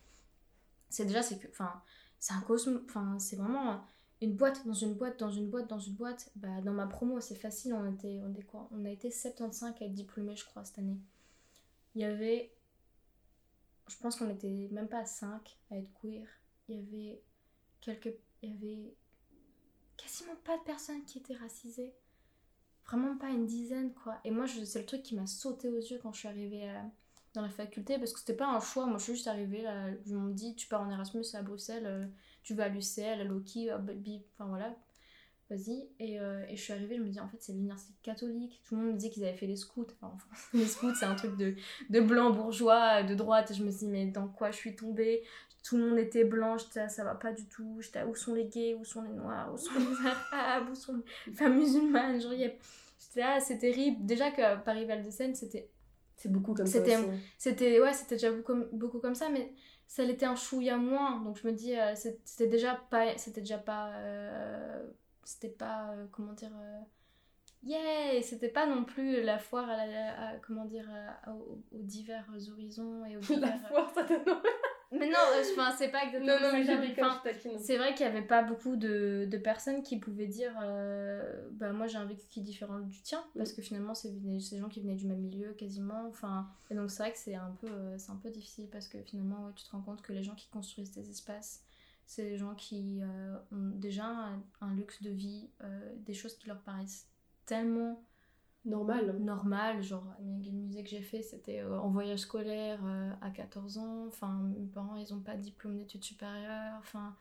c'est 0.88 1.05
déjà 1.05 1.22
c'est 1.22 1.38
que 1.38 1.48
enfin 1.48 1.81
c'est 2.18 2.35
un 2.35 2.40
cosmos 2.42 2.83
enfin 2.85 3.18
c'est 3.18 3.37
vraiment 3.37 3.81
une 4.22 4.35
boîte 4.35 4.66
dans 4.66 4.74
une 4.74 4.94
boîte 4.94 5.18
dans 5.20 5.30
une 5.30 5.48
boîte 5.50 5.68
dans 5.68 5.78
une 5.78 5.94
boîte. 5.94 6.30
Bah 6.37 6.61
dans 6.62 6.72
ma 6.72 6.87
promo 6.87 7.20
c'est 7.20 7.35
facile 7.35 7.74
on 7.74 7.90
était 7.92 8.20
on 8.24 8.30
était 8.33 8.42
quoi? 8.42 8.68
On 8.72 8.85
a 8.85 8.90
été 8.90 9.11
75 9.11 9.74
à 9.80 9.85
être 9.85 9.94
diplômés 9.94 10.37
je 10.37 10.44
crois 10.44 10.64
cette 10.64 10.78
année. 10.78 10.98
Il 11.94 12.02
y 12.02 12.04
avait 12.04 12.52
je 13.88 13.96
pense 13.96 14.16
qu'on 14.16 14.30
était 14.30 14.68
même 14.70 14.88
pas 14.88 15.04
5 15.04 15.59
à 15.70 15.76
être 15.76 15.90
queer. 16.00 16.26
Il 16.68 16.76
y 16.76 16.78
avait 16.78 17.22
quelques 17.80 18.14
il 18.42 18.50
y 18.50 18.52
avait 18.54 18.94
quasiment 19.96 20.37
pas 20.44 20.56
de 20.59 20.62
personnes 20.62 21.04
qui 21.04 21.18
étaient 21.18 21.35
racisées. 21.35 21.92
Vraiment 22.87 23.16
pas 23.16 23.28
une 23.30 23.46
dizaine 23.46 23.92
quoi. 23.94 24.18
Et 24.24 24.30
moi 24.30 24.46
c'est 24.48 24.80
le 24.80 24.87
truc 24.87 25.02
qui 25.02 25.14
m'a 25.14 25.26
sauté 25.26 25.68
aux 25.68 25.78
yeux 25.80 25.98
quand 26.02 26.12
je 26.12 26.20
suis 26.20 26.28
arrivée 26.28 26.68
à- 26.68 26.85
dans 27.35 27.42
la 27.42 27.48
faculté 27.50 27.98
parce 27.98 28.12
que 28.12 28.18
c'était 28.20 28.35
pas 28.35 28.48
un 28.48 28.61
choix. 28.61 28.87
Moi 28.87 28.98
je 28.98 29.04
suis 29.04 29.14
juste 29.14 29.28
arrivée 29.28 29.62
là 29.62 29.90
je 30.06 30.14
me 30.16 30.33
dis 30.33 30.54
tu 30.56 30.66
pars 30.68 30.83
en 30.83 30.90
Erasmus 30.90 31.24
à 31.35 31.42
Bruxelles 31.42 31.87
euh, 31.87 32.06
tu 32.42 32.55
vas 32.55 32.64
à 32.64 32.68
l'UCL 32.68 33.20
à 33.20 33.24
Loki 33.24 33.70
à 33.70 33.76
enfin 33.79 34.48
voilà. 34.48 34.74
Vas-y. 35.50 35.88
Et, 35.98 36.20
euh, 36.20 36.44
et 36.48 36.55
je 36.55 36.62
suis 36.62 36.72
arrivée 36.72 36.96
je 36.96 37.03
me 37.03 37.09
dis 37.09 37.18
en 37.18 37.29
fait 37.29 37.38
c'est 37.40 37.53
l'université 37.53 37.92
catholique. 38.03 38.61
Tout 38.64 38.76
le 38.76 38.83
monde 38.83 38.92
me 38.92 38.96
disait 38.96 39.11
qu'ils 39.11 39.24
avaient 39.24 39.37
fait 39.37 39.48
les 39.48 39.57
scouts. 39.57 39.87
Enfin, 40.00 40.12
enfin, 40.14 40.37
les 40.55 40.66
scouts 40.66 40.94
c'est 40.94 41.07
un 41.07 41.16
truc 41.16 41.37
de, 41.37 41.55
de 41.90 42.00
blanc 42.00 42.31
bourgeois 42.31 43.03
de 43.03 43.14
droite. 43.16 43.50
Et 43.50 43.55
je 43.55 43.64
me 43.64 43.70
suis 43.70 43.87
dit 43.87 43.88
mais 43.88 44.07
dans 44.07 44.29
quoi 44.29 44.53
je 44.53 44.57
suis 44.57 44.76
tombée? 44.76 45.24
Tout 45.64 45.76
le 45.76 45.90
monde 45.90 45.98
était 45.98 46.24
blanc. 46.24 46.57
J'étais 46.57 46.88
ça 46.88 47.03
va 47.05 47.16
pas 47.16 47.33
du 47.33 47.46
tout. 47.46 47.79
J'étais 47.81 48.05
où 48.05 48.14
sont 48.14 48.35
les 48.35 48.46
gays? 48.46 48.74
Où 48.74 48.85
sont 48.85 49.03
les 49.03 49.12
noirs? 49.12 49.53
Où 49.53 49.59
sont 49.59 49.72
les 49.74 50.07
arabes? 50.07 50.68
Où 50.70 50.74
sont 50.74 51.03
les 51.26 51.33
femmes 51.33 51.59
musulmanes? 51.59 52.20
Genre, 52.20 52.33
j'étais 52.33 53.20
là 53.20 53.40
c'est 53.40 53.59
terrible. 53.59 54.07
Déjà 54.07 54.31
que 54.31 54.62
Paris 54.62 54.85
Val 54.85 55.05
de 55.05 55.11
Seine 55.11 55.35
c'était 55.35 55.68
C'est 56.16 56.31
beaucoup 56.31 56.55
comme 56.55 56.66
ça. 56.66 56.79
C'était 57.38 57.81
ouais 57.81 57.92
c'était 57.92 58.14
déjà 58.14 58.31
beaucoup, 58.31 58.55
beaucoup 58.72 59.00
comme 59.00 59.16
ça. 59.16 59.29
Mais 59.29 59.53
ça 59.90 60.05
l'était 60.05 60.26
un 60.26 60.37
chouïa 60.37 60.79
moins. 60.79 61.20
Donc 61.22 61.38
je 61.38 61.46
me 61.48 61.53
dis 61.53 61.76
euh, 61.79 61.94
c'était 61.96 62.48
déjà 62.48 62.76
pas 62.76 63.18
c'était 63.18 63.42
déjà 63.42 63.59
pas 63.59 63.92
euh, 63.96 64.83
c'était 65.24 65.48
pas 65.50 65.90
euh, 65.92 66.07
comment 66.12 66.33
dire 66.35 66.53
yeah 67.62 68.20
c'était 68.22 68.48
pas 68.48 68.66
non 68.66 68.85
plus 68.85 69.22
la 69.22 69.38
foire 69.38 69.68
à, 69.68 69.87
la, 69.87 70.29
à- 70.31 70.37
comment 70.38 70.64
dire 70.64 70.88
à- 71.24 71.33
aux, 71.33 71.62
aux 71.72 71.83
divers 71.83 72.26
horizons 72.50 73.05
et 73.05 73.16
aux 73.16 73.20
La 73.40 73.50
divers- 73.50 73.68
foire, 73.68 73.90
ça 73.94 74.05
te... 74.05 74.14
Non, 74.92 74.98
mais 74.98 75.09
non 75.09 75.18
euh, 75.18 75.44
enfin 75.53 75.70
c'est 75.79 75.88
pas 75.88 76.03
exactement 76.03 76.33
non, 76.33 76.50
ça 76.50 76.53
mais 76.53 76.64
je 76.64 77.59
c'est 77.59 77.76
vrai 77.76 77.94
qu'il 77.94 78.05
n'y 78.07 78.12
avait 78.12 78.26
pas 78.26 78.42
beaucoup 78.42 78.74
de, 78.74 79.24
de 79.31 79.38
personnes 79.38 79.83
qui 79.83 79.98
pouvaient 80.00 80.26
dire 80.26 80.53
euh, 80.62 81.48
bah 81.53 81.72
moi 81.72 81.87
j'ai 81.87 81.96
un 81.96 82.05
vécu 82.05 82.26
qui 82.29 82.40
est 82.40 82.42
différent 82.42 82.81
du 82.81 83.00
tien 83.03 83.22
parce 83.37 83.53
que 83.53 83.62
finalement 83.62 83.94
c'est 83.94 84.11
des 84.11 84.40
gens 84.59 84.68
qui 84.68 84.81
venaient 84.81 84.96
du 84.96 85.07
même 85.07 85.20
milieu 85.20 85.53
quasiment 85.53 86.07
enfin 86.09 86.48
et 86.70 86.74
donc 86.74 86.90
c'est 86.90 87.05
vrai 87.05 87.12
que 87.12 87.18
c'est 87.18 87.37
un 87.37 87.57
peu 87.61 87.68
euh, 87.68 87.98
c'est 87.98 88.11
un 88.11 88.16
peu 88.16 88.31
difficile 88.31 88.66
parce 88.68 88.88
que 88.88 88.98
finalement 89.03 89.46
ouais, 89.46 89.53
tu 89.55 89.64
te 89.64 89.70
rends 89.70 89.82
compte 89.82 90.03
que 90.03 90.12
les 90.12 90.24
gens 90.24 90.34
qui 90.34 90.49
construisent 90.49 90.91
des 90.91 91.09
espaces 91.09 91.62
c'est 92.07 92.24
des 92.24 92.36
gens 92.36 92.57
qui 92.57 93.01
euh, 93.03 93.36
ont 93.53 93.70
déjà 93.76 94.07
un, 94.07 94.43
un 94.61 94.74
luxe 94.74 95.01
de 95.03 95.11
vie 95.11 95.49
euh, 95.62 95.95
des 95.99 96.14
choses 96.14 96.36
qui 96.36 96.49
leur 96.49 96.61
paraissent 96.62 97.07
tellement 97.47 98.03
Normal. 98.66 99.16
normal, 99.20 99.82
genre 99.82 100.04
le 100.20 100.50
musée 100.50 100.82
que 100.82 100.90
j'ai 100.90 101.00
fait 101.00 101.22
c'était 101.22 101.61
euh, 101.61 101.80
en 101.80 101.88
voyage 101.88 102.18
scolaire 102.20 102.78
euh, 102.84 103.11
à 103.22 103.30
14 103.30 103.78
ans, 103.78 104.04
enfin 104.06 104.38
mes 104.58 104.66
parents 104.66 104.96
ils 104.96 105.14
ont 105.14 105.20
pas 105.20 105.34
de 105.34 105.40
diplôme 105.40 105.78
d'études 105.78 106.04
supérieures, 106.04 106.76
enfin 106.78 107.16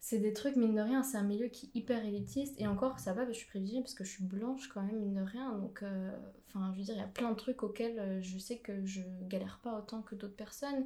c'est 0.00 0.18
des 0.18 0.32
trucs 0.32 0.56
mine 0.56 0.74
de 0.74 0.80
rien, 0.80 1.04
c'est 1.04 1.18
un 1.18 1.22
milieu 1.22 1.46
qui 1.46 1.66
est 1.66 1.78
hyper 1.78 2.04
élitiste. 2.04 2.60
Et 2.60 2.66
encore 2.66 2.98
ça 2.98 3.12
va, 3.12 3.26
je 3.28 3.32
suis 3.32 3.46
privilégiée 3.46 3.80
parce 3.80 3.94
que 3.94 4.02
je 4.02 4.10
suis 4.10 4.24
blanche 4.24 4.68
quand 4.68 4.82
même 4.82 4.98
mine 4.98 5.14
de 5.14 5.22
rien. 5.22 5.56
Donc 5.56 5.84
euh, 5.84 6.10
enfin 6.48 6.72
je 6.72 6.78
veux 6.78 6.84
dire 6.84 6.94
il 6.96 7.00
y 7.00 7.04
a 7.04 7.06
plein 7.06 7.30
de 7.30 7.36
trucs 7.36 7.62
auxquels 7.62 8.20
je 8.20 8.36
sais 8.38 8.58
que 8.58 8.84
je 8.84 9.02
galère 9.28 9.60
pas 9.62 9.78
autant 9.78 10.02
que 10.02 10.16
d'autres 10.16 10.36
personnes 10.36 10.84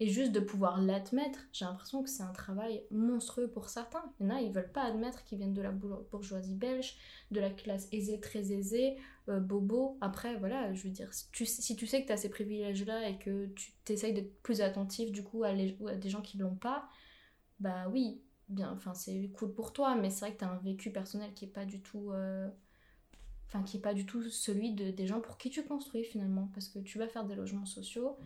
et 0.00 0.08
juste 0.08 0.32
de 0.32 0.40
pouvoir 0.40 0.80
l'admettre, 0.80 1.38
j'ai 1.52 1.66
l'impression 1.66 2.02
que 2.02 2.08
c'est 2.08 2.22
un 2.22 2.32
travail 2.32 2.82
monstrueux 2.90 3.48
pour 3.48 3.68
certains. 3.68 4.02
Il 4.18 4.26
y 4.26 4.30
en 4.30 4.34
a, 4.34 4.40
ils 4.40 4.50
veulent 4.50 4.72
pas 4.72 4.84
admettre 4.84 5.24
qu'ils 5.24 5.36
viennent 5.36 5.52
de 5.52 5.60
la 5.60 5.72
bourg- 5.72 6.06
bourgeoisie 6.10 6.54
belge, 6.54 6.96
de 7.30 7.38
la 7.38 7.50
classe 7.50 7.86
aisée, 7.92 8.18
très 8.18 8.50
aisée, 8.50 8.96
euh, 9.28 9.40
bobo. 9.40 9.98
Après, 10.00 10.36
voilà, 10.36 10.72
je 10.72 10.84
veux 10.84 10.90
dire, 10.90 11.12
si 11.12 11.30
tu, 11.32 11.44
si 11.44 11.76
tu 11.76 11.86
sais 11.86 12.00
que 12.00 12.06
tu 12.06 12.12
as 12.12 12.16
ces 12.16 12.30
privilèges-là 12.30 13.10
et 13.10 13.18
que 13.18 13.48
tu 13.48 13.72
t'essayes 13.84 14.14
d'être 14.14 14.42
plus 14.42 14.62
attentif 14.62 15.12
du 15.12 15.22
coup 15.22 15.44
à, 15.44 15.52
des 15.54 16.08
gens 16.08 16.22
qui 16.22 16.38
l'ont 16.38 16.56
pas, 16.56 16.88
bah 17.60 17.86
oui, 17.90 18.22
bien, 18.48 18.72
enfin 18.72 18.94
c'est 18.94 19.30
cool 19.34 19.52
pour 19.52 19.74
toi, 19.74 19.96
mais 19.96 20.08
c'est 20.08 20.20
vrai 20.20 20.32
que 20.32 20.38
tu 20.38 20.44
as 20.44 20.50
un 20.50 20.58
vécu 20.58 20.90
personnel 20.90 21.34
qui 21.34 21.44
est 21.44 21.48
pas 21.48 21.66
du 21.66 21.82
tout. 21.82 22.10
euh, 22.12 22.48
enfin 23.48 23.62
qui 23.64 23.76
est 23.78 23.80
pas 23.80 23.94
du 23.94 24.06
tout 24.06 24.22
celui 24.30 24.72
de, 24.74 24.90
des 24.90 25.06
gens 25.06 25.20
pour 25.20 25.36
qui 25.36 25.50
tu 25.50 25.64
construis 25.64 26.04
finalement 26.04 26.48
parce 26.54 26.68
que 26.68 26.78
tu 26.78 26.98
vas 26.98 27.08
faire 27.08 27.24
des 27.24 27.34
logements 27.34 27.66
sociaux 27.66 28.16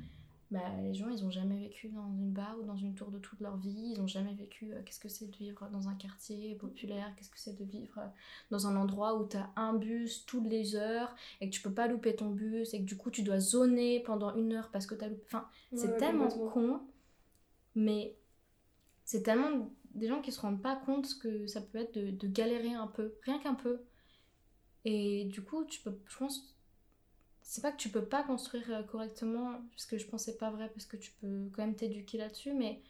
bah, 0.50 0.60
les 0.82 0.94
gens 0.94 1.08
ils 1.08 1.24
ont 1.24 1.30
jamais 1.30 1.58
vécu 1.58 1.88
dans 1.88 2.06
une 2.14 2.32
barre 2.32 2.56
ou 2.60 2.64
dans 2.64 2.76
une 2.76 2.94
tour 2.94 3.10
de 3.10 3.18
toute 3.18 3.40
leur 3.40 3.56
vie. 3.56 3.92
Ils 3.94 4.00
ont 4.00 4.06
jamais 4.06 4.34
vécu 4.34 4.72
euh, 4.72 4.82
qu'est-ce 4.84 5.00
que 5.00 5.08
c'est 5.08 5.26
de 5.30 5.36
vivre 5.36 5.68
dans 5.70 5.88
un 5.88 5.94
quartier 5.94 6.54
populaire? 6.56 7.12
Qu'est-ce 7.16 7.30
que 7.30 7.38
c'est 7.38 7.58
de 7.58 7.64
vivre 7.64 7.98
euh, 7.98 8.06
dans 8.50 8.66
un 8.66 8.76
endroit 8.76 9.16
où 9.20 9.26
tu 9.28 9.36
as 9.36 9.50
un 9.56 9.74
bus 9.74 10.24
toutes 10.26 10.46
les 10.48 10.76
heures 10.76 11.14
et 11.40 11.50
que 11.50 11.54
tu 11.54 11.62
peux 11.62 11.72
pas 11.74 11.88
louper 11.88 12.16
ton 12.16 12.30
bus 12.30 12.72
et 12.74 12.80
que 12.80 12.84
du 12.84 12.96
coup 12.96 13.10
tu 13.10 13.22
dois 13.22 13.40
zoner 13.40 14.00
pendant 14.00 14.34
une 14.36 14.52
heure 14.52 14.70
parce 14.70 14.86
que 14.86 14.94
tu 14.94 15.04
as 15.04 15.08
loupé. 15.08 15.22
Enfin 15.26 15.48
c'est 15.74 15.96
Ouais, 15.96 15.98
tellement 15.98 16.30
complètement. 16.30 16.52
con 16.52 16.80
mais 17.74 18.16
c'est 19.04 19.22
tellement 19.22 19.70
des 19.94 20.08
gens 20.08 20.22
qui 20.22 20.32
se 20.32 20.40
rendent 20.40 20.62
pas 20.62 20.76
compte 20.76 21.06
ce 21.06 21.16
que 21.16 21.46
ça 21.46 21.60
peut 21.62 21.78
être 21.78 21.94
de, 21.98 22.10
de 22.12 22.28
galérer 22.28 22.74
un 22.74 22.88
peu 22.88 23.14
rien 23.24 23.38
qu'un 23.40 23.54
peu. 23.54 23.80
Et 24.84 25.24
du 25.26 25.42
coup, 25.42 25.64
tu 25.64 25.80
peux, 25.80 25.98
je 26.08 26.16
pense, 26.16 26.53
c'est 27.44 27.60
pas 27.60 27.70
que 27.70 27.76
tu 27.76 27.90
peux 27.90 28.04
pas 28.04 28.22
construire 28.22 28.64
euh, 28.70 28.82
correctement, 28.82 29.52
parce 29.70 29.84
que 29.86 29.98
je 29.98 30.06
pensais 30.06 30.36
pas 30.36 30.50
vrai, 30.50 30.70
parce 30.70 30.86
que 30.86 30.96
tu 30.96 31.12
peux 31.20 31.50
quand 31.54 31.62
même 31.62 31.76
t'éduquer 31.76 32.16
là-dessus, 32.18 32.54
mais 32.54 32.80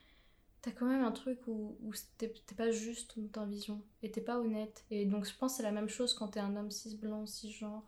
t'as 0.62 0.70
quand 0.70 0.86
même 0.86 1.02
un 1.04 1.10
truc 1.10 1.40
où, 1.48 1.76
où 1.82 1.92
t'es 2.16 2.32
pas 2.56 2.70
juste 2.70 3.18
dans 3.18 3.28
ta 3.28 3.44
vision, 3.44 3.82
et 4.02 4.10
t'es 4.10 4.20
pas 4.20 4.38
honnête. 4.38 4.84
Et 4.90 5.06
donc, 5.06 5.26
je 5.26 5.32
pense 5.36 5.52
que 5.52 5.56
c'est 5.58 5.62
la 5.64 5.72
même 5.72 5.88
chose 5.88 6.14
quand 6.14 6.28
t'es 6.28 6.40
un 6.40 6.54
homme 6.56 6.70
cis 6.70 6.96
blanc, 6.96 7.26
cisgenre. 7.26 7.82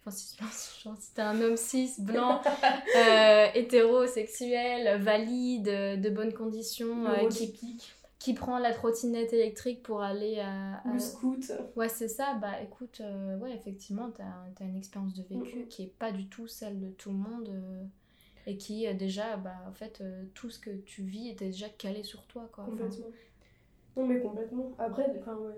Enfin, 0.00 0.10
cis 0.10 0.36
blanc, 0.38 0.48
cisgenre, 0.52 0.96
si 0.98 1.12
t'es 1.12 1.22
un 1.22 1.40
homme 1.42 1.58
cis 1.58 1.92
blanc, 1.98 2.40
euh, 2.96 3.46
hétérosexuel, 3.54 5.02
valide, 5.02 6.00
de 6.00 6.10
bonnes 6.10 6.32
conditions, 6.32 7.06
euh, 7.06 7.28
qui, 7.28 7.46
Neurotypique, 7.46 7.94
qui 8.20 8.34
prend 8.34 8.58
la 8.58 8.72
trottinette 8.72 9.32
électrique 9.32 9.82
pour 9.82 10.02
aller 10.02 10.38
à, 10.38 10.74
à- 10.76 10.92
le 10.92 10.98
scout. 11.00 11.50
Ouais, 11.74 11.88
c'est 11.88 12.06
ça. 12.06 12.34
Bah 12.34 12.60
écoute, 12.62 13.00
euh, 13.00 13.36
ouais, 13.38 13.52
effectivement, 13.56 14.10
t'as 14.12 14.24
as 14.60 14.64
une 14.64 14.76
expérience 14.76 15.14
de 15.14 15.22
vécu 15.24 15.66
qui 15.68 15.82
est 15.84 15.94
pas 15.98 16.12
du 16.12 16.28
tout 16.28 16.46
celle 16.46 16.78
de 16.78 16.90
tout 16.90 17.10
le 17.10 17.16
monde 17.16 17.48
euh, 17.48 17.82
et 18.46 18.56
qui 18.56 18.86
euh, 18.86 18.94
déjà, 18.94 19.36
bah 19.38 19.56
en 19.68 19.72
fait, 19.72 20.00
euh, 20.02 20.24
tout 20.34 20.50
ce 20.50 20.58
que 20.60 20.70
tu 20.70 21.02
vis 21.02 21.30
était 21.30 21.46
déjà 21.46 21.68
calé 21.70 22.02
sur 22.04 22.26
toi, 22.26 22.48
quoi. 22.52 22.64
Enfin, 22.64 22.76
Complètement. 22.76 23.06
Non, 23.96 24.06
mais 24.06 24.20
complètement. 24.20 24.70
Après, 24.78 25.06
enfin, 25.18 25.36
ouais. 25.36 25.54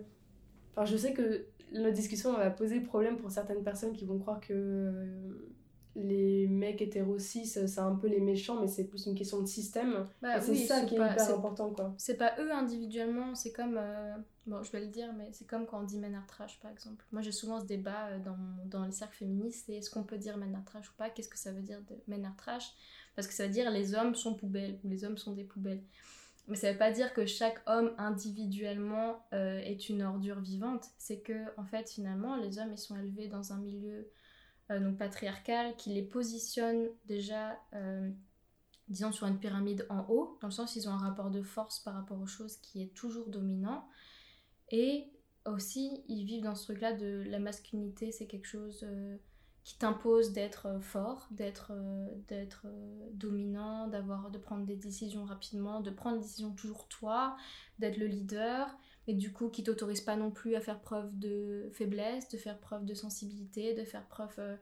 Enfin, 0.74 0.84
je 0.86 0.96
sais 0.96 1.12
que 1.12 1.46
notre 1.72 1.94
discussion 1.94 2.32
va 2.32 2.50
poser 2.50 2.80
problème 2.80 3.16
pour 3.16 3.30
certaines 3.30 3.64
personnes 3.64 3.92
qui 3.92 4.04
vont 4.06 4.18
croire 4.18 4.40
que 4.40 4.52
euh, 4.52 5.51
les 5.94 6.46
mecs 6.46 6.80
hétéros 6.80 7.18
cis, 7.18 7.44
c'est 7.46 7.78
un 7.78 7.94
peu 7.94 8.06
les 8.08 8.20
méchants, 8.20 8.60
mais 8.60 8.66
c'est 8.68 8.84
plus 8.84 9.06
une 9.06 9.14
question 9.14 9.40
de 9.40 9.46
système. 9.46 10.06
bah 10.22 10.40
c'est 10.40 10.52
oui, 10.52 10.66
ça 10.66 10.84
qui 10.84 10.94
est 10.94 10.98
pas- 10.98 11.12
hyper 11.12 11.24
c'est- 11.26 11.32
important, 11.32 11.70
quoi. 11.70 11.94
C'est 11.98 12.16
pas 12.16 12.34
eux 12.38 12.50
individuellement, 12.52 13.34
c'est 13.34 13.52
comme. 13.52 13.76
euh, 13.78 14.14
bon, 14.46 14.62
je 14.62 14.72
vais 14.72 14.80
le 14.80 14.86
dire, 14.86 15.12
mais 15.16 15.28
c'est 15.32 15.46
comme 15.46 15.66
quand 15.66 15.80
on 15.80 15.84
dit 15.84 15.98
menard 15.98 16.26
trash, 16.26 16.58
par 16.60 16.70
exemple. 16.70 17.04
Moi, 17.12 17.20
j'ai 17.22 17.32
souvent 17.32 17.60
ce 17.60 17.66
débat 17.66 18.06
euh, 18.08 18.18
dans, 18.20 18.38
dans 18.66 18.84
les 18.86 18.92
cercles 18.92 19.16
féministes 19.16 19.64
c'est 19.66 19.74
est-ce 19.74 19.90
qu'on 19.90 20.04
peut 20.04 20.18
dire 20.18 20.36
menard 20.38 20.64
trash 20.64 20.88
ou 20.88 20.94
pas? 20.96 21.10
Qu'est-ce 21.10 21.28
que 21.28 21.38
ça 21.38 21.52
veut 21.52 21.62
dire 21.62 21.80
de 21.90 21.96
menard 22.08 22.36
trash? 22.36 22.72
Parce 23.14 23.28
que 23.28 23.34
ça 23.34 23.46
veut 23.46 23.52
dire 23.52 23.70
les 23.70 23.94
hommes 23.94 24.14
sont 24.14 24.34
poubelles 24.34 24.78
ou 24.84 24.88
les 24.88 25.04
hommes 25.04 25.18
sont 25.18 25.32
des 25.32 25.44
poubelles. 25.44 25.82
Mais 26.48 26.56
ça 26.56 26.72
veut 26.72 26.78
pas 26.78 26.90
dire 26.90 27.12
que 27.14 27.24
chaque 27.26 27.60
homme 27.66 27.92
individuellement 27.98 29.24
euh, 29.32 29.58
est 29.60 29.88
une 29.88 30.02
ordure 30.02 30.40
vivante. 30.40 30.86
C'est 30.98 31.18
que, 31.20 31.34
en 31.56 31.64
fait, 31.64 31.88
finalement, 31.90 32.36
les 32.36 32.58
hommes, 32.58 32.72
ils 32.72 32.78
sont 32.78 32.96
élevés 32.96 33.28
dans 33.28 33.52
un 33.52 33.58
milieu 33.58 33.90
euh, 33.98 34.02
donc 34.80 34.98
patriarcal 34.98 35.76
qui 35.76 35.90
les 35.90 36.02
positionne 36.02 36.88
déjà. 37.06 37.58
euh, 37.74 38.10
disons 38.88 39.12
sur 39.12 39.26
une 39.26 39.38
pyramide 39.38 39.86
en 39.88 40.04
haut, 40.08 40.38
dans 40.40 40.48
le 40.48 40.52
sens 40.52 40.76
ils 40.76 40.88
ont 40.88 40.92
un 40.92 40.98
rapport 40.98 41.30
de 41.30 41.42
force 41.42 41.80
par 41.80 41.94
rapport 41.94 42.20
aux 42.20 42.26
choses 42.26 42.56
qui 42.58 42.82
est 42.82 42.94
toujours 42.94 43.28
dominant. 43.28 43.88
Et 44.70 45.10
aussi, 45.46 46.04
ils 46.08 46.24
vivent 46.24 46.42
dans 46.42 46.54
ce 46.54 46.64
truc-là 46.64 46.92
de 46.92 47.24
la 47.26 47.38
masculinité, 47.38 48.12
c'est 48.12 48.26
quelque 48.26 48.46
chose 48.46 48.84
euh, 48.84 49.16
qui 49.64 49.78
t'impose 49.78 50.32
d'être 50.32 50.66
euh, 50.66 50.80
fort, 50.80 51.28
d'être 51.30 51.72
euh, 51.72 52.06
d'être 52.28 52.62
euh, 52.66 53.08
dominant, 53.12 53.86
d'avoir 53.88 54.30
de 54.30 54.38
prendre 54.38 54.64
des 54.64 54.76
décisions 54.76 55.24
rapidement, 55.24 55.80
de 55.80 55.90
prendre 55.90 56.16
des 56.16 56.22
décisions 56.22 56.52
toujours 56.52 56.88
toi, 56.88 57.36
d'être 57.78 57.96
le 57.96 58.06
leader, 58.06 58.76
et 59.08 59.14
du 59.14 59.32
coup 59.32 59.48
qui 59.48 59.62
t'autorise 59.62 60.00
pas 60.00 60.16
non 60.16 60.30
plus 60.30 60.54
à 60.54 60.60
faire 60.60 60.80
preuve 60.80 61.10
de 61.18 61.68
faiblesse, 61.72 62.28
de 62.28 62.38
faire 62.38 62.58
preuve 62.58 62.84
de 62.84 62.94
sensibilité, 62.94 63.74
de 63.74 63.84
faire 63.84 64.06
preuve 64.06 64.34
euh, 64.38 64.56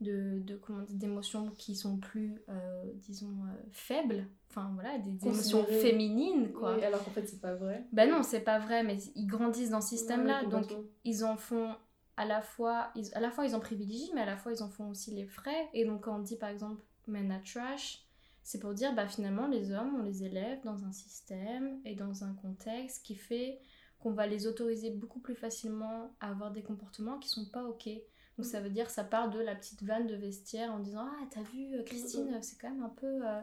de, 0.00 0.40
de 0.40 0.56
comment 0.56 0.84
d'émotions 0.88 1.50
qui 1.58 1.76
sont 1.76 1.98
plus, 1.98 2.40
euh, 2.48 2.84
disons, 2.96 3.26
euh, 3.44 3.62
faibles, 3.70 4.26
enfin 4.48 4.70
voilà, 4.74 4.98
des, 4.98 5.12
des 5.12 5.26
émotions 5.26 5.64
féminines, 5.64 6.52
quoi. 6.52 6.76
Oui, 6.76 6.84
alors 6.84 7.04
qu'en 7.04 7.10
fait, 7.10 7.26
c'est 7.26 7.40
pas 7.40 7.54
vrai. 7.54 7.84
Ben 7.92 8.10
non, 8.10 8.22
c'est 8.22 8.40
pas 8.40 8.58
vrai, 8.58 8.82
mais 8.82 8.96
ils 9.14 9.26
grandissent 9.26 9.70
dans 9.70 9.82
ce 9.82 9.90
système-là, 9.90 10.44
Ouais, 10.44 10.48
donc 10.48 10.72
ils 11.04 11.24
en 11.24 11.36
font 11.36 11.74
à 12.16 12.24
la 12.24 12.42
fois, 12.42 12.90
ils, 12.96 13.08
à 13.14 13.20
la 13.20 13.30
fois 13.30 13.46
ils 13.46 13.54
en 13.54 13.60
privilégient, 13.60 14.12
mais 14.14 14.20
à 14.22 14.26
la 14.26 14.36
fois 14.36 14.52
ils 14.52 14.62
en 14.62 14.68
font 14.68 14.90
aussi 14.90 15.10
les 15.10 15.26
frais. 15.26 15.68
Et 15.72 15.84
donc 15.84 16.02
quand 16.02 16.16
on 16.16 16.22
dit 16.22 16.36
par 16.36 16.50
exemple 16.50 16.82
men 17.06 17.30
at 17.32 17.40
trash, 17.40 18.04
c'est 18.42 18.58
pour 18.58 18.74
dire 18.74 18.94
bah 18.94 19.08
finalement 19.08 19.46
les 19.48 19.72
hommes 19.72 19.96
on 19.98 20.02
les 20.02 20.24
élève 20.24 20.62
dans 20.62 20.84
un 20.84 20.92
système 20.92 21.80
et 21.84 21.94
dans 21.94 22.24
un 22.24 22.34
contexte 22.34 23.04
qui 23.04 23.14
fait 23.14 23.58
qu'on 24.00 24.12
va 24.12 24.26
les 24.26 24.46
autoriser 24.46 24.90
beaucoup 24.90 25.20
plus 25.20 25.34
facilement 25.34 26.14
à 26.20 26.30
avoir 26.30 26.50
des 26.50 26.62
comportements 26.62 27.18
qui 27.18 27.28
sont 27.28 27.46
pas 27.50 27.64
ok. 27.64 27.88
Donc 28.38 28.46
ça 28.46 28.60
veut 28.60 28.70
dire 28.70 28.88
ça 28.90 29.04
part 29.04 29.30
de 29.30 29.38
la 29.38 29.54
petite 29.54 29.82
vanne 29.82 30.06
de 30.06 30.16
vestiaire 30.16 30.72
en 30.72 30.78
disant 30.78 31.06
ah 31.06 31.26
t'as 31.30 31.42
vu 31.42 31.74
euh, 31.74 31.82
Christine 31.82 32.38
c'est 32.42 32.58
quand 32.58 32.70
même 32.70 32.82
un 32.82 32.88
peu 32.88 33.26
euh, 33.26 33.40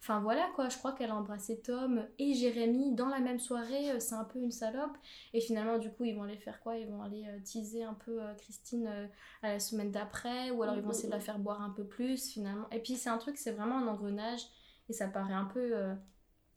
Enfin 0.00 0.20
voilà 0.20 0.50
quoi, 0.56 0.68
je 0.68 0.76
crois 0.78 0.92
qu'elle 0.94 1.10
a 1.10 1.14
embrassé 1.14 1.60
Tom 1.60 2.04
et 2.18 2.34
Jérémy 2.34 2.92
dans 2.96 3.06
la 3.06 3.20
même 3.20 3.38
soirée, 3.38 3.92
euh, 3.92 4.00
c'est 4.00 4.16
un 4.16 4.24
peu 4.24 4.40
une 4.40 4.50
salope. 4.50 4.96
Et 5.32 5.40
finalement, 5.40 5.78
du 5.78 5.92
coup, 5.92 6.02
ils 6.02 6.16
vont 6.16 6.24
aller 6.24 6.38
faire 6.38 6.60
quoi? 6.60 6.76
Ils 6.76 6.88
vont 6.88 7.02
aller 7.02 7.24
teaser 7.44 7.84
un 7.84 7.94
peu 7.94 8.18
Christine 8.38 9.08
à 9.42 9.52
la 9.52 9.60
semaine 9.60 9.92
d'après, 9.92 10.50
ou 10.50 10.64
alors 10.64 10.74
ils 10.74 10.82
vont 10.82 10.90
essayer 10.90 11.08
de 11.08 11.14
la 11.14 11.20
faire 11.20 11.38
boire 11.38 11.62
un 11.62 11.70
peu 11.70 11.86
plus 11.86 12.32
finalement. 12.32 12.68
Et 12.70 12.80
puis 12.80 12.96
c'est 12.96 13.10
un 13.10 13.18
truc, 13.18 13.38
c'est 13.38 13.52
vraiment 13.52 13.78
un 13.78 13.86
engrenage, 13.86 14.42
et 14.88 14.92
ça 14.92 15.06
paraît 15.06 15.34
un 15.34 15.44
peu. 15.44 15.70
euh, 15.76 15.94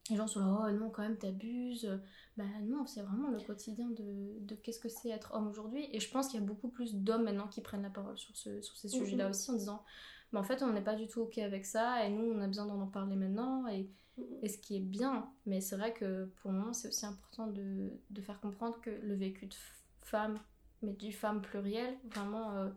les 0.09 0.17
gens 0.17 0.27
sont 0.27 0.39
là, 0.39 0.67
oh 0.67 0.71
non, 0.71 0.89
quand 0.89 1.01
même, 1.01 1.17
t'abuses. 1.17 1.89
Bah 2.37 2.43
non, 2.63 2.85
c'est 2.85 3.01
vraiment 3.01 3.29
le 3.29 3.39
quotidien 3.39 3.89
de, 3.91 4.03
de 4.41 4.55
qu'est-ce 4.55 4.79
que 4.79 4.89
c'est 4.89 5.09
être 5.09 5.33
homme 5.33 5.47
aujourd'hui. 5.47 5.87
Et 5.93 6.01
je 6.01 6.09
pense 6.11 6.27
qu'il 6.27 6.39
y 6.39 6.43
a 6.43 6.45
beaucoup 6.45 6.67
plus 6.67 6.95
d'hommes 6.95 7.23
maintenant 7.23 7.47
qui 7.47 7.61
prennent 7.61 7.83
la 7.83 7.89
parole 7.89 8.17
sur, 8.17 8.35
ce, 8.35 8.61
sur 8.61 8.75
ces 8.75 8.89
Mhm. 8.91 8.99
sujets-là 9.05 9.29
aussi 9.29 9.51
en 9.51 9.55
disant 9.55 9.83
mais 10.33 10.39
en 10.39 10.43
fait 10.43 10.61
on 10.63 10.73
n'est 10.73 10.81
pas 10.83 10.95
du 10.95 11.07
tout 11.07 11.21
ok 11.21 11.37
avec 11.37 11.65
ça 11.65 12.05
et 12.05 12.09
nous 12.09 12.23
on 12.25 12.41
a 12.41 12.47
besoin 12.47 12.65
d'en 12.65 12.81
en 12.81 12.87
parler 12.87 13.15
maintenant 13.15 13.67
et, 13.67 13.89
et 14.41 14.49
ce 14.49 14.57
qui 14.57 14.75
est 14.75 14.79
bien 14.81 15.29
mais 15.45 15.61
c'est 15.61 15.77
vrai 15.77 15.93
que 15.93 16.25
pour 16.41 16.51
le 16.51 16.57
moment 16.57 16.73
c'est 16.73 16.87
aussi 16.89 17.05
important 17.05 17.47
de, 17.47 17.91
de 18.09 18.21
faire 18.21 18.41
comprendre 18.41 18.81
que 18.81 18.89
le 18.89 19.13
vécu 19.15 19.45
de 19.45 19.55
femme 20.01 20.39
mais 20.81 20.93
du 20.93 21.13
femme 21.13 21.41
pluriel 21.41 21.95
vraiment 22.05 22.51
euh, 22.55 22.69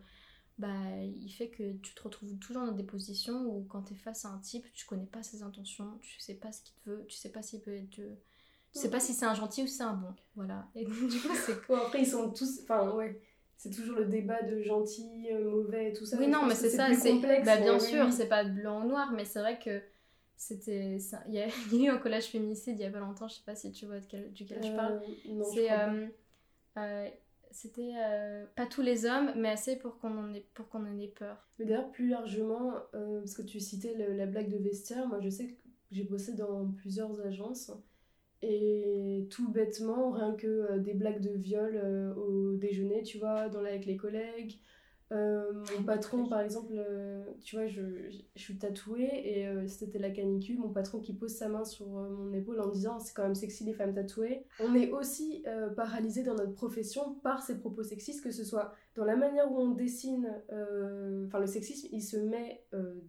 bah, 0.58 0.74
il 1.04 1.30
fait 1.30 1.48
que 1.50 1.72
tu 1.78 1.94
te 1.94 2.02
retrouves 2.02 2.36
toujours 2.38 2.66
dans 2.66 2.72
des 2.72 2.84
positions 2.84 3.46
où 3.46 3.64
quand 3.64 3.82
tu 3.84 3.94
es 3.94 3.96
face 3.96 4.24
à 4.24 4.28
un 4.30 4.38
type 4.38 4.66
tu 4.74 4.86
connais 4.86 5.06
pas 5.06 5.22
ses 5.22 5.42
intentions 5.42 5.98
tu 6.00 6.20
sais 6.20 6.34
pas 6.34 6.52
ce 6.52 6.62
qu'il 6.62 6.74
te 6.76 6.90
veut 6.90 7.06
tu 7.08 7.16
sais 7.16 7.32
pas 7.32 7.42
s'il 7.42 7.60
peut 7.60 7.74
être 7.74 8.00
tu 8.72 8.78
sais 8.80 8.90
pas 8.90 9.00
si 9.00 9.12
c'est 9.14 9.26
un 9.26 9.34
gentil 9.34 9.62
ou 9.62 9.66
si 9.66 9.74
c'est 9.74 9.82
un 9.82 9.94
bon 9.94 10.14
voilà 10.36 10.66
et 10.74 10.84
donc, 10.84 10.94
du 11.08 11.20
coup 11.20 11.34
c'est 11.34 11.54
Bon, 11.68 11.76
après, 11.76 12.00
ils 12.00 12.06
sont 12.06 12.30
tous. 12.30 12.60
Enfin, 12.62 12.90
ouais. 12.92 13.20
C'est 13.56 13.70
toujours 13.70 13.96
le 13.98 14.04
débat 14.04 14.40
de 14.42 14.62
gentil, 14.62 15.28
euh, 15.32 15.50
mauvais, 15.50 15.92
tout 15.92 16.04
ça. 16.06 16.16
Oui, 16.16 16.26
Je 16.26 16.30
non, 16.30 16.46
mais 16.46 16.54
c'est 16.54 16.70
ça, 16.70 16.94
c'est. 16.94 17.10
complexe. 17.10 17.44
Bah, 17.44 17.56
bien 17.56 17.78
sûr, 17.80 18.04
oui. 18.06 18.12
c'est 18.12 18.28
pas 18.28 18.44
blanc 18.44 18.84
ou 18.84 18.88
noir, 18.88 19.10
mais 19.12 19.24
c'est 19.24 19.40
vrai 19.40 19.58
que 19.58 19.82
c'était. 20.36 20.96
Il 21.26 21.34
y, 21.34 21.40
a... 21.42 21.48
il 21.72 21.82
y 21.82 21.88
a 21.88 21.90
eu 21.90 21.94
un 21.94 21.98
collage 21.98 22.26
féminicide 22.26 22.78
il 22.78 22.82
y 22.82 22.86
a 22.86 22.90
pas 22.90 23.00
longtemps, 23.00 23.26
je 23.26 23.34
sais 23.34 23.42
pas 23.44 23.56
si 23.56 23.72
tu 23.72 23.86
vois 23.86 23.98
de 23.98 24.06
quel- 24.06 24.32
duquel 24.32 24.62
je 24.64 24.72
parle. 24.76 25.00
Euh, 25.02 25.08
je 25.26 25.42
C'est. 25.52 25.72
euh, 25.72 26.06
euh, 26.78 27.08
C'était 27.50 27.94
pas 28.54 28.66
tous 28.66 28.82
les 28.82 29.06
hommes, 29.06 29.32
mais 29.34 29.48
assez 29.48 29.74
pour 29.76 29.98
qu'on 29.98 30.16
en 30.16 30.32
ait, 30.34 30.46
pour 30.54 30.68
qu'on 30.68 30.86
en 30.86 30.96
ait 30.98 31.08
peur. 31.08 31.36
Mais 31.58 31.64
d'ailleurs, 31.64 31.90
plus 31.90 32.08
largement, 32.08 32.74
parce 32.92 33.34
que 33.34 33.42
tu 33.42 33.58
citais 33.58 33.94
le- 33.94 34.14
la 34.14 34.26
blague 34.26 34.50
de 34.50 34.58
vestiaire, 34.58 35.08
moi 35.08 35.18
je 35.20 35.30
sais 35.30 35.46
que 35.48 35.54
j'ai 35.90 36.04
bossé 36.04 36.34
dans 36.34 36.70
plusieurs 36.72 37.20
agences 37.26 37.72
et 38.42 39.26
tout 39.30 39.50
bêtement, 39.50 40.12
rien 40.12 40.34
que 40.34 40.46
euh, 40.46 40.78
des 40.78 40.94
blagues 40.94 41.20
de 41.20 41.30
viol 41.30 41.80
euh, 41.82 42.14
au 42.14 42.54
déjeuner, 42.54 43.02
tu 43.02 43.18
vois, 43.18 43.48
dans 43.48 43.60
la- 43.60 43.70
avec 43.70 43.86
les 43.86 43.96
collègues. 43.96 44.58
Euh, 45.10 45.64
mon 45.74 45.84
patron, 45.84 46.28
par 46.28 46.40
exemple, 46.40 46.74
tu 47.42 47.56
vois, 47.56 47.66
je, 47.66 47.80
je, 48.10 48.40
suis 48.40 48.58
tatouée 48.58 49.08
et 49.08 49.66
c'était 49.66 49.98
la 49.98 50.10
canicule. 50.10 50.58
Mon 50.58 50.68
patron 50.68 51.00
qui 51.00 51.14
pose 51.14 51.32
sa 51.32 51.48
main 51.48 51.64
sur 51.64 51.86
mon 51.86 52.30
épaule 52.34 52.60
en 52.60 52.68
disant 52.68 52.98
c'est 52.98 53.14
quand 53.14 53.22
même 53.22 53.34
sexy 53.34 53.64
les 53.64 53.72
femmes 53.72 53.94
tatouées. 53.94 54.44
On 54.60 54.74
est 54.74 54.90
aussi 54.90 55.44
paralysé 55.76 56.24
dans 56.24 56.34
notre 56.34 56.52
profession 56.52 57.14
par 57.22 57.42
ces 57.42 57.58
propos 57.58 57.82
sexistes, 57.82 58.22
que 58.22 58.30
ce 58.30 58.44
soit 58.44 58.74
dans 58.96 59.06
la 59.06 59.16
manière 59.16 59.50
où 59.50 59.58
on 59.58 59.70
dessine, 59.70 60.30
enfin 61.26 61.38
le 61.38 61.46
sexisme, 61.46 61.88
il 61.90 62.02
se 62.02 62.18
met 62.18 62.62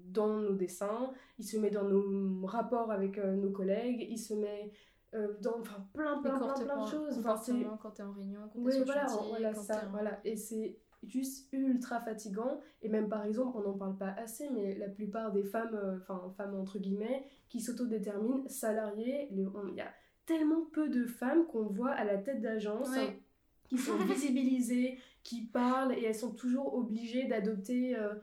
dans 0.06 0.40
nos 0.40 0.54
dessins, 0.54 1.12
il 1.38 1.44
se 1.44 1.58
met 1.58 1.70
dans 1.70 1.84
nos 1.84 2.46
rapports 2.46 2.92
avec 2.92 3.18
nos 3.18 3.52
collègues, 3.52 4.08
il 4.10 4.18
se 4.18 4.36
met 4.36 4.72
euh, 5.14 5.34
dans 5.42 5.60
enfin, 5.60 5.86
plein, 5.94 6.20
plein, 6.22 6.38
plein, 6.38 6.54
plein 6.54 6.84
de 6.84 6.88
choses. 6.90 7.18
Enfin, 7.20 7.36
c'est- 7.38 7.54
quand 7.82 7.92
t'es 7.92 8.04
en 8.04 8.12
réunion, 8.12 8.42
quand 8.54 8.60
t'es 8.60 8.66
oui, 8.66 8.74
sur 8.74 8.86
voilà, 8.86 9.08
chantier, 9.08 9.30
voilà, 9.30 9.54
quand 9.54 9.62
ça, 9.62 9.76
t'es 9.78 9.86
en- 9.88 9.90
voilà. 9.92 10.20
Et 10.24 10.36
c'est 10.36 10.78
juste 11.04 11.48
ultra 11.52 12.00
fatigant. 12.02 12.60
Et 12.82 12.90
même 12.90 13.10
par 13.10 13.24
exemple, 13.26 13.58
on 13.58 13.62
n'en 13.62 13.78
parle 13.78 13.98
pas 13.98 14.12
assez, 14.18 14.50
mais 14.50 14.76
la 14.76 14.90
plupart 14.90 15.32
des 15.32 15.44
femmes, 15.44 15.74
euh, 15.76 15.98
enfin 15.98 16.22
femmes 16.38 16.56
entre 16.56 16.78
guillemets, 16.78 17.26
qui 17.48 17.60
s'autodéterminent 17.62 18.48
salariées, 18.48 19.28
il 19.32 19.40
y 19.76 19.82
a 19.82 19.92
tellement 20.26 20.66
peu 20.72 20.90
de 20.90 21.06
femmes 21.06 21.46
qu'on 21.48 21.64
voit 21.68 21.92
à 21.92 22.04
la 22.04 22.18
tête 22.18 22.42
d'agence. 22.42 22.90
Ouais. 22.90 23.20
qui 23.68 23.78
sont 23.78 23.98
visibilisées, 24.34 24.98
qui 25.22 25.46
parlent 25.46 25.94
et 25.94 26.04
elles 26.04 26.16
sont 26.16 26.32
toujours 26.34 26.74
obligées 26.74 27.26
d'adopter 27.26 27.96
euh, 27.96 28.16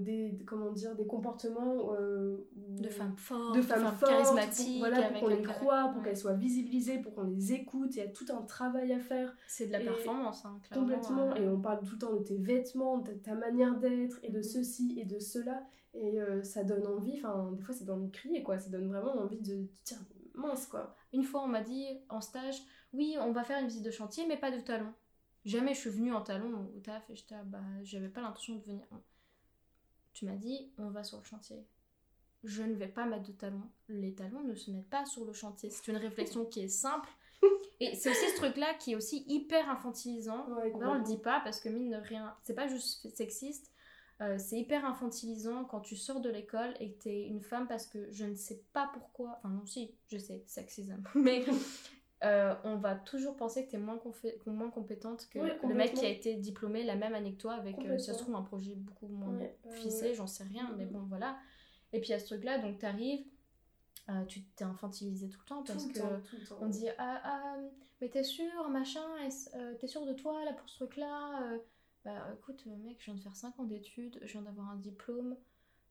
des, 0.00 0.38
comment 0.46 0.70
dire, 0.70 0.94
des 0.94 1.06
comportements 1.06 1.92
de 2.56 2.88
femmes 2.88 3.16
fortes, 3.16 3.56
de 3.56 3.62
femmes, 3.62 3.86
fortes, 3.96 4.12
charismatiques, 4.12 4.80
pour, 4.80 4.88
voilà, 4.88 5.10
pour 5.10 5.20
qu'on 5.20 5.28
les 5.28 5.42
croit, 5.42 5.90
pour 5.92 6.02
qu'elles 6.02 6.16
soient 6.16 6.34
visibilisées, 6.34 6.98
pour 6.98 7.14
qu'on 7.14 7.24
les 7.24 7.52
écoute. 7.52 7.94
Il 7.96 7.98
y 7.98 8.02
a 8.02 8.08
tout 8.08 8.26
un 8.30 8.42
travail 8.42 8.92
à 8.92 8.98
faire. 8.98 9.34
C'est 9.46 9.66
de 9.66 9.72
la 9.72 9.80
performance, 9.80 10.44
hein, 10.44 10.58
Complètement. 10.72 11.34
Et 11.36 11.46
on 11.48 11.60
parle 11.60 11.80
tout 11.84 11.92
le 11.92 11.98
temps 11.98 12.14
de 12.14 12.22
tes 12.22 12.38
vêtements, 12.38 12.98
de 12.98 13.12
ta 13.12 13.34
manière 13.34 13.78
d'être, 13.78 14.18
et 14.22 14.30
de 14.30 14.40
mm-hmm. 14.40 14.42
ceci 14.42 14.98
et 14.98 15.04
de 15.04 15.18
cela. 15.18 15.66
Et 15.94 16.18
ça 16.42 16.64
donne 16.64 16.86
envie, 16.86 17.16
enfin, 17.16 17.52
des 17.52 17.62
fois, 17.62 17.74
c'est 17.74 17.88
envie 17.90 18.06
de 18.06 18.12
crier, 18.12 18.42
quoi. 18.42 18.58
Ça 18.58 18.70
donne 18.70 18.88
vraiment 18.88 19.16
envie 19.16 19.40
de 19.40 19.68
dire 19.84 19.98
mince, 20.34 20.66
quoi. 20.66 20.94
Une 21.12 21.24
fois, 21.24 21.42
on 21.42 21.48
m'a 21.48 21.62
dit 21.62 21.86
en 22.08 22.20
stage, 22.20 22.62
oui, 22.92 23.16
on 23.20 23.32
va 23.32 23.44
faire 23.44 23.58
une 23.60 23.66
visite 23.66 23.84
de 23.84 23.90
chantier, 23.90 24.26
mais 24.26 24.36
pas 24.36 24.50
de 24.50 24.60
talons. 24.60 24.92
Jamais 25.44 25.74
je 25.74 25.80
suis 25.80 25.90
venue 25.90 26.12
en 26.12 26.22
talons 26.22 26.70
au 26.76 26.80
taf 26.80 27.08
et 27.10 27.16
j'étais, 27.16 27.34
bah, 27.46 27.62
j'avais 27.82 28.08
pas 28.08 28.20
l'intention 28.20 28.56
de 28.56 28.62
venir. 28.62 28.86
Tu 30.18 30.24
m'as 30.24 30.34
dit, 30.34 30.72
on 30.78 30.90
va 30.90 31.04
sur 31.04 31.18
le 31.18 31.24
chantier. 31.24 31.64
Je 32.42 32.64
ne 32.64 32.74
vais 32.74 32.88
pas 32.88 33.06
mettre 33.06 33.28
de 33.28 33.32
talons. 33.32 33.70
Les 33.88 34.16
talons 34.16 34.42
ne 34.42 34.56
se 34.56 34.72
mettent 34.72 34.90
pas 34.90 35.06
sur 35.06 35.24
le 35.24 35.32
chantier. 35.32 35.70
C'est 35.70 35.86
une 35.86 35.96
réflexion 35.96 36.44
qui 36.44 36.58
est 36.58 36.68
simple. 36.68 37.08
Et 37.80 37.94
c'est 37.94 38.10
aussi 38.10 38.28
ce 38.30 38.34
truc-là 38.34 38.74
qui 38.74 38.92
est 38.92 38.96
aussi 38.96 39.22
hyper 39.28 39.70
infantilisant. 39.70 40.44
on 40.48 40.94
le 40.94 41.04
dit 41.04 41.18
pas 41.18 41.40
parce 41.44 41.60
que 41.60 41.68
mine 41.68 41.90
de 41.90 41.96
rien, 41.96 42.34
c'est 42.42 42.54
pas 42.54 42.66
juste 42.66 43.08
sexiste. 43.14 43.72
Euh, 44.20 44.38
c'est 44.40 44.58
hyper 44.58 44.84
infantilisant 44.84 45.64
quand 45.64 45.82
tu 45.82 45.94
sors 45.94 46.20
de 46.20 46.30
l'école 46.30 46.74
et 46.80 46.94
que 46.94 47.04
t'es 47.04 47.22
une 47.28 47.40
femme 47.40 47.68
parce 47.68 47.86
que 47.86 48.10
je 48.10 48.24
ne 48.24 48.34
sais 48.34 48.64
pas 48.72 48.90
pourquoi. 48.92 49.36
Enfin, 49.38 49.50
non, 49.50 49.66
si, 49.66 49.94
je 50.08 50.18
sais, 50.18 50.42
sexisme. 50.48 51.00
Mais 51.14 51.44
euh, 52.24 52.54
on 52.64 52.76
va 52.76 52.96
toujours 52.96 53.36
penser 53.36 53.64
que 53.64 53.70
tu 53.70 53.76
es 53.76 53.78
moins, 53.78 54.00
moins 54.46 54.70
compétente 54.70 55.28
que 55.30 55.38
le 55.38 55.74
mec 55.74 55.94
qui 55.94 56.04
a 56.04 56.08
été 56.08 56.34
diplômé 56.34 56.82
la 56.84 56.96
même 56.96 57.14
année 57.14 57.32
que 57.32 57.40
toi 57.40 57.54
avec, 57.54 57.78
euh, 57.84 57.98
ça 57.98 58.14
se 58.14 58.18
trouve, 58.18 58.34
un 58.34 58.42
projet 58.42 58.74
beaucoup 58.74 59.08
moins 59.08 59.38
ficelé, 59.72 60.14
j'en 60.14 60.26
sais 60.26 60.44
rien, 60.44 60.74
mais 60.76 60.86
bon, 60.86 61.00
voilà. 61.08 61.38
Et 61.92 62.00
puis 62.00 62.12
à 62.12 62.18
ce 62.18 62.26
truc-là, 62.26 62.58
donc 62.58 62.78
tu 62.78 62.86
arrives, 62.86 63.24
tu 64.26 64.42
t'es 64.42 64.64
infantilisé 64.64 65.28
tout 65.28 65.40
le 65.40 65.46
temps 65.46 65.62
parce 65.62 65.86
que 65.86 66.00
on 66.60 66.66
dit 66.66 66.88
ah, 66.98 67.20
ah 67.24 67.56
mais 68.00 68.08
t'es 68.08 68.22
sûr 68.22 68.68
machin 68.70 69.04
t'es 69.78 69.86
sûr 69.86 70.06
de 70.06 70.14
toi 70.14 70.44
là 70.44 70.52
pour 70.52 70.68
ce 70.68 70.76
truc 70.76 70.96
là 70.96 71.58
bah 72.04 72.32
écoute, 72.38 72.64
mec, 72.66 72.96
je 73.00 73.06
viens 73.06 73.14
de 73.14 73.20
faire 73.20 73.36
5 73.36 73.58
ans 73.58 73.64
d'études, 73.64 74.18
je 74.22 74.32
viens 74.32 74.42
d'avoir 74.42 74.70
un 74.70 74.76
diplôme. 74.76 75.36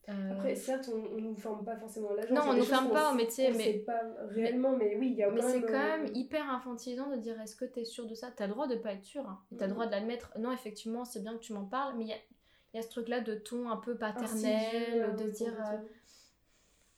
Euh, 0.10 0.32
Après, 0.32 0.56
certes, 0.56 0.90
on, 0.94 1.16
ne 1.16 1.20
nous 1.20 1.36
forme 1.36 1.66
pas 1.66 1.76
forcément 1.76 2.14
l'agence. 2.14 2.32
Non, 2.32 2.42
on 2.48 2.54
ne 2.54 2.60
nous 2.60 2.66
forme 2.66 2.92
pas 2.92 3.12
au 3.12 3.16
métier, 3.16 3.52
mais. 3.52 3.74
pas 3.80 4.02
réellement, 4.30 4.76
mais, 4.78 4.96
oui, 4.98 5.10
il 5.12 5.18
y 5.18 5.24
a 5.24 5.30
Mais 5.30 5.42
c'est 5.42 5.62
quand 5.62 5.72
même 5.72 6.06
euh, 6.06 6.14
hyper 6.14 6.50
infantilisant 6.50 7.10
de 7.10 7.18
dire 7.18 7.40
est-ce 7.42 7.56
que 7.56 7.66
tu 7.66 7.82
es 7.82 7.86
sûr 7.86 8.08
de 8.08 8.16
ça? 8.16 8.32
Tu 8.36 8.42
as 8.42 8.48
le 8.48 8.54
droit 8.54 8.68
de 8.68 8.76
pas 8.76 8.94
être 8.94 9.04
sûr. 9.04 9.28
Hein. 9.28 9.42
Tu 9.58 9.62
as 9.62 9.68
le 9.68 9.74
droit 9.74 9.88
d'admettre 9.88 10.32
non, 10.40 10.52
effectivement, 10.52 11.04
c'est 11.04 11.22
bien 11.22 11.34
que 11.34 11.42
tu 11.42 11.52
m'en 11.52 11.66
parles, 11.66 11.96
mais 11.98 12.06
il 12.06 12.10
y 12.10 12.14
a, 12.14 12.18
y 12.74 12.80
a, 12.80 12.82
ce 12.82 12.90
truc-là 12.90 13.20
de 13.20 13.36
ton 13.36 13.70
un 13.70 13.78
peu 13.78 13.98
paternel, 13.98 15.16
de 15.18 15.30
dire. 15.30 15.54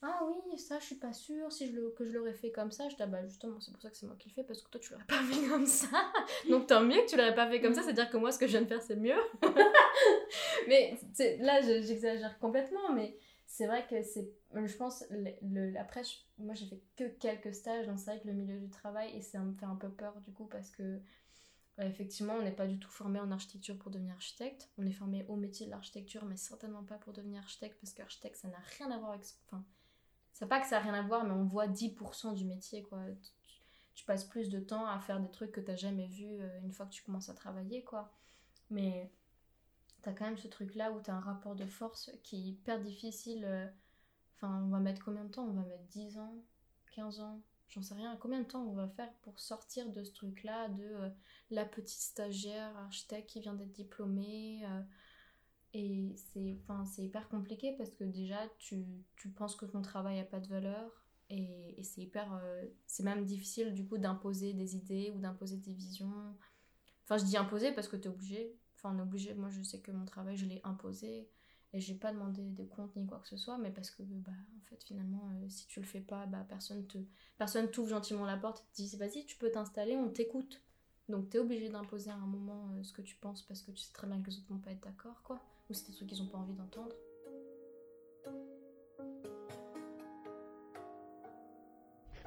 Ah 0.02 0.20
oui, 0.24 0.58
ça, 0.58 0.78
je 0.78 0.84
suis 0.86 0.94
pas 0.94 1.12
sûre 1.12 1.52
si 1.52 1.70
je 1.70 1.76
le, 1.76 1.90
que 1.90 2.06
je 2.06 2.12
l'aurais 2.12 2.32
fait 2.32 2.50
comme 2.50 2.70
ça. 2.70 2.88
Je 2.88 2.96
dis, 2.96 3.02
ah 3.02 3.06
bah 3.06 3.22
justement, 3.26 3.60
c'est 3.60 3.70
pour 3.70 3.82
ça 3.82 3.90
que 3.90 3.96
c'est 3.96 4.06
moi 4.06 4.16
qui 4.18 4.30
le 4.30 4.34
fais, 4.34 4.44
parce 4.44 4.62
que 4.62 4.70
toi, 4.70 4.80
tu 4.80 4.92
l'aurais 4.92 5.04
pas 5.04 5.22
fait 5.30 5.46
comme 5.46 5.66
ça. 5.66 6.12
Donc 6.48 6.66
tant 6.66 6.80
mieux 6.80 7.02
que 7.02 7.10
tu 7.10 7.16
l'aurais 7.16 7.34
pas 7.34 7.48
fait 7.50 7.60
comme 7.60 7.74
ça, 7.74 7.82
c'est-à-dire 7.82 8.08
que 8.08 8.16
moi, 8.16 8.32
ce 8.32 8.38
que 8.38 8.46
je 8.46 8.52
viens 8.52 8.62
de 8.62 8.66
faire, 8.66 8.80
c'est 8.80 8.96
mieux. 8.96 9.20
mais 10.68 10.98
là, 11.40 11.60
j'exagère 11.60 12.38
complètement, 12.38 12.92
mais 12.94 13.14
c'est 13.46 13.66
vrai 13.66 13.86
que 13.88 14.02
c'est. 14.02 14.30
Je 14.54 14.76
pense, 14.76 15.04
le, 15.10 15.78
après, 15.78 16.02
moi, 16.38 16.54
j'ai 16.54 16.66
fait 16.66 16.80
que 16.96 17.04
quelques 17.18 17.54
stages, 17.54 17.86
donc 17.86 17.98
c'est 17.98 18.16
vrai 18.16 18.22
le 18.24 18.32
milieu 18.32 18.58
du 18.58 18.70
travail, 18.70 19.14
et 19.14 19.20
ça 19.20 19.38
me 19.40 19.52
fait 19.52 19.66
un 19.66 19.76
peu 19.76 19.90
peur 19.90 20.18
du 20.22 20.32
coup, 20.32 20.46
parce 20.46 20.70
que 20.70 20.98
effectivement, 21.78 22.34
on 22.34 22.42
n'est 22.42 22.52
pas 22.52 22.66
du 22.66 22.78
tout 22.78 22.90
formé 22.90 23.20
en 23.20 23.30
architecture 23.30 23.76
pour 23.78 23.90
devenir 23.90 24.14
architecte. 24.14 24.70
On 24.78 24.86
est 24.86 24.92
formé 24.92 25.24
au 25.28 25.36
métier 25.36 25.66
de 25.66 25.70
l'architecture, 25.70 26.24
mais 26.24 26.36
certainement 26.36 26.84
pas 26.84 26.96
pour 26.96 27.12
devenir 27.12 27.42
architecte, 27.42 27.76
parce 27.80 27.92
qu'architecte, 27.92 28.36
ça 28.36 28.48
n'a 28.48 28.60
rien 28.78 28.90
à 28.90 28.98
voir 28.98 29.12
avec. 29.12 29.24
Enfin, 29.46 29.62
c'est 30.32 30.46
pas 30.46 30.60
que 30.60 30.66
ça 30.66 30.76
n'a 30.76 30.82
rien 30.90 30.94
à 30.94 31.02
voir, 31.02 31.24
mais 31.24 31.32
on 31.32 31.44
voit 31.44 31.66
10% 31.66 32.34
du 32.34 32.44
métier, 32.44 32.82
quoi. 32.82 33.00
Tu, 33.94 34.04
passes 34.04 34.24
plus 34.24 34.48
de 34.48 34.58
temps 34.58 34.86
à 34.86 34.98
faire 34.98 35.20
des 35.20 35.30
trucs 35.30 35.52
que 35.52 35.60
tu 35.60 35.70
n'as 35.70 35.76
jamais 35.76 36.06
vus 36.06 36.40
euh, 36.40 36.60
une 36.62 36.72
fois 36.72 36.86
que 36.86 36.92
tu 36.92 37.02
commences 37.02 37.28
à 37.28 37.34
travailler, 37.34 37.84
quoi. 37.84 38.10
Mais 38.70 39.10
tu 40.02 40.08
as 40.08 40.12
quand 40.12 40.24
même 40.24 40.38
ce 40.38 40.48
truc-là 40.48 40.90
où 40.92 41.02
tu 41.02 41.10
as 41.10 41.14
un 41.14 41.20
rapport 41.20 41.54
de 41.54 41.66
force 41.66 42.10
qui 42.22 42.36
est 42.36 42.40
hyper 42.40 42.80
difficile. 42.80 43.44
Euh, 43.44 43.66
enfin, 44.36 44.62
on 44.64 44.68
va 44.68 44.80
mettre 44.80 45.04
combien 45.04 45.24
de 45.24 45.30
temps? 45.30 45.44
On 45.44 45.52
va 45.52 45.62
mettre 45.62 45.84
10 45.90 46.18
ans? 46.18 46.34
15 46.92 47.20
ans? 47.20 47.40
J'en 47.68 47.82
sais 47.82 47.94
rien. 47.94 48.16
Combien 48.16 48.40
de 48.40 48.46
temps 48.46 48.62
on 48.62 48.72
va 48.72 48.88
faire 48.88 49.12
pour 49.22 49.38
sortir 49.38 49.90
de 49.90 50.02
ce 50.02 50.12
truc-là, 50.12 50.68
de 50.70 50.82
euh, 50.82 51.10
la 51.50 51.66
petite 51.66 52.00
stagiaire 52.00 52.74
architecte 52.78 53.28
qui 53.28 53.40
vient 53.40 53.54
d'être 53.54 53.72
diplômée 53.72 54.64
et 55.72 56.16
c'est 56.16 57.02
hyper 57.02 57.28
compliqué 57.28 57.74
parce 57.78 57.90
que 57.90 58.04
déjà, 58.04 58.38
tu, 58.58 58.84
tu 59.16 59.28
penses 59.28 59.54
que 59.54 59.66
ton 59.66 59.82
travail 59.82 60.16
n'a 60.18 60.24
pas 60.24 60.40
de 60.40 60.48
valeur. 60.48 61.04
Et, 61.28 61.80
c'est 61.84 62.00
hyper. 62.00 62.32
Euh, 62.42 62.64
c'est 62.86 63.04
même 63.04 63.24
difficile 63.24 63.72
du 63.72 63.86
coup 63.86 63.98
d'imposer 63.98 64.52
des 64.52 64.74
idées 64.74 65.12
ou 65.14 65.20
d'imposer 65.20 65.56
des 65.58 65.72
visions. 65.72 66.12
Enfin, 67.04 67.18
je 67.18 67.24
dis 67.24 67.36
imposer 67.36 67.72
parce 67.72 67.86
que 67.86 67.96
tu 67.96 68.08
es 68.08 68.10
obligé. 68.10 68.58
Enfin, 68.76 68.94
on 68.94 68.98
est 68.98 69.02
obligé. 69.02 69.34
Moi, 69.34 69.48
je 69.50 69.62
sais 69.62 69.80
que 69.80 69.92
mon 69.92 70.04
travail, 70.04 70.36
je 70.36 70.46
l'ai 70.46 70.60
imposé. 70.64 71.28
Et 71.72 71.80
j'ai 71.80 71.94
pas 71.94 72.12
demandé 72.12 72.42
de 72.42 72.64
compte 72.64 72.96
ni 72.96 73.06
quoi 73.06 73.20
que 73.20 73.28
ce 73.28 73.36
soit. 73.36 73.56
Mais 73.58 73.70
parce 73.70 73.92
que, 73.92 74.02
bah, 74.02 74.32
en 74.32 74.64
fait, 74.68 74.82
finalement, 74.82 75.30
euh, 75.34 75.48
si 75.48 75.68
tu 75.68 75.78
le 75.78 75.86
fais 75.86 76.00
pas, 76.00 76.26
bah, 76.26 76.44
personne 76.48 76.84
te 76.88 76.98
personne 77.38 77.70
t'ouvre 77.70 77.90
gentiment 77.90 78.24
la 78.26 78.36
porte 78.36 78.58
et 78.58 78.76
te 78.76 78.82
dit 78.82 78.96
vas-y, 78.96 79.24
tu 79.24 79.36
peux 79.36 79.52
t'installer, 79.52 79.96
on 79.96 80.08
t'écoute. 80.08 80.60
Donc, 81.08 81.30
tu 81.30 81.36
es 81.36 81.40
obligé 81.40 81.68
d'imposer 81.68 82.10
à 82.10 82.14
un 82.14 82.26
moment 82.26 82.70
euh, 82.72 82.82
ce 82.82 82.92
que 82.92 83.02
tu 83.02 83.14
penses 83.14 83.42
parce 83.42 83.62
que 83.62 83.70
tu 83.70 83.82
sais 83.84 83.92
très 83.92 84.08
bien 84.08 84.20
que 84.20 84.30
les 84.30 84.38
autres 84.38 84.48
vont 84.48 84.58
pas 84.58 84.72
être 84.72 84.82
d'accord, 84.82 85.22
quoi 85.22 85.40
ou 85.70 85.74
c'est 85.74 85.86
des 85.86 85.94
trucs 85.94 86.08
qu'ils 86.08 86.22
n'ont 86.22 86.30
pas 86.30 86.38
envie 86.38 86.54
d'entendre. 86.54 86.94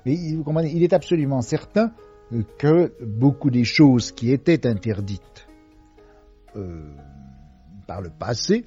Mais 0.06 0.34
vous 0.34 0.44
comprenez, 0.44 0.72
il 0.74 0.84
est 0.84 0.94
absolument 0.94 1.42
certain 1.42 1.94
que 2.58 2.94
beaucoup 3.02 3.50
des 3.50 3.64
choses 3.64 4.12
qui 4.12 4.32
étaient 4.32 4.68
interdites 4.68 5.48
euh, 6.56 6.96
par 7.88 8.02
le 8.02 8.10
passé 8.10 8.66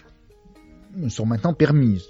sont 1.09 1.27
maintenant 1.27 1.55
permises. 1.55 2.07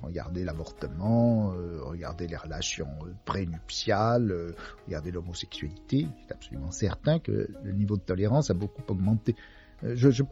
Regardez 0.00 0.44
l'avortement, 0.44 1.52
euh, 1.54 1.80
regardez 1.82 2.28
les 2.28 2.36
relations 2.36 2.86
prénuptiales, 3.24 4.30
euh, 4.30 4.52
regardez 4.86 5.10
l'homosexualité. 5.10 6.06
C'est 6.26 6.34
absolument 6.34 6.70
certain 6.70 7.18
que 7.18 7.48
le 7.64 7.72
niveau 7.72 7.96
de 7.96 8.02
tolérance 8.02 8.50
a 8.50 8.54
beaucoup 8.54 8.82
augmenté. 8.86 9.34
je, 9.82 10.10
je 10.10 10.22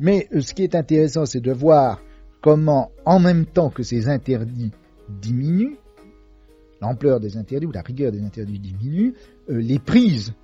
mais 0.00 0.28
euh, 0.32 0.40
ce 0.40 0.54
qui 0.54 0.62
est 0.62 0.74
intéressant, 0.74 1.26
c'est 1.26 1.40
de 1.40 1.52
voir 1.52 2.00
comment, 2.40 2.90
en 3.04 3.20
même 3.20 3.46
temps 3.46 3.70
que 3.70 3.82
ces 3.82 4.08
interdits 4.08 4.72
diminuent, 5.08 5.76
l'ampleur 6.80 7.20
des 7.20 7.36
interdits 7.36 7.66
ou 7.66 7.72
la 7.72 7.82
rigueur 7.82 8.12
des 8.12 8.22
interdits 8.22 8.58
diminue, 8.58 9.14
euh, 9.48 9.60
les 9.60 9.78
prises 9.78 10.34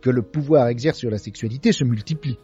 que 0.00 0.10
le 0.10 0.22
pouvoir 0.22 0.68
exerce 0.68 0.98
sur 0.98 1.10
la 1.10 1.18
sexualité 1.18 1.72
se 1.72 1.84
multiplient. 1.84 2.38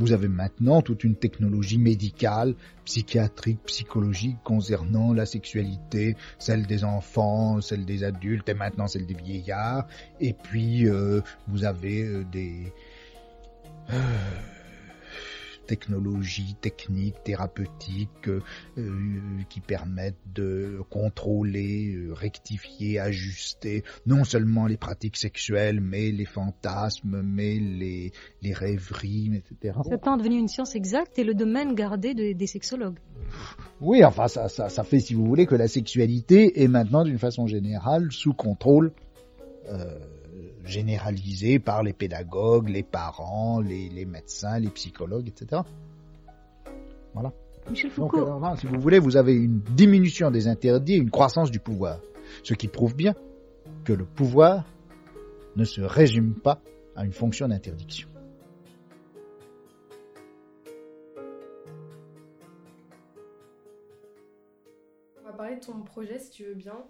Vous 0.00 0.12
avez 0.12 0.28
maintenant 0.28 0.80
toute 0.80 1.02
une 1.02 1.16
technologie 1.16 1.78
médicale, 1.78 2.54
psychiatrique, 2.84 3.58
psychologique 3.66 4.36
concernant 4.44 5.12
la 5.12 5.26
sexualité, 5.26 6.16
celle 6.38 6.66
des 6.66 6.84
enfants, 6.84 7.60
celle 7.60 7.84
des 7.84 8.04
adultes 8.04 8.48
et 8.48 8.54
maintenant 8.54 8.86
celle 8.86 9.06
des 9.06 9.14
vieillards. 9.14 9.88
Et 10.20 10.34
puis 10.34 10.88
euh, 10.88 11.20
vous 11.48 11.64
avez 11.64 12.24
des 12.30 12.72
technologies 15.68 16.56
techniques, 16.60 17.22
thérapeutiques 17.22 18.28
euh, 18.28 18.40
qui 19.48 19.60
permettent 19.60 20.16
de 20.34 20.80
contrôler, 20.90 21.94
euh, 21.94 22.12
rectifier, 22.12 22.98
ajuster 22.98 23.84
non 24.06 24.24
seulement 24.24 24.66
les 24.66 24.78
pratiques 24.78 25.16
sexuelles, 25.16 25.80
mais 25.80 26.10
les 26.10 26.24
fantasmes, 26.24 27.22
mais 27.22 27.54
les, 27.60 28.12
les 28.42 28.52
rêveries, 28.52 29.36
etc. 29.36 29.78
C'est 29.84 29.90
maintenant 29.90 30.16
devenu 30.16 30.38
une 30.38 30.48
science 30.48 30.74
exacte 30.74 31.18
et 31.18 31.24
le 31.24 31.34
domaine 31.34 31.74
gardé 31.74 32.14
des 32.14 32.46
sexologues. 32.46 32.98
Oui, 33.80 34.04
enfin, 34.04 34.26
ça, 34.26 34.48
ça, 34.48 34.70
ça, 34.70 34.82
fait, 34.84 35.00
si 35.00 35.14
vous 35.14 35.26
voulez, 35.26 35.46
que 35.46 35.54
la 35.54 35.68
sexualité 35.68 36.62
est 36.62 36.68
maintenant, 36.68 37.04
d'une 37.04 37.18
façon 37.18 37.46
générale, 37.46 38.10
sous 38.10 38.32
contrôle. 38.32 38.92
Euh, 39.68 39.98
généralisé 40.68 41.58
par 41.58 41.82
les 41.82 41.92
pédagogues, 41.92 42.68
les 42.68 42.82
parents, 42.82 43.60
les, 43.60 44.04
médecins, 44.04 44.58
les 44.58 44.70
psychologues, 44.70 45.28
etc. 45.28 45.62
Voilà. 47.14 47.32
Michel 47.70 47.90
Foucault. 47.90 48.26
si 48.56 48.66
vous 48.66 48.80
voulez, 48.80 48.98
vous 48.98 49.16
avez 49.16 49.34
une 49.34 49.60
diminution 49.60 50.30
des 50.30 50.46
interdits 50.46 50.94
et 50.94 50.98
une 50.98 51.10
croissance 51.10 51.50
du 51.50 51.58
pouvoir. 51.58 52.00
Ce 52.42 52.54
qui 52.54 52.68
prouve 52.68 52.94
bien 52.94 53.14
que 53.84 53.92
le 53.92 54.04
pouvoir 54.04 54.64
ne 55.56 55.64
se 55.64 55.80
résume 55.80 56.34
pas 56.34 56.60
à 56.94 57.04
une 57.04 57.12
fonction 57.12 57.48
d'interdiction. 57.48 58.08
On 65.20 65.24
va 65.24 65.32
parler 65.32 65.56
de 65.56 65.60
ton 65.60 65.82
projet 65.82 66.18
si 66.18 66.30
tu 66.30 66.44
veux 66.44 66.54
bien. 66.54 66.84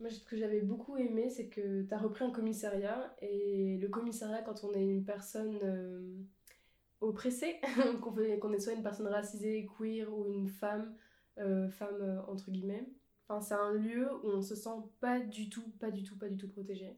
Moi, 0.00 0.10
ce 0.10 0.24
que 0.24 0.36
j'avais 0.36 0.60
beaucoup 0.60 0.96
aimé, 0.96 1.30
c'est 1.30 1.48
que 1.48 1.82
tu 1.82 1.94
as 1.94 1.98
repris 1.98 2.24
un 2.24 2.30
commissariat. 2.30 3.14
Et 3.22 3.78
le 3.78 3.88
commissariat, 3.88 4.42
quand 4.42 4.64
on 4.64 4.72
est 4.74 4.84
une 4.84 5.04
personne 5.04 5.58
euh, 5.62 6.16
oppressée, 7.00 7.60
qu'on 8.00 8.52
est 8.52 8.58
soit 8.60 8.72
une 8.72 8.82
personne 8.82 9.06
racisée, 9.06 9.68
queer 9.78 10.12
ou 10.12 10.26
une 10.26 10.48
femme, 10.48 10.94
euh, 11.38 11.68
femme 11.68 12.00
euh, 12.00 12.20
entre 12.26 12.50
guillemets, 12.50 12.86
enfin, 13.28 13.40
c'est 13.40 13.54
un 13.54 13.72
lieu 13.72 14.08
où 14.24 14.28
on 14.28 14.42
se 14.42 14.54
sent 14.54 14.82
pas 15.00 15.20
du 15.20 15.48
tout, 15.48 15.68
pas 15.80 15.90
du 15.90 16.02
tout, 16.02 16.16
pas 16.16 16.28
du 16.28 16.36
tout 16.36 16.48
protégé. 16.48 16.96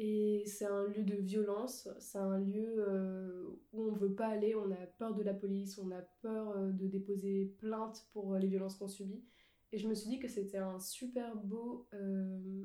Et 0.00 0.44
c'est 0.46 0.66
un 0.66 0.84
lieu 0.84 1.02
de 1.02 1.16
violence, 1.16 1.88
c'est 1.98 2.18
un 2.18 2.38
lieu 2.38 2.74
euh, 2.78 3.48
où 3.72 3.82
on 3.82 3.92
veut 3.92 4.14
pas 4.14 4.28
aller, 4.28 4.54
on 4.54 4.70
a 4.70 4.86
peur 4.98 5.12
de 5.14 5.22
la 5.22 5.34
police, 5.34 5.76
on 5.78 5.90
a 5.90 6.02
peur 6.22 6.56
de 6.56 6.86
déposer 6.86 7.52
plainte 7.58 8.06
pour 8.12 8.36
les 8.36 8.46
violences 8.46 8.76
qu'on 8.76 8.86
subit. 8.86 9.24
Et 9.72 9.78
je 9.78 9.86
me 9.88 9.94
suis 9.94 10.08
dit 10.08 10.18
que 10.18 10.28
c'était 10.28 10.58
un 10.58 10.80
super 10.80 11.36
beau. 11.36 11.86
euh, 11.92 12.64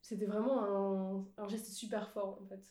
c'était 0.00 0.26
vraiment 0.26 0.64
un, 0.64 1.26
un 1.36 1.48
geste 1.48 1.66
super 1.68 2.10
fort 2.10 2.40
en 2.42 2.46
fait. 2.46 2.62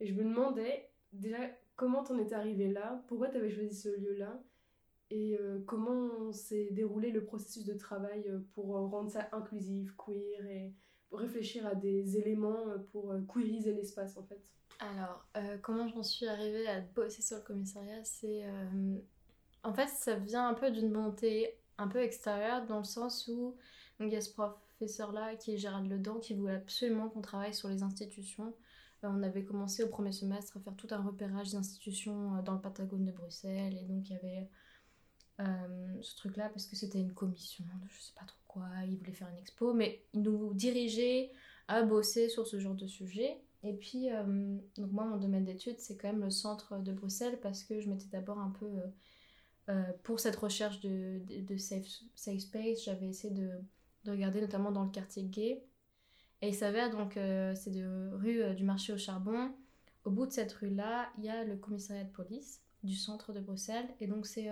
Et 0.00 0.06
je 0.06 0.14
me 0.14 0.24
demandais 0.24 0.88
déjà 1.12 1.38
comment 1.76 2.02
t'en 2.02 2.18
étais 2.18 2.34
arrivé 2.34 2.68
là, 2.68 3.04
pourquoi 3.06 3.28
t'avais 3.28 3.50
choisi 3.50 3.74
ce 3.74 3.88
lieu-là, 3.88 4.42
et 5.10 5.36
euh, 5.38 5.60
comment 5.66 6.32
s'est 6.32 6.68
déroulé 6.70 7.10
le 7.10 7.24
processus 7.24 7.64
de 7.64 7.74
travail 7.74 8.24
pour 8.54 8.66
rendre 8.66 9.10
ça 9.10 9.28
inclusif, 9.32 9.94
queer, 9.96 10.46
et 10.46 10.72
pour 11.08 11.18
réfléchir 11.18 11.66
à 11.66 11.74
des 11.74 12.16
éléments 12.16 12.64
pour 12.90 13.14
queeriser 13.32 13.74
l'espace 13.74 14.16
en 14.16 14.24
fait. 14.24 14.40
Alors, 14.80 15.28
euh, 15.36 15.58
comment 15.58 15.86
j'en 15.86 16.02
suis 16.02 16.26
arrivée 16.26 16.66
à 16.66 16.80
bosser 16.80 17.22
sur 17.22 17.36
le 17.36 17.42
commissariat 17.42 18.02
C'est. 18.04 18.44
En 19.62 19.72
fait, 19.72 19.88
ça 19.88 20.16
vient 20.16 20.48
un 20.48 20.54
peu 20.54 20.70
d'une 20.70 20.92
volonté 20.92 21.58
un 21.78 21.88
peu 21.88 22.02
extérieure, 22.02 22.66
dans 22.66 22.78
le 22.78 22.84
sens 22.84 23.28
où 23.28 23.56
il 24.00 24.08
y 24.08 24.16
a 24.16 24.20
ce 24.20 24.30
professeur-là 24.30 25.36
qui 25.36 25.52
est 25.52 25.56
Gérald 25.56 25.90
Ledan 25.90 26.18
qui 26.18 26.34
voulait 26.34 26.54
absolument 26.54 27.08
qu'on 27.08 27.20
travaille 27.20 27.54
sur 27.54 27.68
les 27.68 27.82
institutions. 27.82 28.54
Euh, 29.04 29.08
on 29.10 29.22
avait 29.22 29.44
commencé 29.44 29.84
au 29.84 29.88
premier 29.88 30.12
semestre 30.12 30.56
à 30.56 30.60
faire 30.60 30.76
tout 30.76 30.88
un 30.90 31.02
repérage 31.02 31.52
d'institutions 31.52 32.36
euh, 32.36 32.42
dans 32.42 32.54
le 32.54 32.60
Patagone 32.60 33.04
de 33.04 33.12
Bruxelles, 33.12 33.76
et 33.76 33.84
donc 33.84 34.08
il 34.08 34.12
y 34.12 34.16
avait 34.16 34.48
euh, 35.40 36.02
ce 36.02 36.16
truc-là 36.16 36.48
parce 36.48 36.66
que 36.66 36.76
c'était 36.76 37.00
une 37.00 37.12
commission 37.12 37.64
de 37.64 37.88
je 37.88 38.00
sais 38.00 38.14
pas 38.18 38.24
trop 38.24 38.38
quoi, 38.46 38.68
il 38.86 38.96
voulait 38.96 39.12
faire 39.12 39.28
une 39.28 39.38
expo, 39.38 39.74
mais 39.74 40.04
il 40.12 40.22
nous 40.22 40.54
dirigeait 40.54 41.32
à 41.68 41.82
bosser 41.82 42.28
sur 42.28 42.46
ce 42.46 42.58
genre 42.58 42.74
de 42.74 42.86
sujet. 42.86 43.40
Et 43.66 43.72
puis, 43.72 44.08
donc 44.76 44.92
moi, 44.92 45.06
mon 45.06 45.16
domaine 45.16 45.46
d'études, 45.46 45.78
c'est 45.78 45.96
quand 45.96 46.08
même 46.08 46.22
le 46.22 46.28
centre 46.28 46.76
de 46.76 46.92
Bruxelles 46.92 47.40
parce 47.40 47.64
que 47.64 47.80
je 47.80 47.88
m'étais 47.88 48.08
d'abord 48.08 48.38
un 48.38 48.50
peu. 48.50 48.68
Euh, 49.70 49.82
pour 50.02 50.20
cette 50.20 50.36
recherche 50.36 50.80
de, 50.80 51.56
safe, 51.56 51.86
space, 52.16 52.84
j'avais 52.84 53.08
essayé 53.08 53.32
de, 53.32 53.50
de 54.04 54.10
regarder 54.10 54.40
notamment 54.40 54.72
dans 54.72 54.84
le 54.84 54.90
quartier 54.90 55.24
gay. 55.24 55.64
Et 56.42 56.48
il 56.48 56.54
s'avère 56.54 56.90
donc, 56.90 57.16
euh, 57.16 57.54
c'est 57.54 57.70
de 57.70 58.10
rue 58.12 58.42
euh, 58.42 58.52
du 58.52 58.64
marché 58.64 58.92
au 58.92 58.98
charbon. 58.98 59.54
Au 60.04 60.10
bout 60.10 60.26
de 60.26 60.32
cette 60.32 60.52
rue-là, 60.52 61.08
il 61.16 61.24
y 61.24 61.30
a 61.30 61.44
le 61.44 61.56
commissariat 61.56 62.04
de 62.04 62.10
police 62.10 62.60
du 62.82 62.94
centre 62.94 63.32
de 63.32 63.40
Bruxelles. 63.40 63.88
Et 64.00 64.06
donc, 64.06 64.26
c'est. 64.26 64.50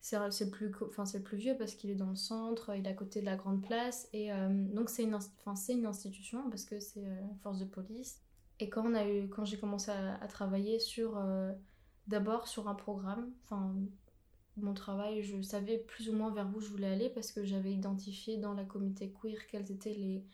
c'est 0.00 0.50
plus 0.50 0.68
le 0.70 1.22
plus 1.22 1.36
vieux 1.36 1.54
parce 1.58 1.74
qu'il 1.74 1.90
est 1.90 1.96
dans 1.96 2.08
le 2.08 2.16
centre, 2.16 2.74
il 2.74 2.86
est 2.86 2.88
à 2.88 2.94
côté 2.94 3.20
de 3.20 3.26
la 3.26 3.36
grande 3.36 3.60
place. 3.60 4.08
Et 4.14 4.30
donc, 4.72 4.88
c'est 4.88 5.02
une, 5.02 5.18
une 5.68 5.86
institution 5.86 6.48
parce 6.48 6.64
que 6.64 6.80
c'est 6.80 7.02
une 7.02 7.36
force 7.42 7.58
de 7.58 7.66
police. 7.66 8.22
Et 8.58 8.70
quand, 8.70 8.90
quand 9.28 9.44
j'ai 9.44 9.58
commencé 9.58 9.90
à, 9.90 10.14
à 10.14 10.26
travailler 10.28 10.78
sur. 10.78 11.22
D'abord 12.06 12.48
sur 12.48 12.68
un 12.68 12.74
programme, 12.74 13.30
enfin. 13.44 13.74
Mon 14.56 14.72
travail, 14.72 15.22
je 15.22 15.42
savais 15.42 15.78
plus 15.78 16.08
ou 16.08 16.14
moins 16.14 16.30
vers 16.30 16.48
où 16.54 16.60
je 16.60 16.68
voulais 16.68 16.88
aller 16.88 17.10
parce 17.10 17.30
que 17.30 17.44
j'avais 17.44 17.72
identifié 17.72 18.38
dans 18.38 18.54
la 18.54 18.64
communauté 18.64 19.12
queer 19.20 19.46
quels 19.48 19.70
étaient 19.70 19.94
les, 19.94 20.24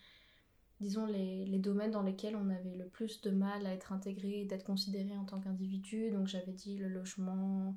disons, 0.79 1.05
les, 1.05 1.45
les 1.45 1.59
domaines 1.59 1.91
dans 1.91 2.03
lesquels 2.03 2.35
on 2.35 2.49
avait 2.49 2.75
le 2.75 2.85
plus 2.85 3.21
de 3.21 3.31
mal 3.31 3.65
à 3.65 3.73
être 3.73 3.91
intégré, 3.91 4.45
d'être 4.45 4.63
considéré 4.63 5.17
en 5.17 5.25
tant 5.25 5.41
qu'individu. 5.41 6.11
Donc 6.11 6.27
j'avais 6.27 6.53
dit 6.53 6.77
le 6.77 6.87
logement, 6.87 7.75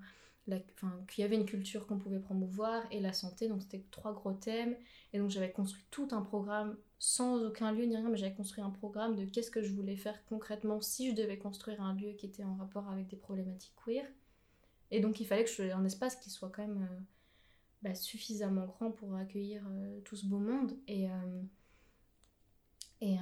enfin, 0.48 0.92
qu'il 1.08 1.22
y 1.22 1.24
avait 1.24 1.36
une 1.36 1.46
culture 1.46 1.86
qu'on 1.86 1.98
pouvait 1.98 2.20
promouvoir 2.20 2.84
et 2.92 3.00
la 3.00 3.12
santé. 3.12 3.48
Donc 3.48 3.62
c'était 3.62 3.84
trois 3.90 4.12
gros 4.12 4.32
thèmes. 4.32 4.76
Et 5.12 5.18
donc 5.18 5.30
j'avais 5.30 5.50
construit 5.50 5.84
tout 5.90 6.08
un 6.12 6.22
programme 6.22 6.76
sans 6.98 7.42
aucun 7.44 7.72
lieu 7.72 7.84
ni 7.86 7.96
rien, 7.96 8.08
mais 8.08 8.16
j'avais 8.16 8.34
construit 8.34 8.62
un 8.62 8.70
programme 8.70 9.16
de 9.16 9.24
qu'est-ce 9.24 9.50
que 9.50 9.62
je 9.62 9.72
voulais 9.72 9.96
faire 9.96 10.24
concrètement 10.26 10.80
si 10.80 11.10
je 11.10 11.14
devais 11.14 11.38
construire 11.38 11.82
un 11.82 11.94
lieu 11.94 12.12
qui 12.12 12.26
était 12.26 12.44
en 12.44 12.54
rapport 12.54 12.88
avec 12.88 13.08
des 13.08 13.16
problématiques 13.16 13.74
queer. 13.84 14.06
Et 14.90 15.00
donc 15.00 15.20
il 15.20 15.26
fallait 15.26 15.44
que 15.44 15.50
je 15.50 15.62
un 15.72 15.84
espace 15.84 16.16
qui 16.16 16.30
soit 16.30 16.50
quand 16.50 16.62
même 16.62 16.88
euh, 16.90 17.00
bah, 17.82 17.94
suffisamment 17.94 18.66
grand 18.66 18.90
pour 18.92 19.14
accueillir 19.16 19.62
euh, 19.68 20.00
tout 20.00 20.16
ce 20.16 20.26
beau 20.26 20.38
monde. 20.38 20.76
Et, 20.86 21.10
euh, 21.10 21.42
et 23.00 23.16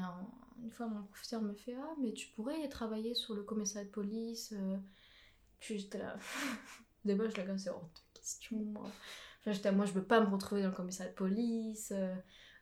une 0.63 0.71
fois, 0.71 0.87
mon 0.87 1.03
professeur 1.03 1.43
me 1.43 1.55
fait 1.55 1.75
Ah, 1.75 1.95
mais 2.01 2.13
tu 2.13 2.29
pourrais 2.29 2.69
travailler 2.69 3.15
sur 3.15 3.35
le 3.35 3.43
commissariat 3.43 3.87
de 3.87 3.93
police. 3.93 4.55
Puis 5.59 5.79
j'étais 5.79 5.99
là. 5.99 6.17
D'abord, 7.05 7.29
je 7.29 7.37
la 7.37 7.45
gosse, 7.45 7.63
c'est 7.63 7.71
hors 7.71 7.83
de 7.83 8.19
question. 8.19 8.57
Moi. 8.57 8.85
Enfin, 9.41 9.53
j'étais 9.53 9.73
moi, 9.73 9.85
je 9.85 9.93
veux 9.93 10.05
pas 10.05 10.21
me 10.21 10.27
retrouver 10.27 10.63
dans 10.63 10.69
le 10.69 10.75
commissariat 10.75 11.11
de 11.11 11.17
police. 11.17 11.93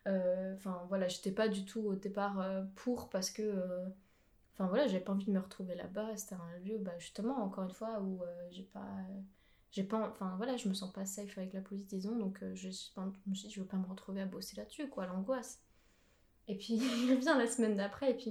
Enfin, 0.05 0.85
voilà, 0.89 1.07
j'étais 1.07 1.31
pas 1.31 1.47
du 1.47 1.65
tout 1.65 1.81
au 1.81 1.95
départ 1.95 2.43
pour 2.75 3.09
parce 3.09 3.29
que. 3.29 3.83
Enfin, 4.53 4.67
voilà, 4.67 4.87
j'avais 4.87 5.03
pas 5.03 5.13
envie 5.13 5.25
de 5.25 5.31
me 5.31 5.39
retrouver 5.39 5.75
là-bas. 5.75 6.15
C'était 6.15 6.35
un 6.35 6.59
lieu, 6.63 6.77
bah, 6.77 6.97
justement, 6.99 7.43
encore 7.43 7.63
une 7.63 7.73
fois, 7.73 7.99
où 8.01 8.21
euh, 8.21 8.47
j'ai 8.51 8.63
pas. 8.63 8.87
J'ai 9.71 9.83
pas. 9.83 10.07
Enfin, 10.09 10.33
voilà, 10.37 10.55
je 10.57 10.69
me 10.69 10.73
sens 10.73 10.93
pas 10.93 11.05
safe 11.05 11.37
avec 11.37 11.53
la 11.53 11.61
police, 11.61 11.87
disons. 11.87 12.15
Donc, 12.15 12.43
euh, 12.43 12.53
je, 12.53 12.69
je 12.69 13.29
me 13.29 13.35
suis 13.35 13.47
dit, 13.47 13.53
je 13.53 13.61
veux 13.61 13.67
pas 13.67 13.77
me 13.77 13.87
retrouver 13.87 14.21
à 14.21 14.25
bosser 14.25 14.55
là-dessus, 14.55 14.89
quoi, 14.89 15.07
l'angoisse. 15.07 15.59
Et 16.47 16.55
puis 16.55 16.73
il 17.05 17.13
revient 17.13 17.35
la 17.37 17.47
semaine 17.47 17.75
d'après 17.77 18.11
et 18.11 18.13
puis 18.15 18.25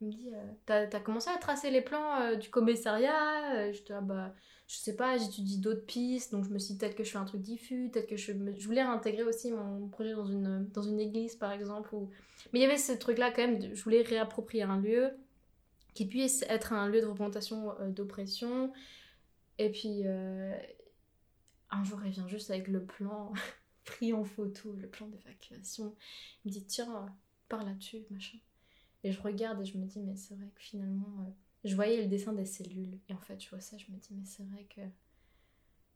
il 0.00 0.06
me, 0.06 0.12
dit 0.12 0.30
euh, 0.34 0.52
T'as 0.66 0.86
t'as 0.86 1.00
commencé 1.00 1.30
à 1.30 1.38
tracer 1.38 1.70
les 1.70 1.82
plans 1.82 2.20
euh, 2.20 2.34
du 2.36 2.50
commissariat 2.50 3.70
Je 3.72 3.78
dis 3.78 3.92
Ah 3.92 4.00
bah, 4.00 4.34
je 4.66 4.76
sais 4.76 4.96
pas, 4.96 5.16
j'étudie 5.16 5.58
d'autres 5.58 5.86
pistes, 5.86 6.32
donc 6.32 6.44
je 6.44 6.50
me 6.50 6.58
suis 6.58 6.74
dit 6.74 6.78
peut-être 6.80 6.94
que 6.94 7.04
je 7.04 7.10
fais 7.10 7.18
un 7.18 7.24
truc 7.24 7.40
diffus, 7.40 7.88
peut-être 7.90 8.08
que 8.08 8.16
je, 8.16 8.32
je 8.56 8.66
voulais 8.66 8.82
intégrer 8.82 9.22
aussi 9.22 9.50
mon 9.50 9.88
projet 9.88 10.12
dans 10.12 10.26
une, 10.26 10.68
dans 10.68 10.82
une 10.82 11.00
église 11.00 11.36
par 11.36 11.52
exemple. 11.52 11.94
Ou... 11.94 12.10
Mais 12.52 12.58
il 12.58 12.62
y 12.62 12.66
avait 12.66 12.76
ce 12.76 12.92
truc-là 12.92 13.30
quand 13.30 13.46
même, 13.46 13.74
je 13.74 13.82
voulais 13.82 14.02
réapproprier 14.02 14.64
un 14.64 14.78
lieu 14.78 15.12
qui 15.94 16.06
puisse 16.06 16.42
être 16.48 16.72
un 16.72 16.88
lieu 16.88 17.00
de 17.00 17.06
représentation 17.06 17.78
euh, 17.80 17.90
d'oppression. 17.90 18.72
Et 19.58 19.70
puis 19.70 20.02
euh, 20.04 20.56
un 21.70 21.84
jour 21.84 22.00
il 22.04 22.12
vient 22.12 22.28
juste 22.28 22.50
avec 22.50 22.68
le 22.68 22.84
plan 22.84 23.32
pris 23.84 24.12
en 24.12 24.24
photo, 24.24 24.72
le 24.74 24.88
plan 24.88 25.08
d'évacuation. 25.08 25.94
Il 26.44 26.48
me 26.48 26.52
dit 26.52 26.64
Tiens, 26.64 27.14
par 27.48 27.64
là-dessus, 27.64 28.04
machin. 28.10 28.38
Et 29.04 29.12
je 29.12 29.20
regarde 29.20 29.60
et 29.60 29.64
je 29.64 29.78
me 29.78 29.86
dis, 29.86 30.00
mais 30.00 30.16
c'est 30.16 30.34
vrai 30.34 30.48
que 30.54 30.60
finalement, 30.60 31.24
euh, 31.26 31.30
je 31.64 31.74
voyais 31.74 32.02
le 32.02 32.08
dessin 32.08 32.32
des 32.32 32.44
cellules. 32.44 32.98
Et 33.08 33.14
en 33.14 33.18
fait, 33.20 33.42
je 33.42 33.48
vois 33.48 33.60
ça, 33.60 33.76
je 33.78 33.90
me 33.90 33.96
dis, 33.96 34.08
mais 34.12 34.24
c'est 34.24 34.44
vrai 34.44 34.66
que 34.74 34.80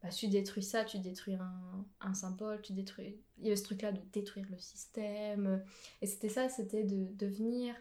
bah, 0.01 0.09
tu 0.09 0.27
détruis 0.27 0.63
ça, 0.63 0.83
tu 0.83 0.99
détruis 0.99 1.35
un, 1.35 1.85
un 2.01 2.13
symbole, 2.13 2.61
tu 2.61 2.73
détruis. 2.73 3.17
Il 3.37 3.45
y 3.45 3.47
avait 3.47 3.55
ce 3.55 3.63
truc-là 3.63 3.91
de 3.91 4.01
détruire 4.11 4.45
le 4.49 4.57
système. 4.57 5.63
Et 6.01 6.07
c'était 6.07 6.29
ça, 6.29 6.49
c'était 6.49 6.83
de, 6.83 7.13
de 7.13 7.27
venir 7.27 7.75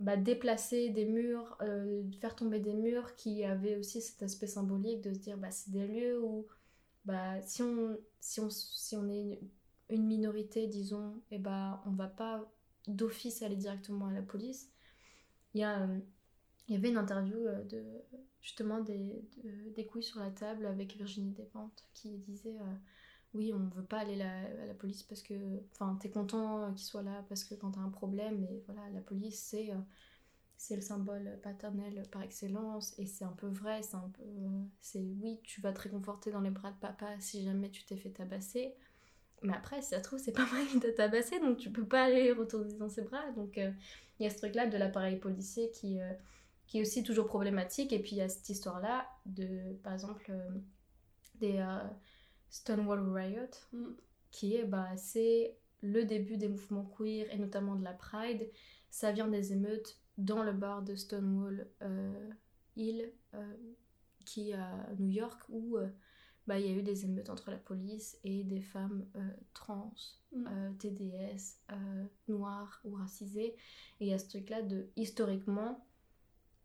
bah, 0.00 0.16
déplacer 0.16 0.90
des 0.90 1.04
murs, 1.06 1.56
euh, 1.62 2.02
faire 2.20 2.34
tomber 2.36 2.60
des 2.60 2.74
murs 2.74 3.14
qui 3.16 3.44
avaient 3.44 3.76
aussi 3.76 4.00
cet 4.02 4.22
aspect 4.22 4.46
symbolique 4.46 5.02
de 5.02 5.12
se 5.14 5.18
dire, 5.18 5.38
bah, 5.38 5.50
c'est 5.50 5.70
des 5.70 5.86
lieux 5.86 6.22
où, 6.22 6.46
bah, 7.04 7.40
si, 7.42 7.62
on, 7.62 7.96
si, 8.20 8.40
on, 8.40 8.50
si 8.50 8.96
on 8.96 9.08
est 9.08 9.40
une, 9.90 10.06
minorité, 10.06 10.66
disons, 10.66 11.22
et 11.30 11.38
bah, 11.38 11.82
on 11.86 11.92
va 11.92 12.08
pas 12.08 12.50
d'office 12.88 13.42
aller 13.42 13.56
directement 13.56 14.06
à 14.08 14.12
la 14.12 14.22
police. 14.22 14.70
Il 15.54 15.60
y, 15.60 15.64
a, 15.64 15.82
euh, 15.82 15.98
il 16.68 16.74
y 16.74 16.78
avait 16.78 16.90
une 16.90 16.98
interview 16.98 17.36
euh, 17.46 17.62
de 17.64 17.84
justement 18.40 18.80
des, 18.80 19.24
de- 19.42 19.70
des 19.74 19.86
couilles 19.86 20.02
sur 20.02 20.20
la 20.20 20.30
table 20.30 20.66
avec 20.66 20.96
Virginie 20.96 21.32
Despentes 21.32 21.84
qui 21.94 22.18
disait 22.18 22.58
oui 23.34 23.52
on 23.54 23.68
veut 23.76 23.84
pas 23.84 24.00
aller 24.00 24.16
la- 24.16 24.42
à 24.62 24.66
la 24.66 24.74
police 24.74 25.02
parce 25.02 25.22
que 25.22 25.34
enfin 25.72 25.96
t'es 26.00 26.10
content 26.10 26.72
qu'il 26.74 26.84
soit 26.86 27.02
là 27.02 27.24
parce 27.28 27.44
que 27.44 27.54
quand 27.54 27.72
t'as 27.72 27.80
un 27.80 27.90
problème 27.90 28.44
et 28.44 28.62
voilà 28.66 28.88
la 28.90 29.00
police 29.00 29.38
c'est 29.40 29.70
euh, 29.72 29.76
c'est 30.56 30.76
le 30.76 30.82
symbole 30.82 31.38
paternel 31.42 32.02
par 32.12 32.22
excellence 32.22 32.94
et 32.98 33.06
c'est 33.06 33.24
un 33.24 33.32
peu 33.32 33.48
vrai 33.48 33.82
c'est 33.82 33.96
un 33.96 34.10
peu 34.16 34.22
euh, 34.24 34.62
c'est 34.80 35.00
oui 35.22 35.40
tu 35.44 35.60
vas 35.60 35.72
te 35.72 35.80
réconforter 35.82 36.30
dans 36.32 36.40
les 36.40 36.50
bras 36.50 36.70
de 36.72 36.78
papa 36.78 37.08
si 37.20 37.44
jamais 37.44 37.70
tu 37.70 37.84
t'es 37.84 37.96
fait 37.96 38.10
tabasser 38.10 38.74
mais 39.42 39.54
après, 39.54 39.82
si 39.82 39.90
ça 39.90 39.98
se 39.98 40.04
trouve, 40.04 40.18
c'est 40.18 40.32
pas 40.32 40.46
moi 40.52 40.64
qui 40.70 40.80
t'a 40.80 40.92
tabassé, 40.92 41.38
donc 41.40 41.58
tu 41.58 41.70
peux 41.70 41.86
pas 41.86 42.04
aller 42.04 42.32
retourner 42.32 42.74
dans 42.74 42.88
ses 42.88 43.02
bras. 43.02 43.30
Donc 43.32 43.58
euh, 43.58 43.70
il 44.18 44.24
y 44.24 44.26
a 44.26 44.30
ce 44.30 44.38
truc-là 44.38 44.66
de 44.66 44.76
l'appareil 44.78 45.16
policier 45.16 45.70
qui, 45.70 46.00
euh, 46.00 46.12
qui 46.66 46.78
est 46.78 46.80
aussi 46.80 47.02
toujours 47.02 47.26
problématique. 47.26 47.92
Et 47.92 47.98
puis 48.00 48.12
il 48.12 48.18
y 48.18 48.22
a 48.22 48.28
cette 48.28 48.48
histoire-là 48.48 49.06
de, 49.26 49.74
par 49.82 49.92
exemple, 49.92 50.26
euh, 50.30 50.48
des 51.40 51.58
euh, 51.58 51.78
Stonewall 52.50 53.00
Riot, 53.10 53.50
Mm. 53.72 53.92
qui 54.30 54.56
est, 54.56 54.64
bah, 54.64 54.96
c'est 54.96 55.56
le 55.82 56.04
début 56.04 56.36
des 56.36 56.48
mouvements 56.48 56.84
queer 56.96 57.26
et 57.32 57.38
notamment 57.38 57.76
de 57.76 57.84
la 57.84 57.92
Pride. 57.92 58.48
Ça 58.90 59.12
vient 59.12 59.28
des 59.28 59.52
émeutes 59.52 59.98
dans 60.18 60.42
le 60.42 60.52
bar 60.52 60.82
de 60.82 60.94
Stonewall 60.96 61.68
euh, 61.82 62.30
Hill, 62.76 63.12
euh, 63.34 63.54
qui 64.24 64.50
est 64.50 64.54
à 64.54 64.88
New 64.98 65.08
York, 65.10 65.40
où 65.48 65.76
euh, 65.76 65.88
bah, 66.46 66.58
il 66.58 66.66
y 66.66 66.68
a 66.68 66.72
eu 66.76 66.82
des 66.82 67.04
émeutes 67.04 67.30
entre 67.30 67.50
la 67.50 67.56
police 67.58 68.18
et 68.24 68.44
des 68.44 68.60
femmes 68.60 69.06
trans, 69.54 69.92
Mm. 70.32 70.76
TDS, 70.78 71.60
noires 72.28 72.80
ou 72.84 72.94
racisées. 72.96 73.54
Et 74.00 74.06
il 74.06 74.08
y 74.08 74.12
a 74.12 74.18
ce 74.18 74.28
truc-là 74.28 74.62
de, 74.62 74.88
historiquement, 74.96 75.86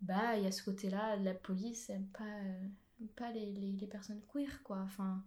bah, 0.02 0.38
il 0.38 0.44
y 0.44 0.48
a 0.48 0.52
ce 0.52 0.64
côté-là, 0.64 1.18
la 1.18 1.34
police 1.36 1.90
aime 1.90 2.08
pas, 2.08 2.42
pas 3.16 3.32
les, 3.32 3.46
les, 3.52 3.74
les 3.74 3.88
personnes 3.88 4.22
queer, 4.34 4.64
quoi. 4.64 4.80
Enfin, 4.80 5.24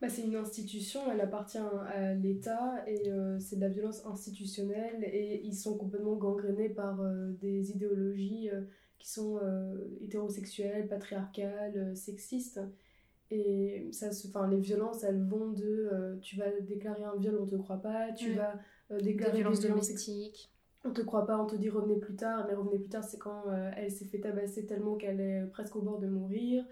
Bah, 0.00 0.10
c'est 0.10 0.22
une 0.22 0.36
institution, 0.36 1.00
elle 1.10 1.22
appartient 1.22 1.56
à 1.56 2.12
l'État 2.12 2.84
et 2.86 3.10
euh, 3.10 3.38
c'est 3.38 3.56
de 3.56 3.62
la 3.62 3.70
violence 3.70 4.04
institutionnelle 4.04 5.02
et 5.02 5.40
ils 5.42 5.54
sont 5.54 5.78
complètement 5.78 6.16
gangrénés 6.16 6.68
par 6.68 7.00
euh, 7.00 7.30
des 7.40 7.70
idéologies 7.70 8.50
euh, 8.50 8.60
qui 8.98 9.08
sont 9.10 9.40
hétérosexuelles, 10.02 10.88
patriarcales, 10.88 11.96
sexistes. 11.96 12.60
Et 13.30 13.88
ça 13.90 14.12
se, 14.12 14.28
les 14.50 14.60
violences, 14.60 15.02
elles 15.02 15.22
vont 15.22 15.50
de 15.50 16.18
tu 16.22 16.36
vas 16.36 16.50
déclarer 16.60 17.04
un 17.04 17.16
viol, 17.16 17.38
on 17.40 17.46
te 17.46 17.56
croit 17.56 17.82
pas, 17.82 18.12
tu 18.12 18.32
vas 18.32 18.54
des 18.90 19.02
déclarer 19.02 19.32
des 19.32 19.38
violences 19.38 19.60
domestiques. 19.60 20.50
On 20.84 20.92
te 20.92 21.02
croit 21.02 21.26
pas, 21.26 21.38
on 21.38 21.46
te 21.46 21.56
dit 21.56 21.68
revenez 21.68 21.96
plus 21.96 22.16
tard, 22.16 22.46
mais 22.48 22.54
revenez 22.54 22.78
plus 22.78 22.88
tard, 22.88 23.04
c'est 23.04 23.18
quand 23.18 23.44
elle 23.76 23.90
s'est 23.90 24.06
fait 24.06 24.20
tabasser 24.20 24.64
tellement 24.64 24.96
qu'elle 24.96 25.20
est 25.20 25.46
presque 25.52 25.76
au 25.76 25.82
bord 25.82 25.98
de 25.98 26.06
mourir. 26.06 26.64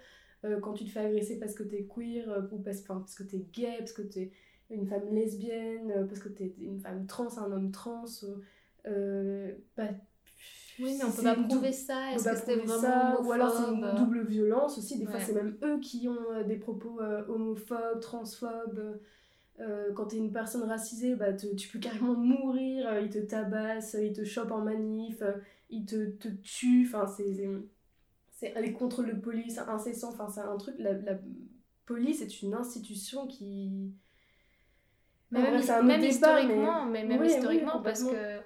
Euh, 0.45 0.61
quand 0.61 0.75
tu 0.75 0.85
te 0.85 0.91
fais 0.91 1.01
agresser 1.01 1.39
parce 1.39 1.55
que 1.55 1.63
t'es 1.63 1.85
queer, 1.87 2.29
euh, 2.31 2.43
ou 2.53 2.59
parce, 2.59 2.81
enfin, 2.83 3.01
parce 3.01 3.15
que 3.17 3.23
t'es 3.25 3.39
gay, 3.53 3.77
parce 3.79 3.93
que 3.93 4.03
t'es 4.03 4.31
une 4.71 4.87
femme 4.87 5.15
lesbienne, 5.15 5.91
euh, 5.93 6.05
parce 6.07 6.21
que 6.21 6.29
t'es 6.29 6.55
une 6.61 6.81
femme 6.81 7.07
trans, 7.07 7.39
un 7.39 7.53
homme 7.53 7.71
trans. 7.73 8.05
bah, 9.77 9.89
Oui, 10.79 10.95
mais 10.99 11.05
on 11.05 11.13
peut 11.13 11.23
pas 11.23 11.37
prouver 11.37 11.73
ça. 11.73 12.13
Est-ce 12.13 12.29
que 12.29 12.37
c'était 12.37 12.57
vraiment 12.57 13.17
ça, 13.17 13.21
ou 13.23 13.33
alors 13.33 13.51
c'est 13.51 13.65
une 13.65 13.95
double 13.95 14.27
violence 14.27 14.77
aussi. 14.79 14.99
Des 14.99 15.07
fois, 15.07 15.21
c'est 15.21 15.33
même 15.33 15.57
eux 15.63 15.79
qui 15.81 16.09
ont 16.09 16.43
des 16.47 16.57
propos 16.57 17.01
euh, 17.01 17.25
homophobes, 17.29 18.01
transphobes. 18.01 19.01
Euh, 19.61 19.93
quand 19.95 20.07
t'es 20.07 20.19
une 20.19 20.33
personne 20.33 20.65
racisée, 20.65 21.17
bah, 21.17 21.33
te- 21.35 21.55
tu 21.55 21.69
peux 21.69 21.79
carrément 21.81 22.15
mourir. 22.17 23.01
ils 23.01 23.11
te 23.11 23.19
tabassent, 23.21 23.97
ils 24.01 24.13
te 24.15 24.25
chopent 24.25 24.53
en 24.53 24.63
manif, 24.63 25.23
ils 25.71 25.87
te, 25.87 26.07
te 26.11 26.29
tuent. 26.29 26.87
Enfin, 26.89 27.07
c'est 27.07 27.49
c'est 28.53 28.61
les 28.61 28.73
contrôles 28.73 29.07
de 29.15 29.21
police 29.21 29.59
incessants. 29.59 30.11
Enfin, 30.11 30.29
c'est 30.29 30.41
un 30.41 30.57
truc. 30.57 30.77
La, 30.79 30.93
la 30.95 31.19
police 31.87 32.23
est 32.23 32.43
une 32.43 32.55
institution 32.55 33.27
qui. 33.27 33.95
Même, 35.31 35.47
vrai, 35.47 35.63
c'est 35.63 35.73
un 35.73 35.79
autre 35.79 35.87
même 35.87 36.01
débat, 36.01 36.41
historiquement, 36.41 36.85
mais, 36.87 37.05
même 37.05 37.21
Oui, 37.21 37.27
oui, 37.27 37.35
historiquement 37.35 37.83
parce 37.83 38.05
que 38.05 38.41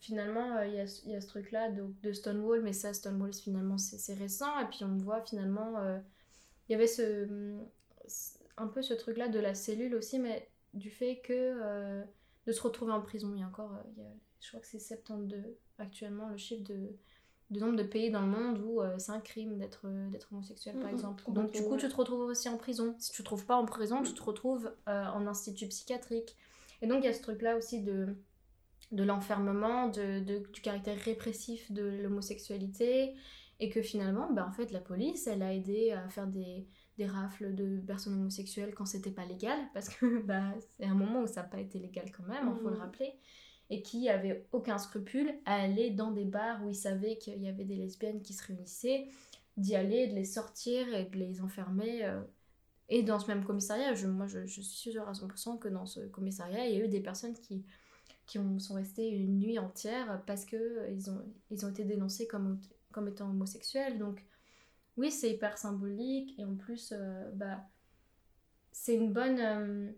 finalement, 0.00 0.56
euh, 0.56 0.66
il 0.66 0.74
y, 0.74 0.80
a, 0.80 0.86
ce- 0.86 1.02
il 1.04 1.12
y 1.12 1.14
a 1.14 1.20
ce 1.20 1.28
truc-là 1.28 1.70
de, 1.70 1.84
de 2.02 2.12
Stonewall, 2.12 2.62
mais 2.62 2.72
ça, 2.72 2.94
Stonewall, 2.94 3.32
finalement, 3.34 3.76
c'est 3.78 4.14
récent. 4.14 4.58
Et 4.60 4.66
puis 4.66 4.84
on 4.84 4.96
voit 4.96 5.20
finalement, 5.22 5.76
euh, 5.78 5.98
il 6.68 6.72
y 6.72 6.74
avait 6.74 6.86
ce, 6.86 7.58
un 8.56 8.66
peu 8.68 8.82
ce 8.82 8.94
truc-là 8.94 9.28
de 9.28 9.38
la 9.38 9.54
cellule 9.54 9.94
aussi, 9.94 10.18
mais 10.18 10.48
du 10.74 10.90
fait 10.90 11.20
que 11.20 11.32
euh, 11.32 12.02
de 12.46 12.52
se 12.52 12.62
retrouver 12.62 12.92
en 12.92 13.02
prison, 13.02 13.32
il 13.34 13.40
y 13.40 13.42
a 13.42 13.46
encore, 13.46 13.72
euh, 13.74 13.82
y 13.98 14.02
a- 14.02 14.14
je 14.40 14.48
crois 14.48 14.60
que 14.60 14.66
c'est 14.66 14.78
72 14.78 15.44
actuellement, 15.78 16.28
le 16.28 16.36
chiffre 16.38 16.64
de, 16.64 16.96
de 17.50 17.60
nombre 17.60 17.76
de 17.76 17.82
pays 17.82 18.10
dans 18.10 18.20
le 18.22 18.28
monde 18.28 18.58
où 18.64 18.80
euh, 18.80 18.98
c'est 18.98 19.12
un 19.12 19.20
crime 19.20 19.58
d'être 19.58 19.86
d'être 20.10 20.28
homosexuel, 20.32 20.78
par 20.78 20.90
exemple. 20.90 21.24
Donc 21.28 21.52
du 21.52 21.64
coup, 21.64 21.76
tu 21.76 21.88
te 21.88 21.96
retrouves 21.96 22.20
aussi 22.20 22.48
en 22.48 22.56
prison. 22.58 22.94
Si 22.98 23.12
tu 23.12 23.18
te 23.22 23.24
trouves 23.26 23.46
pas 23.46 23.56
en 23.56 23.66
prison, 23.66 24.02
tu 24.02 24.14
te 24.14 24.22
retrouves 24.22 24.72
euh, 24.88 25.04
en 25.06 25.26
institut 25.26 25.68
psychiatrique. 25.68 26.36
Et 26.82 26.86
donc 26.86 27.00
il 27.02 27.06
y 27.06 27.08
a 27.08 27.12
ce 27.14 27.22
truc-là 27.22 27.56
aussi 27.56 27.82
de, 27.82 28.16
de 28.92 29.02
l'enfermement, 29.04 29.88
de, 29.88 30.20
de- 30.20 30.42
du 30.52 30.60
caractère 30.60 30.98
répressif 30.98 31.70
de 31.72 31.82
l'homosexualité, 32.02 33.14
et 33.60 33.68
que 33.70 33.82
finalement, 33.82 34.32
bah, 34.32 34.46
en 34.48 34.52
fait, 34.52 34.72
la 34.72 34.80
police, 34.80 35.26
elle 35.26 35.42
a 35.42 35.52
aidé 35.54 35.92
à 35.92 36.08
faire 36.08 36.26
des, 36.26 36.66
des 36.98 37.06
rafles 37.06 37.54
de 37.54 37.78
personnes 37.86 38.14
homosexuelles 38.14 38.74
quand 38.74 38.86
c'était 38.86 39.10
pas 39.10 39.26
légal, 39.26 39.58
parce 39.74 39.88
que 39.90 40.22
bah, 40.24 40.54
c'est 40.78 40.86
un 40.86 40.94
moment 40.94 41.20
où 41.22 41.26
ça 41.26 41.42
n'a 41.42 41.48
pas 41.48 41.60
été 41.60 41.78
légal 41.78 42.10
quand 42.16 42.24
même, 42.24 42.50
il 42.54 42.60
faut 42.62 42.70
le 42.70 42.76
rappeler, 42.76 43.12
et 43.70 43.82
qui 43.82 44.08
avait 44.08 44.46
aucun 44.52 44.78
scrupule 44.78 45.32
à 45.46 45.54
aller 45.62 45.90
dans 45.90 46.10
des 46.10 46.24
bars 46.24 46.62
où 46.64 46.68
ils 46.68 46.74
savaient 46.74 47.16
qu'il 47.18 47.40
y 47.42 47.48
avait 47.48 47.64
des 47.64 47.76
lesbiennes 47.76 48.20
qui 48.20 48.34
se 48.34 48.44
réunissaient, 48.44 49.06
d'y 49.56 49.76
aller, 49.76 50.08
de 50.08 50.14
les 50.14 50.24
sortir 50.24 50.92
et 50.94 51.04
de 51.04 51.16
les 51.16 51.40
enfermer. 51.40 52.04
euh, 52.04 52.20
et 52.88 53.04
dans 53.04 53.20
ce 53.20 53.28
même 53.28 53.44
commissariat, 53.44 53.94
je, 53.94 54.08
moi 54.08 54.26
je, 54.26 54.44
suis 54.46 54.64
sûre 54.64 55.08
à 55.08 55.12
100% 55.12 55.58
que 55.58 55.68
dans 55.68 55.86
ce 55.86 56.00
commissariat, 56.00 56.66
il 56.66 56.76
y 56.76 56.80
a 56.82 56.84
eu 56.84 56.88
des 56.88 57.00
personnes 57.00 57.34
qui, 57.34 57.64
qui 58.26 58.38
ont, 58.40 58.58
sont 58.58 58.74
restées 58.74 59.08
une 59.08 59.38
nuit 59.38 59.60
entière 59.60 60.22
parce 60.26 60.44
qu'ils 60.44 61.10
ont, 61.10 61.22
ils 61.52 61.64
ont 61.64 61.70
été 61.70 61.84
dénoncés 61.84 62.26
comme, 62.26 62.60
comme 62.90 63.06
étant 63.08 63.30
homosexuels. 63.30 63.98
Donc 63.98 64.24
oui, 64.96 65.12
c'est 65.12 65.30
hyper 65.30 65.56
symbolique 65.58 66.34
et 66.38 66.44
en 66.44 66.56
plus, 66.56 66.92
euh, 66.92 67.30
bah, 67.34 67.64
c'est 68.72 68.96
une 68.96 69.12
bonne... 69.12 69.38
euh, 69.38 69.92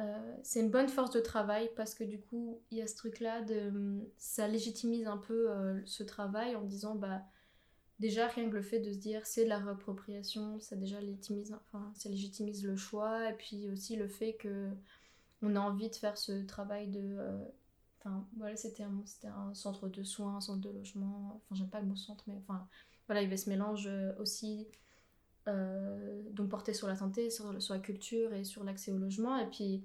euh, 0.00 0.36
c'est 0.42 0.60
une 0.60 0.70
bonne 0.70 0.88
force 0.88 1.10
de 1.10 1.20
travail 1.20 1.70
parce 1.76 1.94
que 1.94 2.04
du 2.04 2.20
coup, 2.20 2.60
il 2.70 2.78
y 2.78 2.82
a 2.82 2.86
ce 2.86 2.96
truc-là 2.96 3.42
de... 3.42 4.00
Ça 4.18 4.46
légitimise 4.48 5.06
un 5.06 5.16
peu 5.16 5.50
euh, 5.50 5.80
ce 5.86 6.02
travail 6.02 6.54
en 6.56 6.62
disant, 6.62 6.94
bah, 6.94 7.22
déjà 7.98 8.26
rien 8.28 8.48
que 8.50 8.54
le 8.56 8.62
fait 8.62 8.80
de 8.80 8.92
se 8.92 8.98
dire 8.98 9.26
c'est 9.26 9.44
de 9.44 9.48
la 9.48 9.58
réappropriation, 9.58 10.60
ça 10.60 10.76
déjà 10.76 11.00
légitimise, 11.00 11.54
enfin, 11.54 11.92
ça 11.94 12.08
légitimise 12.10 12.64
le 12.64 12.76
choix 12.76 13.30
et 13.30 13.34
puis 13.34 13.68
aussi 13.70 13.96
le 13.96 14.08
fait 14.08 14.34
que 14.34 14.70
on 15.42 15.56
a 15.56 15.60
envie 15.60 15.90
de 15.90 15.96
faire 15.96 16.16
ce 16.18 16.44
travail 16.46 16.88
de... 16.88 17.00
euh, 17.18 17.44
Enfin, 18.00 18.24
voilà, 18.36 18.54
c'était 18.56 18.84
un, 18.84 19.02
un 19.24 19.54
centre 19.54 19.88
de 19.88 20.04
soins, 20.04 20.36
un 20.36 20.40
centre 20.40 20.60
de 20.60 20.70
logement. 20.70 21.40
Enfin, 21.44 21.54
j'aime 21.56 21.68
pas 21.70 21.80
le 21.80 21.86
mot 21.88 21.96
centre, 21.96 22.22
mais 22.28 22.36
enfin, 22.36 22.68
voilà, 23.08 23.20
il 23.22 23.24
y 23.24 23.26
avait 23.26 23.36
ce 23.36 23.50
mélange 23.50 23.88
aussi 24.20 24.68
euh, 25.48 26.22
donc 26.32 26.48
porté 26.48 26.72
sur 26.74 26.88
la 26.88 26.96
santé, 26.96 27.30
sur, 27.30 27.52
la 27.52 27.78
culture 27.78 28.32
et 28.34 28.44
sur 28.44 28.64
l'accès 28.64 28.90
au 28.90 28.98
logement. 28.98 29.38
Et 29.38 29.46
puis, 29.46 29.84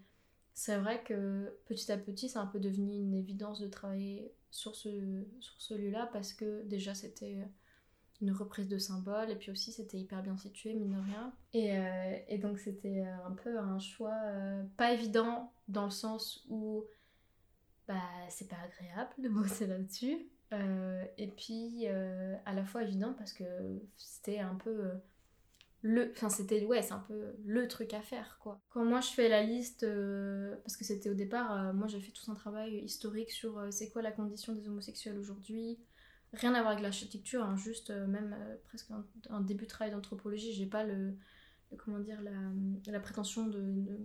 c'est 0.53 0.77
vrai 0.77 1.03
que 1.03 1.55
petit 1.65 1.91
à 1.91 1.97
petit, 1.97 2.29
c'est 2.29 2.39
un 2.39 2.47
peu 2.47 2.59
devenu 2.59 2.95
une 2.95 3.13
évidence 3.13 3.59
de 3.59 3.67
travailler 3.67 4.33
sur 4.49 4.75
ce, 4.75 5.23
sur 5.39 5.61
ce 5.61 5.73
lieu-là 5.75 6.09
parce 6.11 6.33
que 6.33 6.63
déjà, 6.63 6.95
c'était 6.95 7.47
une 8.21 8.31
reprise 8.31 8.67
de 8.67 8.77
symbole 8.77 9.29
et 9.29 9.35
puis 9.35 9.51
aussi, 9.51 9.71
c'était 9.71 9.99
hyper 9.99 10.23
bien 10.23 10.35
situé, 10.35 10.73
mine 10.73 10.93
de 10.93 10.99
rien. 10.99 11.33
Et, 11.53 11.77
euh, 11.77 12.17
et 12.27 12.37
donc, 12.37 12.57
c'était 12.59 13.03
un 13.03 13.31
peu 13.31 13.59
un 13.59 13.79
choix 13.79 14.17
euh, 14.25 14.63
pas 14.77 14.93
évident 14.93 15.53
dans 15.67 15.85
le 15.85 15.91
sens 15.91 16.45
où 16.49 16.85
bah, 17.87 18.01
c'est 18.29 18.47
pas 18.47 18.57
agréable 18.65 19.13
de 19.19 19.29
bosser 19.29 19.67
là-dessus. 19.67 20.27
Et 21.17 21.27
puis 21.27 21.87
à 21.87 22.53
la 22.53 22.65
fois 22.65 22.83
évident 22.83 23.13
parce 23.17 23.31
que 23.31 23.45
c'était 23.95 24.39
un 24.39 24.55
peu 24.55 24.91
le 25.83 26.11
enfin 26.11 26.29
c'était 26.29 26.63
ouais 26.65 26.81
c'est 26.81 26.93
un 26.93 27.03
peu 27.07 27.33
le 27.43 27.67
truc 27.67 27.93
à 27.93 28.01
faire 28.01 28.37
quoi. 28.39 28.61
Quand 28.69 28.85
moi 28.85 29.01
je 29.01 29.09
fais 29.09 29.29
la 29.29 29.43
liste 29.43 29.83
euh, 29.83 30.55
parce 30.63 30.77
que 30.77 30.83
c'était 30.83 31.09
au 31.09 31.15
départ 31.15 31.51
euh, 31.51 31.73
moi 31.73 31.87
j'ai 31.87 31.99
fait 31.99 32.11
tout 32.11 32.29
un 32.29 32.35
travail 32.35 32.83
historique 32.83 33.31
sur 33.31 33.57
euh, 33.57 33.71
c'est 33.71 33.89
quoi 33.89 34.01
la 34.01 34.11
condition 34.11 34.53
des 34.53 34.67
homosexuels 34.67 35.17
aujourd'hui. 35.17 35.79
Rien 36.33 36.53
à 36.53 36.61
voir 36.61 36.71
avec 36.71 36.83
l'architecture 36.83 37.43
hein, 37.43 37.57
juste 37.57 37.89
même 37.89 38.35
presque 38.65 38.89
un, 39.29 39.41
début 39.41 39.65
de 39.65 39.69
travail 39.69 39.91
d'anthropologie 39.91 40.53
j'ai 40.53 40.65
pas 40.65 40.85
le, 40.85 41.17
comment 41.77 41.99
dire 41.99 42.21
la, 42.21 42.31
la 42.85 42.99
prétention 43.01 43.47
de, 43.47 43.59
de, 43.59 43.99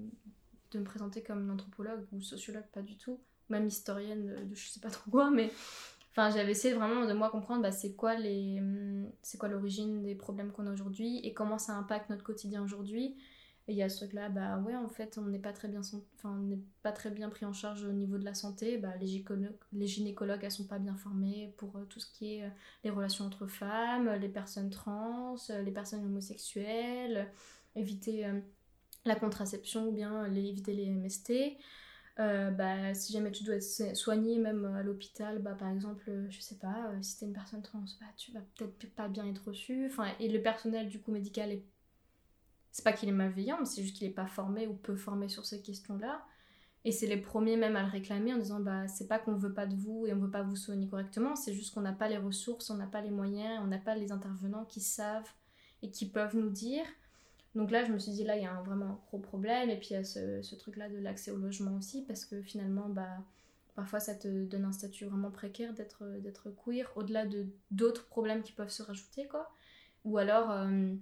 de 0.72 0.78
me 0.78 0.84
présenter 0.84 1.22
comme 1.22 1.44
une 1.44 1.50
anthropologue 1.50 2.04
ou 2.12 2.20
sociologue 2.20 2.66
pas 2.72 2.82
du 2.82 2.96
tout. 2.96 3.20
Même 3.48 3.68
historienne 3.68 4.48
de 4.48 4.54
je 4.56 4.68
sais 4.68 4.80
pas 4.80 4.90
trop 4.90 5.08
quoi, 5.08 5.30
mais 5.30 5.52
enfin 6.16 6.30
j'avais 6.30 6.52
essayé 6.52 6.72
vraiment 6.72 7.04
de 7.04 7.12
moi 7.12 7.30
comprendre 7.30 7.62
bah, 7.62 7.72
c'est 7.72 7.94
quoi 7.94 8.14
les 8.14 8.62
c'est 9.22 9.38
quoi 9.38 9.48
l'origine 9.48 10.02
des 10.02 10.14
problèmes 10.14 10.50
qu'on 10.50 10.66
a 10.66 10.72
aujourd'hui 10.72 11.20
et 11.22 11.34
comment 11.34 11.58
ça 11.58 11.74
impacte 11.74 12.08
notre 12.10 12.24
quotidien 12.24 12.62
aujourd'hui. 12.62 13.16
Et 13.68 13.72
il 13.72 13.78
y 13.78 13.82
a 13.82 13.88
ce 13.88 13.96
truc 13.96 14.12
là 14.12 14.28
bah 14.28 14.58
ouais 14.58 14.76
en 14.76 14.88
fait 14.88 15.18
on 15.18 15.26
n'est 15.26 15.40
pas 15.40 15.52
très 15.52 15.66
bien 15.66 15.80
enfin 15.80 16.30
on 16.30 16.42
n'est 16.44 16.60
pas 16.82 16.92
très 16.92 17.10
bien 17.10 17.28
pris 17.28 17.44
en 17.44 17.52
charge 17.52 17.84
au 17.84 17.92
niveau 17.92 18.16
de 18.16 18.24
la 18.24 18.34
santé, 18.34 18.78
bah, 18.78 18.94
les, 19.00 19.08
gynécologues, 19.08 19.56
les 19.72 19.86
gynécologues 19.88 20.40
elles 20.44 20.52
sont 20.52 20.68
pas 20.68 20.78
bien 20.78 20.94
formées 20.94 21.52
pour 21.56 21.76
euh, 21.76 21.84
tout 21.84 21.98
ce 21.98 22.06
qui 22.06 22.36
est 22.36 22.44
euh, 22.44 22.48
les 22.84 22.90
relations 22.90 23.24
entre 23.24 23.48
femmes, 23.48 24.08
les 24.20 24.28
personnes 24.28 24.70
trans, 24.70 25.34
euh, 25.50 25.62
les 25.62 25.72
personnes 25.72 26.04
homosexuelles, 26.04 27.28
éviter 27.74 28.24
la 29.04 29.16
contraception 29.16 29.88
ou 29.88 29.92
bien 29.92 30.24
éviter 30.32 30.72
les 30.72 30.88
MST. 30.88 31.58
Euh, 32.18 32.50
bah, 32.50 32.94
si 32.94 33.12
jamais 33.12 33.30
tu 33.30 33.44
dois 33.44 33.56
être 33.56 33.96
soigné 33.96 34.38
même 34.38 34.64
à 34.64 34.82
l'hôpital, 34.82 35.38
bah, 35.40 35.54
par 35.54 35.68
exemple, 35.68 36.10
je 36.30 36.40
sais 36.40 36.56
pas, 36.56 36.88
euh, 36.90 37.02
si 37.02 37.18
t'es 37.18 37.26
une 37.26 37.34
personne 37.34 37.62
trans, 37.62 37.84
bah, 38.00 38.06
tu 38.16 38.32
vas 38.32 38.40
peut-être 38.56 38.94
pas 38.94 39.08
bien 39.08 39.26
être 39.26 39.44
reçu. 39.46 39.86
Enfin, 39.86 40.06
et 40.18 40.28
le 40.28 40.40
personnel 40.42 40.88
du 40.88 41.00
coup 41.00 41.12
médical, 41.12 41.52
est... 41.52 41.62
c'est 42.72 42.84
pas 42.84 42.92
qu'il 42.92 43.08
est 43.08 43.12
malveillant, 43.12 43.58
mais 43.58 43.66
c'est 43.66 43.82
juste 43.82 43.96
qu'il 43.96 44.06
est 44.06 44.10
pas 44.10 44.26
formé 44.26 44.66
ou 44.66 44.74
peu 44.74 44.96
formé 44.96 45.28
sur 45.28 45.44
ces 45.44 45.60
questions-là. 45.62 46.24
Et 46.84 46.92
c'est 46.92 47.06
les 47.08 47.16
premiers 47.16 47.56
même 47.56 47.76
à 47.76 47.82
le 47.82 47.88
réclamer 47.90 48.32
en 48.32 48.38
disant 48.38 48.60
bah 48.60 48.86
c'est 48.86 49.08
pas 49.08 49.18
qu'on 49.18 49.34
veut 49.34 49.52
pas 49.52 49.66
de 49.66 49.74
vous 49.74 50.06
et 50.06 50.14
on 50.14 50.20
veut 50.20 50.30
pas 50.30 50.42
vous 50.42 50.54
soigner 50.54 50.88
correctement, 50.88 51.34
c'est 51.34 51.52
juste 51.52 51.74
qu'on 51.74 51.80
n'a 51.80 51.92
pas 51.92 52.08
les 52.08 52.16
ressources, 52.16 52.70
on 52.70 52.76
n'a 52.76 52.86
pas 52.86 53.00
les 53.00 53.10
moyens, 53.10 53.60
on 53.64 53.66
n'a 53.66 53.78
pas 53.78 53.96
les 53.96 54.12
intervenants 54.12 54.64
qui 54.64 54.80
savent 54.80 55.28
et 55.82 55.90
qui 55.90 56.08
peuvent 56.08 56.36
nous 56.36 56.50
dire. 56.50 56.84
Donc 57.56 57.70
là, 57.70 57.84
je 57.84 57.90
me 57.90 57.98
suis 57.98 58.12
dit, 58.12 58.22
là, 58.22 58.36
il 58.36 58.42
y 58.42 58.46
a 58.46 58.52
un, 58.52 58.62
vraiment 58.62 59.00
gros 59.08 59.18
problème. 59.18 59.70
Et 59.70 59.78
puis, 59.78 59.88
il 59.90 59.94
y 59.94 59.96
a 59.96 60.04
ce, 60.04 60.54
truc-là 60.54 60.90
de 60.90 60.98
l'accès 60.98 61.30
au 61.30 61.38
logement 61.38 61.74
aussi, 61.76 62.04
parce 62.04 62.26
que 62.26 62.42
finalement, 62.42 62.88
bah, 62.90 63.18
parfois, 63.74 63.98
ça 63.98 64.14
te 64.14 64.44
donne 64.44 64.66
un 64.66 64.72
statut 64.72 65.06
vraiment 65.06 65.30
précaire 65.30 65.72
d'être, 65.72 66.04
queer, 66.64 66.92
au-delà 66.96 67.24
de, 67.26 67.46
d'autres 67.70 68.06
problèmes 68.06 68.42
qui 68.42 68.52
peuvent 68.52 68.68
se 68.68 68.82
rajouter, 68.82 69.26
quoi. 69.26 69.50
Ou 70.04 70.18
alors, 70.18 70.50
euh, 70.50 70.94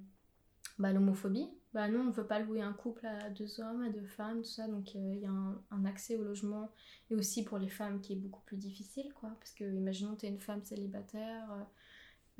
bah, 0.78 0.92
l'homophobie. 0.92 1.48
bah 1.72 1.88
non, 1.88 2.07
on 2.07 2.11
veut 2.11 2.26
pas 2.26 2.38
louer 2.38 2.61
un 2.61 2.72
couple 2.72 3.05
à 3.07 3.30
deux 3.30 3.61
hommes, 3.61 3.82
à 3.82 3.90
deux 3.90 4.07
femmes, 4.07 4.38
tout 4.38 4.48
ça. 4.48 4.68
Donc 4.68 4.94
il 4.94 5.18
y 5.18 5.26
a 5.26 5.30
un, 5.30 5.84
accès 5.84 6.16
au 6.16 6.24
logement 6.24 6.70
et 7.11 7.14
aussi 7.14 7.44
pour 7.44 7.59
les 7.59 7.68
femmes 7.68 8.00
qui 8.00 8.12
est 8.12 8.16
beaucoup 8.16 8.42
plus 8.42 8.57
difficile, 8.57 9.12
quoi. 9.14 9.30
Parce 9.40 9.52
que 9.52 9.64
imaginons 9.64 10.16
tu 10.16 10.26
es 10.26 10.28
une 10.28 10.40
femme 10.40 10.62
célibataire, 10.64 11.48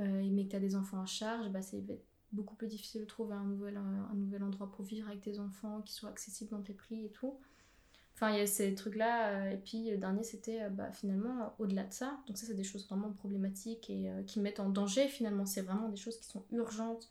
euh, 0.01 0.31
mais 0.31 0.47
que 0.47 0.51
tu 0.51 0.57
as 0.57 0.61
des 0.61 0.75
enfants 0.75 1.01
à 1.01 1.07
charge, 1.07 1.49
bah 1.51 1.63
c'est 1.63 1.85
beaucoup 2.35 2.55
plus 2.55 2.69
difficile 2.69 3.01
de 3.03 3.07
trouver 3.07 3.35
un 3.35 3.45
nouvel, 3.45 3.77
un, 3.77 4.15
nouvel 4.15 4.43
endroit 4.43 4.71
pour 4.71 4.85
vivre 4.85 5.09
avec 5.09 5.23
tes 5.23 5.39
enfants 5.39 5.83
qui 5.83 5.95
soit 5.95 6.11
accessible 6.11 6.51
dans 6.51 6.63
tes 6.63 6.75
prix 6.75 7.07
et 7.07 7.11
tout. 7.11 7.39
Enfin, 8.15 8.31
il 8.31 8.39
y 8.39 8.41
a 8.41 8.47
ces 8.47 8.75
trucs-là. 8.75 9.51
et 9.51 9.57
puis, 9.57 9.91
le 9.91 9.97
dernier, 9.97 10.23
c'était 10.23 10.69
bah, 10.71 10.93
finalement 10.93 11.55
au-delà 11.59 11.83
de 11.83 11.93
ça. 11.93 12.19
Donc, 12.29 12.39
ça, 12.39 12.47
c'est 12.47 12.55
des 12.55 12.63
choses 12.63 12.87
vraiment 12.87 13.11
problématiques 13.11 13.91
et 13.91 14.09
qui 14.27 14.39
mettent 14.39 14.61
en 14.61 14.69
danger 14.69 15.09
finalement. 15.09 15.47
C'est 15.47 15.63
vraiment 15.63 15.89
des 15.89 15.97
choses 15.97 16.19
qui 16.19 16.29
sont 16.29 16.45
urgentes, 16.53 17.09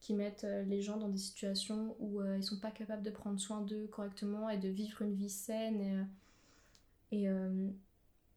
qui 0.00 0.14
mettent 0.14 0.44
euh, 0.44 0.62
les 0.64 0.82
gens 0.82 0.96
dans 0.98 1.08
des 1.08 1.18
situations 1.18 1.96
où 1.98 2.20
euh, 2.20 2.36
ils 2.36 2.44
sont 2.44 2.58
pas 2.58 2.70
capables 2.70 3.02
de 3.02 3.10
prendre 3.10 3.40
soin 3.40 3.62
d'eux 3.62 3.86
correctement 3.88 4.48
et 4.48 4.58
de 4.58 4.68
vivre 4.68 5.02
une 5.02 5.14
vie 5.14 5.30
saine 5.30 6.08
et, 7.12 7.28
euh, 7.28 7.68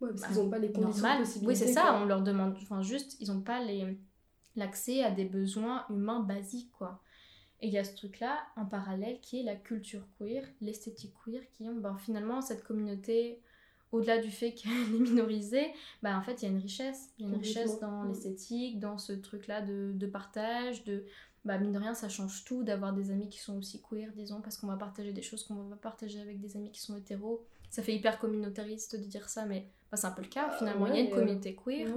ouais, 0.01 0.09
parce 0.09 0.21
bah, 0.21 0.27
qu'ils 0.27 0.37
n'ont 0.37 0.49
pas 0.49 0.59
les 0.59 0.71
conditions 0.71 1.07
oui 1.43 1.55
c'est 1.55 1.67
ça 1.67 1.99
on 2.01 2.05
leur 2.05 2.21
demande 2.21 2.55
enfin 2.61 2.81
juste 2.81 3.17
ils 3.19 3.31
n'ont 3.31 3.41
pas 3.41 3.63
les 3.63 3.99
l'accès 4.55 5.03
à 5.03 5.11
des 5.11 5.25
besoins 5.25 5.85
humains 5.89 6.21
basiques 6.21 6.71
quoi. 6.71 7.01
Et 7.61 7.67
il 7.67 7.73
y 7.73 7.77
a 7.77 7.83
ce 7.83 7.95
truc 7.95 8.19
là 8.19 8.37
en 8.55 8.65
parallèle 8.65 9.19
qui 9.21 9.39
est 9.39 9.43
la 9.43 9.55
culture 9.55 10.05
queer 10.17 10.43
l'esthétique 10.61 11.13
queer 11.25 11.41
qui 11.51 11.67
ont 11.67 11.75
ben, 11.75 11.97
finalement 11.97 12.41
cette 12.41 12.63
communauté 12.63 13.41
au-delà 13.91 14.19
du 14.19 14.29
fait 14.29 14.53
qu'elle 14.53 14.71
est 14.71 14.99
minorisée, 14.99 15.73
bah 16.03 16.17
en 16.17 16.21
fait 16.21 16.41
il 16.41 16.45
y 16.45 16.47
a 16.47 16.51
une 16.51 16.61
richesse. 16.61 17.09
Il 17.17 17.25
y 17.25 17.29
a 17.29 17.33
une 17.33 17.39
richesse 17.39 17.79
dans 17.79 18.03
l'esthétique, 18.03 18.79
dans 18.79 18.97
ce 18.97 19.13
truc-là 19.13 19.61
de, 19.61 19.91
de, 19.93 20.07
partage, 20.07 20.83
de 20.83 21.05
bah 21.45 21.57
mine 21.57 21.71
de 21.71 21.79
rien 21.79 21.93
ça 21.93 22.09
change 22.09 22.43
tout 22.43 22.63
d'avoir 22.63 22.93
des 22.93 23.11
amis 23.11 23.29
qui 23.29 23.39
sont 23.39 23.57
aussi 23.57 23.81
queer 23.81 24.11
disons 24.13 24.41
parce 24.41 24.57
qu'on 24.57 24.67
va 24.67 24.75
partager 24.75 25.13
des 25.13 25.21
choses 25.21 25.43
qu'on 25.45 25.55
va 25.55 25.77
partager 25.77 26.19
avec 26.19 26.39
des 26.39 26.55
amis 26.55 26.71
qui 26.71 26.81
sont 26.81 26.95
hétéros. 26.97 27.43
Ça 27.69 27.83
fait 27.83 27.95
hyper 27.95 28.19
communautariste 28.19 28.95
de 28.95 29.05
dire 29.05 29.29
ça 29.29 29.45
mais 29.45 29.67
bah, 29.91 29.97
c'est 29.97 30.07
un 30.07 30.11
peu 30.11 30.21
le 30.21 30.27
cas 30.27 30.51
finalement. 30.51 30.87
Il 30.87 30.95
y 30.95 30.97
a 30.99 31.01
une 31.01 31.09
communauté 31.09 31.55
queer 31.55 31.87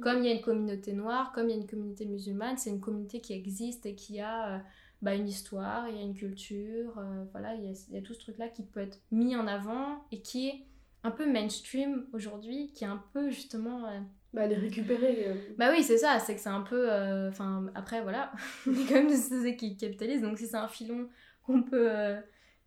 comme 0.00 0.18
il 0.18 0.26
y 0.26 0.28
a 0.30 0.34
une 0.34 0.42
communauté 0.42 0.92
noire 0.92 1.32
comme 1.32 1.48
il 1.48 1.56
y 1.56 1.58
a 1.58 1.60
une 1.60 1.66
communauté 1.66 2.06
musulmane 2.06 2.56
c'est 2.56 2.70
une 2.70 2.80
communauté 2.80 3.20
qui 3.20 3.32
existe 3.32 3.86
et 3.86 3.94
qui 3.94 4.20
a 4.20 4.56
euh, 4.56 4.58
bah, 5.02 5.14
une 5.14 5.28
histoire 5.28 5.88
il 5.88 5.96
y 5.96 5.98
a 5.98 6.02
une 6.02 6.14
culture 6.14 6.98
euh, 6.98 7.24
voilà 7.32 7.54
il 7.54 7.64
y, 7.64 7.68
a, 7.68 7.72
il 7.88 7.94
y, 7.94 7.98
a, 7.98 8.02
tout 8.02 8.14
ce 8.14 8.20
truc 8.20 8.38
là 8.38 8.48
qui 8.48 8.62
peut 8.62 8.80
être 8.80 9.00
mis 9.10 9.36
en 9.36 9.46
avant 9.46 10.04
et 10.12 10.20
qui 10.20 10.48
est 10.48 10.64
un 11.04 11.10
peu 11.10 11.30
mainstream 11.30 12.06
aujourd'hui 12.12 12.72
qui 12.72 12.84
est 12.84 12.88
un 12.88 13.02
peu 13.12 13.30
justement 13.30 13.86
euh, 13.86 14.00
bah, 14.34 14.46
les 14.46 14.56
récupérer. 14.56 15.28
Euh. 15.28 15.34
Bah 15.56 15.70
oui, 15.70 15.82
c'est 15.82 15.96
ça, 15.96 16.18
c'est 16.18 16.34
que 16.34 16.40
c'est 16.40 16.50
un 16.50 16.60
peu. 16.60 16.90
Enfin, 17.28 17.64
après, 17.74 18.02
voilà, 18.02 18.30
on 18.66 18.74
est 18.74 18.86
quand 18.86 18.96
même 18.96 19.08
des 19.08 19.16
sociétés 19.16 19.56
qui 19.56 19.76
capitalisent, 19.78 20.20
donc 20.20 20.36
si 20.36 20.46
c'est 20.46 20.56
un 20.56 20.68
filon 20.68 21.08
qu'on 21.44 21.62
peut, 21.62 22.14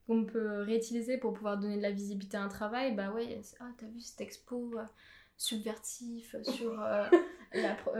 qu'on 0.08 0.26
peut 0.26 0.62
réutiliser 0.62 1.20
pour 1.20 1.34
pouvoir 1.34 1.60
donner 1.60 1.78
de 1.78 1.84
la 1.84 1.92
visibilité 1.92 2.36
à 2.36 2.42
un 2.42 2.48
travail, 2.48 2.96
bah 2.96 3.12
ouais, 3.12 3.40
ah, 3.60 3.70
t'as 3.78 3.86
vu 3.86 4.00
cette 4.00 4.22
expo 4.22 4.74
subvertif 5.42 6.36
sur 6.44 6.74
la, 6.76 7.10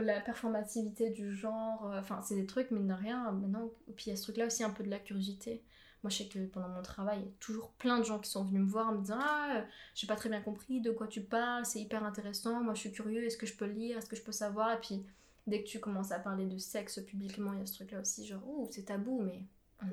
la, 0.00 0.20
performativité 0.20 1.10
du 1.10 1.34
genre, 1.34 1.92
enfin, 1.98 2.20
c'est 2.22 2.36
des 2.36 2.46
trucs, 2.46 2.70
mine 2.70 2.86
de 2.86 2.94
rien, 2.94 3.30
maintenant. 3.32 3.70
Puis 3.96 4.06
il 4.06 4.10
y 4.10 4.12
a 4.12 4.16
ce 4.16 4.22
truc-là 4.22 4.46
aussi, 4.46 4.62
un 4.64 4.70
peu 4.70 4.84
de 4.84 4.90
la 4.90 4.98
curiosité. 4.98 5.62
Moi, 6.02 6.10
je 6.10 6.18
sais 6.18 6.28
que 6.28 6.44
pendant 6.46 6.68
mon 6.68 6.82
travail, 6.82 7.20
il 7.20 7.24
y 7.26 7.28
a 7.28 7.32
toujours 7.38 7.70
plein 7.72 7.98
de 7.98 8.04
gens 8.04 8.18
qui 8.18 8.28
sont 8.28 8.44
venus 8.44 8.62
me 8.62 8.68
voir 8.68 8.88
en 8.88 8.92
me 8.92 9.00
disant 9.02 9.18
Ah, 9.20 9.56
euh, 9.56 9.62
j'ai 9.94 10.06
pas 10.06 10.16
très 10.16 10.28
bien 10.28 10.40
compris 10.40 10.80
de 10.80 10.90
quoi 10.90 11.06
tu 11.06 11.20
parles, 11.20 11.64
c'est 11.64 11.80
hyper 11.80 12.04
intéressant, 12.04 12.62
moi 12.62 12.74
je 12.74 12.80
suis 12.80 12.92
curieux, 12.92 13.24
est-ce 13.24 13.36
que 13.36 13.46
je 13.46 13.54
peux 13.54 13.66
lire, 13.66 13.98
est-ce 13.98 14.08
que 14.08 14.16
je 14.16 14.22
peux 14.22 14.32
savoir? 14.32 14.72
Et 14.72 14.80
puis, 14.80 15.04
dès 15.46 15.62
que 15.62 15.68
tu 15.68 15.78
commences 15.78 16.10
à 16.10 16.18
parler 16.18 16.46
de 16.46 16.58
sexe 16.58 16.98
publiquement, 17.00 17.52
il 17.52 17.60
y 17.60 17.62
a 17.62 17.66
ce 17.66 17.74
truc-là 17.74 18.00
aussi, 18.00 18.26
genre, 18.26 18.42
oh, 18.48 18.68
c'est 18.72 18.86
tabou, 18.86 19.20
mais 19.22 19.44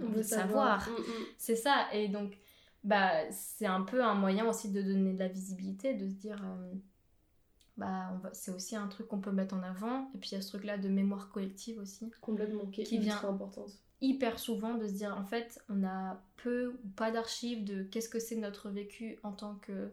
on, 0.02 0.10
veut 0.10 0.24
savoir. 0.24 0.90
Mm, 0.90 0.94
mm. 0.94 1.26
C'est 1.38 1.56
ça, 1.56 1.88
et 1.94 2.08
donc, 2.08 2.40
bah, 2.84 3.32
c'est 3.32 3.68
un 3.68 3.82
peu 3.82 4.04
un 4.04 4.16
moyen 4.16 4.48
aussi 4.48 4.72
de 4.72 4.82
donner 4.82 5.14
de 5.14 5.20
la 5.20 5.28
visibilité, 5.28 5.94
de 5.94 6.08
se 6.08 6.14
dire. 6.14 6.42
Euh, 6.44 6.74
bah, 7.80 8.22
c'est 8.34 8.52
aussi 8.52 8.76
un 8.76 8.88
truc 8.88 9.08
qu'on 9.08 9.20
peut 9.20 9.32
mettre 9.32 9.56
en 9.56 9.64
avant. 9.64 10.12
Et 10.14 10.18
puis 10.20 10.32
il 10.32 10.36
y 10.36 10.38
a 10.38 10.42
ce 10.42 10.50
truc-là 10.50 10.78
de 10.78 10.90
mémoire 10.90 11.30
collective 11.30 11.80
aussi. 11.80 12.12
Complètement, 12.22 12.66
qui, 12.68 12.84
qui 12.84 12.98
vient 13.00 13.18
importante 13.18 13.80
hyper 14.02 14.40
souvent 14.40 14.76
de 14.76 14.88
se 14.88 14.94
dire 14.94 15.16
en 15.18 15.26
fait 15.26 15.62
on 15.70 15.84
a 15.84 16.22
peu 16.38 16.80
ou 16.84 16.90
pas 16.96 17.12
d'archives 17.12 17.64
de 17.64 17.84
qu'est-ce 17.84 18.10
que 18.10 18.20
c'est 18.20 18.36
notre 18.36 18.70
vécu 18.70 19.20
en 19.24 19.34
tant 19.34 19.56
que 19.56 19.92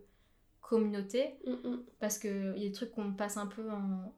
communauté 0.61 1.35
mm, 1.47 1.69
mm. 1.69 1.83
parce 2.01 2.19
que 2.19 2.55
il 2.57 2.63
y 2.63 2.67
a 2.67 2.69
des 2.69 2.75
trucs 2.75 2.93
qu'on 2.93 3.13
passe 3.13 3.37
un 3.37 3.47
peu 3.47 3.71
en, 3.71 4.13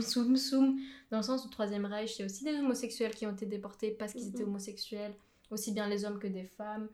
soum 0.00 0.36
soum 0.36 0.78
dans 1.10 1.18
le 1.18 1.22
sens 1.22 1.44
où 1.44 1.48
Troisième 1.48 1.84
Reich 1.84 2.16
il 2.16 2.20
y 2.20 2.22
a 2.22 2.26
aussi 2.26 2.44
des 2.44 2.54
homosexuels 2.54 3.14
qui 3.14 3.26
ont 3.26 3.32
été 3.32 3.46
déportés 3.46 3.90
parce 3.90 4.12
qu'ils 4.12 4.28
étaient 4.28 4.44
homosexuels 4.44 5.14
aussi 5.50 5.72
bien 5.72 5.88
les 5.88 6.04
hommes 6.04 6.18
que 6.18 6.26
des 6.26 6.44
femmes 6.44 6.88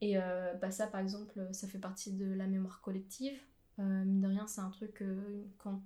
et 0.00 0.18
euh, 0.18 0.52
bah 0.54 0.70
ça 0.70 0.86
par 0.86 1.00
exemple 1.00 1.48
ça 1.52 1.68
fait 1.68 1.78
partie 1.78 2.12
de 2.12 2.32
la 2.34 2.46
mémoire 2.46 2.80
collective 2.80 3.40
euh, 3.78 4.04
mine 4.04 4.20
de 4.20 4.28
rien 4.28 4.46
c'est 4.46 4.60
un 4.60 4.70
truc 4.70 5.02
quand 5.58 5.82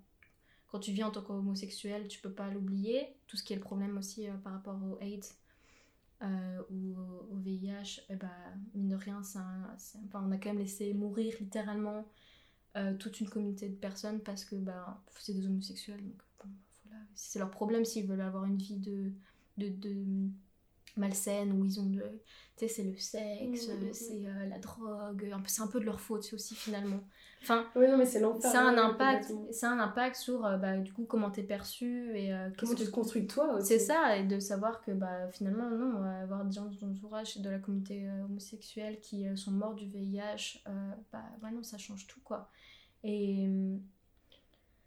quand 0.68 0.80
tu 0.80 0.92
vis 0.92 1.02
en 1.02 1.10
tant 1.10 1.22
qu'homosexuel 1.22 2.08
tu 2.08 2.20
peux 2.20 2.32
pas 2.32 2.50
l'oublier 2.50 3.16
tout 3.28 3.36
ce 3.36 3.44
qui 3.44 3.52
est 3.52 3.56
le 3.56 3.62
problème 3.62 3.96
aussi 3.98 4.28
euh, 4.28 4.34
par 4.38 4.54
rapport 4.54 4.78
au 4.82 4.98
AIDS 5.00 5.28
euh, 6.22 6.62
ou 6.70 6.96
au 7.30 7.36
VIH, 7.36 8.00
eh 8.08 8.16
ben, 8.16 8.28
mine 8.74 8.88
de 8.88 8.96
rien, 8.96 9.22
on 10.14 10.32
a 10.32 10.36
quand 10.36 10.48
même 10.48 10.58
laissé 10.58 10.92
mourir 10.92 11.32
littéralement 11.38 12.10
euh, 12.76 12.94
toute 12.94 13.20
une 13.20 13.28
communauté 13.28 13.68
de 13.68 13.76
personnes 13.76 14.20
parce 14.20 14.44
que 14.44 14.56
bah, 14.56 15.00
c'est 15.16 15.34
des 15.34 15.46
homosexuels. 15.46 16.02
Donc, 16.02 16.20
voilà. 16.84 17.04
C'est 17.14 17.38
leur 17.38 17.52
problème 17.52 17.84
s'ils 17.84 18.06
veulent 18.06 18.20
avoir 18.20 18.46
une 18.46 18.56
vie 18.56 18.78
de 18.78 19.12
malsaine 20.96 21.52
où 21.52 21.64
ils 21.64 21.80
ont 21.80 21.86
de 21.86 22.02
tu 22.56 22.66
sais 22.66 22.68
c'est 22.68 22.82
le 22.82 22.96
sexe 22.96 23.68
mmh, 23.68 23.72
mmh, 23.72 23.88
mmh. 23.88 23.92
c'est 23.92 24.26
euh, 24.26 24.48
la 24.48 24.58
drogue 24.58 25.32
c'est 25.46 25.62
un 25.62 25.66
peu 25.66 25.80
de 25.80 25.84
leur 25.84 26.00
faute 26.00 26.28
aussi 26.32 26.54
finalement. 26.54 27.00
Enfin 27.40 27.66
oui, 27.76 27.86
non, 27.86 27.96
mais 27.96 28.04
c'est 28.04 28.20
ça 28.40 28.62
a 28.62 28.64
un 28.64 28.78
impact 28.78 29.32
ça 29.52 29.70
un 29.70 29.78
impact 29.78 30.16
sur 30.16 30.44
euh, 30.44 30.56
bah, 30.56 30.76
du 30.76 30.92
coup 30.92 31.04
comment 31.04 31.30
t'es 31.30 31.44
perçu 31.44 32.10
et 32.16 32.32
euh, 32.34 32.50
comment 32.58 32.74
tu 32.74 32.84
te 32.84 32.90
construis 32.90 33.26
toi 33.26 33.54
aussi. 33.54 33.68
c'est 33.68 33.78
ça 33.78 34.16
et 34.16 34.24
de 34.24 34.40
savoir 34.40 34.80
que 34.82 34.90
bah 34.90 35.30
finalement 35.32 35.70
non 35.70 36.02
avoir 36.02 36.44
des 36.44 36.52
gens 36.52 36.64
dans 36.64 36.74
ton 36.74 36.90
entourage 36.90 37.38
de 37.38 37.48
la 37.50 37.58
communauté 37.58 38.08
homosexuelle 38.24 38.98
qui 39.00 39.24
sont 39.36 39.52
morts 39.52 39.74
du 39.74 39.86
VIH 39.86 40.62
bah 41.12 41.22
ouais, 41.42 41.50
non 41.52 41.62
ça 41.62 41.78
change 41.78 42.06
tout 42.06 42.20
quoi. 42.24 42.50
Et 43.04 43.48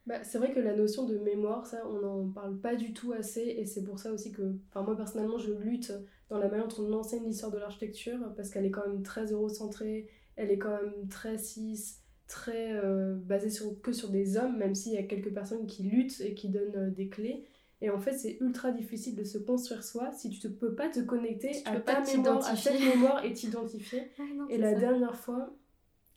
bah, 0.08 0.24
c'est 0.24 0.38
vrai 0.40 0.52
que 0.52 0.60
la 0.60 0.76
notion 0.76 1.06
de 1.06 1.18
mémoire, 1.18 1.66
ça, 1.66 1.88
on 1.88 2.00
n'en 2.00 2.30
parle 2.30 2.58
pas 2.60 2.76
du 2.76 2.94
tout 2.94 3.12
assez, 3.14 3.42
et 3.42 3.66
c'est 3.66 3.84
pour 3.84 4.00
ça 4.00 4.12
aussi 4.12 4.32
que, 4.32 4.56
enfin, 4.70 4.82
moi 4.82 4.96
personnellement, 4.96 5.38
je 5.38 5.52
lutte 5.54 5.94
dans 6.30 6.40
la 6.40 6.48
manière 6.48 6.68
dont 6.68 6.84
on 6.84 6.94
enseigne 6.94 7.26
l'histoire 7.26 7.52
de 7.52 7.60
l'architecture, 7.60 8.20
parce 8.36 8.50
qu'elle 8.50 8.66
est 8.66 8.72
quand 8.72 8.88
même 8.88 9.04
très 9.04 9.28
eurocentrée, 9.32 10.10
elle 10.36 10.50
est 10.50 10.58
quand 10.58 10.72
même 10.82 11.08
très 11.10 11.38
cis, 11.38 11.98
très 12.28 12.74
euh, 12.74 13.16
basée 13.16 13.50
sur, 13.50 13.80
que 13.82 13.92
sur 13.92 14.10
des 14.10 14.38
hommes, 14.38 14.58
même 14.58 14.74
s'il 14.74 14.94
y 14.94 14.98
a 14.98 15.04
quelques 15.04 15.34
personnes 15.34 15.68
qui 15.68 15.84
luttent 15.84 16.22
et 16.22 16.34
qui 16.34 16.50
donnent 16.50 16.76
euh, 16.78 16.90
des 16.90 17.10
clés. 17.10 17.46
Et 17.82 17.90
en 17.90 18.00
fait, 18.00 18.14
c'est 18.14 18.38
ultra 18.40 18.72
difficile 18.72 19.16
de 19.16 19.24
se 19.24 19.38
construire 19.38 19.84
soi 19.84 20.12
si 20.12 20.30
tu 20.30 20.48
ne 20.48 20.54
peux 20.54 20.74
pas 20.74 20.88
te 20.88 21.00
connecter 21.00 21.52
à 21.66 21.80
ta 21.80 22.02
mémoire, 22.02 22.48
à 22.48 22.56
cette 22.56 22.80
mémoire 22.80 23.26
et 23.26 23.34
t'identifier. 23.34 24.12
Ah 24.20 24.24
et 24.50 24.58
la 24.58 24.74
dernière 24.74 25.16
fois, 25.16 25.54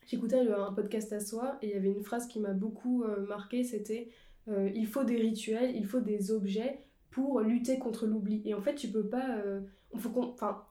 J'écoutais 0.07 0.37
un 0.37 0.73
podcast 0.73 1.13
à 1.15 1.21
soi 1.21 1.57
et 1.63 1.69
il 1.69 1.73
y 1.73 1.77
avait 1.77 1.91
une 1.91 2.03
phrase 2.03 2.27
qui 2.27 2.39
m'a 2.39 2.53
beaucoup 2.53 3.05
euh, 3.05 3.27
marqué, 3.27 3.65
c'était 3.65 4.11
euh, 4.49 4.71
il 4.75 4.87
faut 4.87 5.05
des 5.05 5.17
rituels, 5.17 5.75
il 5.75 5.87
faut 5.87 6.01
des 6.01 6.31
objets 6.31 6.85
pour 7.11 7.41
lutter 7.41 7.79
contre 7.79 8.07
l'oubli. 8.07 8.43
Et 8.45 8.53
en 8.53 8.61
fait, 8.61 8.75
tu 8.75 8.89
peux 8.89 9.07
pas, 9.07 9.39
euh, 9.39 9.61
faut 9.97 10.13
enfin, 10.17 10.63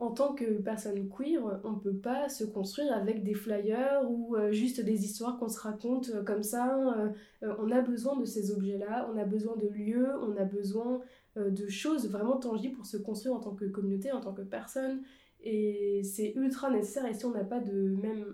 en 0.00 0.10
tant 0.10 0.34
que 0.34 0.60
personne 0.60 1.08
queer, 1.08 1.40
on 1.62 1.74
peut 1.74 1.94
pas 1.94 2.28
se 2.28 2.42
construire 2.42 2.92
avec 2.92 3.22
des 3.22 3.34
flyers 3.34 4.10
ou 4.10 4.34
juste 4.50 4.80
des 4.80 5.04
histoires 5.04 5.38
qu'on 5.38 5.48
se 5.48 5.60
raconte 5.60 6.24
comme 6.24 6.42
ça. 6.42 7.12
on 7.42 7.70
a 7.70 7.82
besoin 7.82 8.16
de 8.16 8.24
ces 8.24 8.50
objets-là, 8.50 9.10
on 9.12 9.18
a 9.18 9.24
besoin 9.24 9.56
de 9.56 9.68
lieux, 9.68 10.08
on 10.22 10.38
a 10.38 10.44
besoin 10.44 11.02
de 11.36 11.68
choses 11.68 12.08
vraiment 12.08 12.38
tangibles 12.38 12.76
pour 12.76 12.86
se 12.86 12.96
construire 12.96 13.34
en 13.34 13.40
tant 13.40 13.54
que 13.54 13.66
communauté, 13.66 14.10
en 14.10 14.20
tant 14.20 14.32
que 14.32 14.40
personne. 14.40 15.02
Et 15.42 16.00
c'est 16.02 16.32
ultra 16.34 16.70
nécessaire. 16.70 17.04
Et 17.04 17.12
si 17.12 17.26
on 17.26 17.32
n'a 17.32 17.44
pas 17.44 17.60
de 17.60 17.94
même 18.00 18.24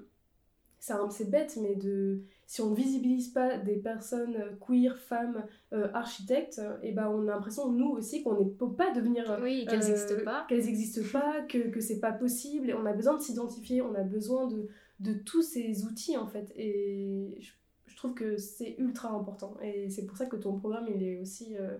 c'est 1.10 1.30
bête, 1.30 1.58
mais 1.60 1.74
de, 1.74 2.22
si 2.46 2.60
on 2.60 2.70
ne 2.70 2.76
visibilise 2.76 3.28
pas 3.28 3.58
des 3.58 3.76
personnes 3.76 4.36
queer, 4.60 4.96
femmes, 4.98 5.44
euh, 5.72 5.88
architectes, 5.94 6.60
et 6.82 6.90
eh 6.90 6.92
ben 6.92 7.08
on 7.08 7.28
a 7.28 7.32
l'impression, 7.32 7.70
nous 7.70 7.90
aussi, 7.90 8.22
qu'on 8.22 8.44
ne 8.44 8.48
peut 8.48 8.72
pas 8.72 8.92
devenir. 8.92 9.38
Oui, 9.42 9.66
qu'elles 9.68 9.80
n'existent 9.80 10.14
euh, 10.14 10.24
pas. 10.24 10.46
Qu'elles 10.48 10.64
n'existent 10.64 11.02
pas, 11.12 11.42
que, 11.42 11.68
que 11.68 11.80
c'est 11.80 12.00
pas 12.00 12.12
possible. 12.12 12.70
Et 12.70 12.74
on 12.74 12.86
a 12.86 12.92
besoin 12.92 13.16
de 13.16 13.22
s'identifier, 13.22 13.82
on 13.82 13.94
a 13.94 14.02
besoin 14.02 14.46
de, 14.46 14.68
de 15.00 15.14
tous 15.14 15.42
ces 15.42 15.84
outils, 15.84 16.16
en 16.16 16.26
fait. 16.26 16.52
Et 16.56 17.36
je, 17.40 17.52
je 17.86 17.96
trouve 17.96 18.14
que 18.14 18.36
c'est 18.36 18.76
ultra 18.78 19.10
important. 19.10 19.56
Et 19.62 19.90
c'est 19.90 20.06
pour 20.06 20.16
ça 20.16 20.26
que 20.26 20.36
ton 20.36 20.58
programme, 20.58 20.86
il 20.94 21.02
est 21.02 21.18
aussi. 21.18 21.56
Euh, 21.56 21.76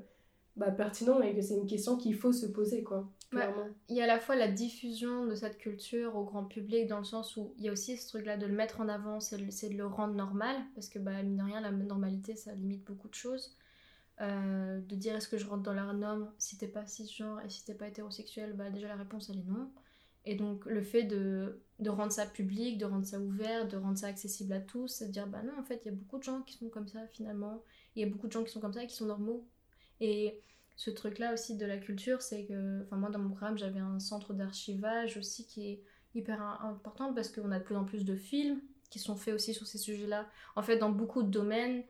bah, 0.57 0.71
pertinent 0.71 1.21
et 1.21 1.35
que 1.35 1.43
c'est 1.43 1.57
une 1.57 1.67
question 1.67 1.97
qu'il 1.97 2.15
faut 2.15 2.33
se 2.33 2.47
poser 2.47 2.83
quoi. 2.83 3.11
Il 3.89 3.97
y 3.97 4.01
a 4.01 4.05
à 4.05 4.07
la 4.07 4.19
fois 4.19 4.37
la 4.37 4.49
diffusion 4.49 5.27
de 5.27 5.35
cette 5.35 5.59
culture 5.59 6.17
au 6.17 6.25
grand 6.25 6.45
public 6.45 6.87
dans 6.87 6.99
le 6.99 7.05
sens 7.05 7.37
où 7.37 7.53
il 7.59 7.65
y 7.65 7.69
a 7.69 7.73
aussi 7.73 7.97
ce 7.97 8.09
truc 8.09 8.25
là 8.25 8.37
de 8.37 8.47
le 8.47 8.55
mettre 8.55 8.81
en 8.81 8.89
avant, 8.89 9.21
c'est 9.21 9.37
de 9.37 9.77
le 9.77 9.87
rendre 9.87 10.15
normal 10.15 10.57
parce 10.75 10.89
que 10.89 10.99
bah, 10.99 11.23
mine 11.23 11.37
de 11.37 11.43
rien 11.43 11.61
la 11.61 11.71
normalité 11.71 12.37
ça 12.37 12.55
limite 12.55 12.85
beaucoup 12.85 13.09
de 13.09 13.15
choses. 13.15 13.57
Euh, 14.23 14.81
de 14.81 14.95
dire 14.95 15.15
est-ce 15.15 15.29
que 15.29 15.37
je 15.37 15.47
rentre 15.47 15.63
dans 15.63 15.75
la 15.75 15.93
norme? 15.93 16.33
Si 16.39 16.57
t'es 16.57 16.69
pas 16.69 16.87
cisgenre 16.87 17.39
et 17.45 17.51
si 17.51 17.65
t'es 17.65 17.75
pas 17.75 17.89
hétérosexuel, 17.89 18.55
bah 18.55 18.71
déjà 18.71 18.89
la 18.89 18.97
réponse 18.97 19.29
elle 19.29 19.41
est 19.41 19.45
non. 19.45 19.71
Et 20.25 20.37
donc 20.37 20.65
le 20.65 20.83
fait 20.83 21.03
de, 21.03 21.61
de, 21.81 21.91
rendre 21.91 22.13
ça 22.13 22.25
public, 22.25 22.79
de 22.79 22.87
rendre 22.87 23.07
ça 23.07 23.21
ouvert, 23.21 23.69
de 23.69 23.77
rendre 23.77 23.99
ça 23.99 24.07
accessible 24.07 24.55
à 24.55 24.61
tous, 24.61 24.89
c'est 24.89 25.09
de 25.09 25.13
dire 25.13 25.27
bah 25.27 25.43
non 25.43 25.53
en 25.59 25.65
fait 25.65 25.83
il 25.85 25.89
y 25.89 25.91
a 25.91 25.95
beaucoup 25.95 26.19
de 26.19 26.23
gens 26.23 26.41
qui 26.41 26.57
sont 26.57 26.71
comme 26.71 26.89
ça 26.89 27.07
finalement, 27.09 27.63
il 27.95 28.01
y 28.01 28.05
a 28.05 28.09
beaucoup 28.09 28.27
de 28.27 28.33
gens 28.33 28.43
qui 28.43 28.51
sont 28.51 28.61
comme 28.61 28.73
ça 28.73 28.83
et 28.83 28.87
qui 28.87 28.97
sont 28.97 29.07
normaux. 29.07 29.47
Et 30.01 30.41
ce 30.77 30.91
truc 30.91 31.19
là 31.19 31.33
aussi 31.33 31.57
de 31.57 31.67
la 31.67 31.79
culture, 31.79 32.23
c'est 32.23 32.45
que, 32.45 32.85
enfin 32.85 32.97
moi 32.97 33.11
dans 33.11 33.19
mon 33.19 33.31
programme 33.31 33.59
j'avais 33.59 33.81
un 33.81 33.99
centre 33.99 34.35
d'archivage 34.35 35.17
aussi 35.17 35.47
qui 35.47 35.69
est 35.69 35.83
hyper 36.15 36.43
important 36.63 37.13
parce 37.15 37.31
qu'on 37.31 37.51
a 37.53 37.59
de 37.59 37.65
plus 37.65 37.77
en 37.77 37.85
plus 37.85 38.05
de 38.05 38.17
films 38.17 38.61
qui 38.91 38.99
sont 38.99 39.17
faits 39.17 39.35
aussi 39.35 39.55
sur 39.55 39.67
ces 39.67 39.79
sujets-là. 39.79 40.29
En 40.55 40.63
fait 40.63 40.79
dans 40.79 40.91
beaucoup 40.91 41.23
de 41.23 41.31
domaines, 41.31 41.83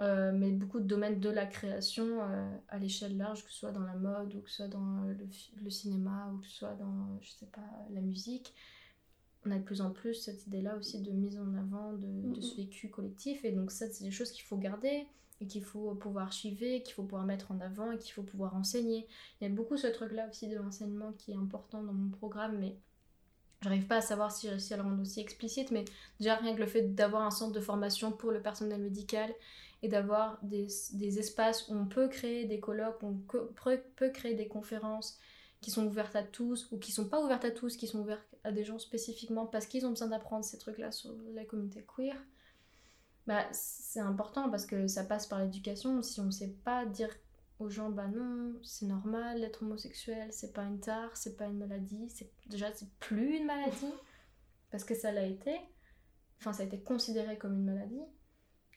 euh, 0.00 0.32
mais 0.34 0.50
beaucoup 0.50 0.80
de 0.80 0.86
domaines 0.86 1.20
de 1.20 1.28
la 1.28 1.46
création 1.46 2.22
euh, 2.22 2.56
à 2.68 2.78
l'échelle 2.78 3.16
large, 3.16 3.44
que 3.44 3.50
ce 3.50 3.58
soit 3.58 3.72
dans 3.72 3.84
la 3.84 3.94
mode, 3.94 4.34
ou 4.34 4.40
que 4.40 4.50
ce 4.50 4.56
soit 4.56 4.68
dans 4.68 5.02
le, 5.02 5.16
le, 5.62 5.70
cinéma, 5.70 6.32
ou 6.32 6.38
que 6.38 6.46
ce 6.46 6.56
soit 6.56 6.74
dans, 6.74 7.20
je 7.20 7.30
sais 7.30 7.46
pas, 7.46 7.68
la 7.90 8.00
musique. 8.00 8.54
On 9.44 9.50
a 9.50 9.58
de 9.58 9.62
plus 9.62 9.80
en 9.80 9.90
plus 9.90 10.14
cette 10.14 10.46
idée-là 10.46 10.76
aussi 10.76 11.00
de 11.00 11.10
mise 11.10 11.38
en 11.38 11.54
avant 11.54 11.92
de, 11.92 12.34
de 12.34 12.40
ce 12.40 12.56
vécu 12.56 12.88
collectif. 12.88 13.44
Et 13.44 13.52
donc 13.52 13.70
ça, 13.70 13.88
c'est 13.90 14.04
des 14.04 14.10
choses 14.10 14.32
qu'il 14.32 14.44
faut 14.44 14.56
garder 14.56 15.06
et 15.42 15.46
qu'il 15.46 15.64
faut 15.64 15.94
pouvoir 15.96 16.26
archiver, 16.26 16.82
qu'il 16.82 16.94
faut 16.94 17.02
pouvoir 17.02 17.24
mettre 17.24 17.50
en 17.50 17.60
avant 17.60 17.90
et 17.90 17.98
qu'il 17.98 18.12
faut 18.12 18.22
pouvoir 18.22 18.54
enseigner. 18.54 19.08
Il 19.40 19.48
y 19.48 19.50
a 19.50 19.54
beaucoup 19.54 19.76
ce 19.76 19.88
truc-là 19.88 20.28
aussi 20.28 20.48
de 20.48 20.56
l'enseignement 20.56 21.12
qui 21.18 21.32
est 21.32 21.36
important 21.36 21.82
dans 21.82 21.92
mon 21.92 22.10
programme, 22.10 22.58
mais 22.58 22.76
J'arrive 23.62 23.86
pas 23.86 23.98
à 23.98 24.00
savoir 24.00 24.32
si 24.32 24.46
j'ai 24.46 24.50
réussi 24.50 24.74
à 24.74 24.76
le 24.76 24.82
rendre 24.82 25.00
aussi 25.00 25.20
explicite, 25.20 25.70
mais 25.70 25.84
déjà 26.18 26.34
rien 26.34 26.52
que 26.52 26.58
le 26.58 26.66
fait 26.66 26.96
d'avoir 26.96 27.22
un 27.22 27.30
centre 27.30 27.52
de 27.52 27.60
formation 27.60 28.10
pour 28.10 28.32
le 28.32 28.42
personnel 28.42 28.80
médical 28.80 29.32
et 29.82 29.88
d'avoir 29.88 30.40
des, 30.42 30.66
des, 30.94 31.20
espaces 31.20 31.68
où 31.68 31.74
on 31.74 31.86
peut 31.86 32.08
créer 32.08 32.44
des 32.44 32.58
colloques, 32.58 33.00
où 33.02 33.06
on 33.06 33.20
peut 33.94 34.10
créer 34.10 34.34
des 34.34 34.48
conférences 34.48 35.16
qui 35.60 35.70
sont 35.70 35.86
ouvertes 35.86 36.16
à 36.16 36.24
tous 36.24 36.68
ou 36.72 36.78
qui 36.78 36.90
sont 36.90 37.08
pas 37.08 37.22
ouvertes 37.22 37.44
à 37.44 37.52
tous, 37.52 37.76
qui 37.76 37.86
sont 37.86 38.00
ouvertes 38.00 38.34
à 38.42 38.50
des 38.50 38.64
gens 38.64 38.80
spécifiquement 38.80 39.46
parce 39.46 39.66
qu'ils 39.66 39.86
ont 39.86 39.90
besoin 39.90 40.08
d'apprendre 40.08 40.44
ces 40.44 40.58
trucs-là 40.58 40.90
sur 40.90 41.14
la 41.32 41.44
communauté 41.44 41.86
queer, 41.96 42.16
bah, 43.26 43.46
c'est 43.52 44.00
important 44.00 44.50
parce 44.50 44.66
que 44.66 44.88
ça 44.88 45.04
passe 45.04 45.26
par 45.26 45.40
l'éducation. 45.40 46.02
Si 46.02 46.20
on 46.20 46.30
sait 46.30 46.54
pas 46.64 46.86
dire 46.86 47.10
aux 47.58 47.68
gens, 47.68 47.90
bah 47.90 48.08
non, 48.08 48.54
c'est 48.62 48.86
normal 48.86 49.40
d'être 49.40 49.62
homosexuel, 49.62 50.32
c'est 50.32 50.52
pas 50.52 50.64
une 50.64 50.80
tare, 50.80 51.16
c'est 51.16 51.36
pas 51.36 51.46
une 51.46 51.58
maladie, 51.58 52.08
c'est 52.08 52.30
déjà 52.46 52.72
c'est 52.74 52.90
plus 52.98 53.36
une 53.36 53.46
maladie 53.46 53.92
parce 54.70 54.84
que 54.84 54.94
ça 54.94 55.12
l'a 55.12 55.24
été, 55.24 55.54
enfin 56.40 56.52
ça 56.52 56.64
a 56.64 56.66
été 56.66 56.80
considéré 56.80 57.38
comme 57.38 57.54
une 57.54 57.64
maladie. 57.64 58.02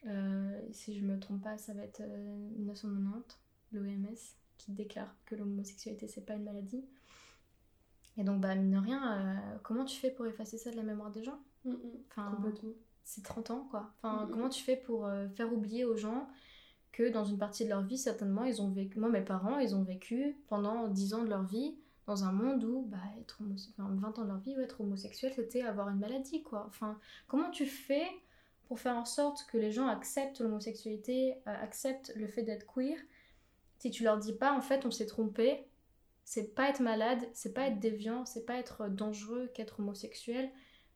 Euh, 0.05 0.61
si 0.71 0.99
je 0.99 1.03
me 1.03 1.19
trompe 1.19 1.41
pas, 1.41 1.57
ça 1.57 1.73
va 1.73 1.83
être 1.83 2.01
1990, 2.01 3.37
euh, 3.73 3.79
l'OMS, 3.79 4.15
qui 4.57 4.71
déclare 4.71 5.15
que 5.25 5.35
l'homosexualité 5.35 6.07
c'est 6.07 6.25
pas 6.25 6.35
une 6.35 6.43
maladie. 6.43 6.85
Et 8.17 8.23
donc, 8.23 8.39
bah, 8.39 8.55
mine 8.55 8.71
de 8.71 8.77
rien, 8.77 9.17
euh, 9.17 9.57
comment 9.63 9.83
tu 9.83 9.99
fais 9.99 10.09
pour 10.09 10.25
effacer 10.25 10.57
ça 10.57 10.71
de 10.71 10.77
la 10.77 10.83
mémoire 10.83 11.11
des 11.11 11.23
gens? 11.23 11.39
Mm, 11.65 11.71
mm. 11.71 11.77
enfin, 12.09 12.37
C'est 13.05 13.23
30 13.23 13.51
ans, 13.51 13.67
quoi. 13.71 13.93
Enfin, 14.01 14.25
mm, 14.25 14.31
comment 14.31 14.49
tu 14.49 14.63
fais 14.63 14.75
pour 14.75 15.09
faire 15.35 15.53
oublier 15.53 15.85
aux 15.85 15.95
gens 15.95 16.27
que 16.91 17.09
dans 17.09 17.25
une 17.25 17.37
partie 17.37 17.65
de 17.65 17.69
leur 17.69 17.83
vie, 17.83 17.97
certainement, 17.97 18.43
ils 18.43 18.61
ont 18.61 18.69
vécu. 18.69 18.99
Moi, 18.99 19.09
mes 19.09 19.21
parents, 19.21 19.59
ils 19.59 19.75
ont 19.75 19.83
vécu 19.83 20.37
pendant 20.47 20.87
10 20.87 21.13
ans 21.13 21.23
de 21.23 21.29
leur 21.29 21.43
vie 21.43 21.75
dans 22.07 22.23
un 22.23 22.31
monde 22.31 22.63
où, 22.63 22.83
bah, 22.87 22.97
être 23.19 23.39
enfin, 23.77 23.89
20 23.95 24.19
ans 24.19 24.23
de 24.23 24.27
leur 24.27 24.37
vie, 24.39 24.55
où 24.57 24.61
être 24.61 24.81
homosexuel, 24.81 25.33
c'était 25.35 25.61
avoir 25.61 25.89
une 25.89 25.99
maladie, 25.99 26.43
quoi. 26.43 26.65
Enfin, 26.67 26.99
comment 27.27 27.51
tu 27.51 27.65
fais 27.65 28.07
pour 28.67 28.79
faire 28.79 28.95
en 28.95 29.05
sorte 29.05 29.45
que 29.51 29.57
les 29.57 29.71
gens 29.71 29.87
acceptent 29.87 30.39
l'homosexualité, 30.39 31.35
euh, 31.47 31.55
acceptent 31.61 32.11
le 32.15 32.27
fait 32.27 32.43
d'être 32.43 32.65
queer, 32.65 32.97
si 33.79 33.91
tu 33.91 34.03
leur 34.03 34.17
dis 34.17 34.33
pas 34.33 34.53
en 34.53 34.61
fait 34.61 34.85
on 34.85 34.91
s'est 34.91 35.05
trompé, 35.05 35.67
c'est 36.23 36.55
pas 36.55 36.69
être 36.69 36.79
malade, 36.79 37.19
c'est 37.33 37.53
pas 37.53 37.67
être 37.67 37.79
déviant, 37.79 38.25
c'est 38.25 38.45
pas 38.45 38.55
être 38.55 38.87
dangereux 38.89 39.51
qu'être 39.53 39.79
homosexuel, 39.79 40.49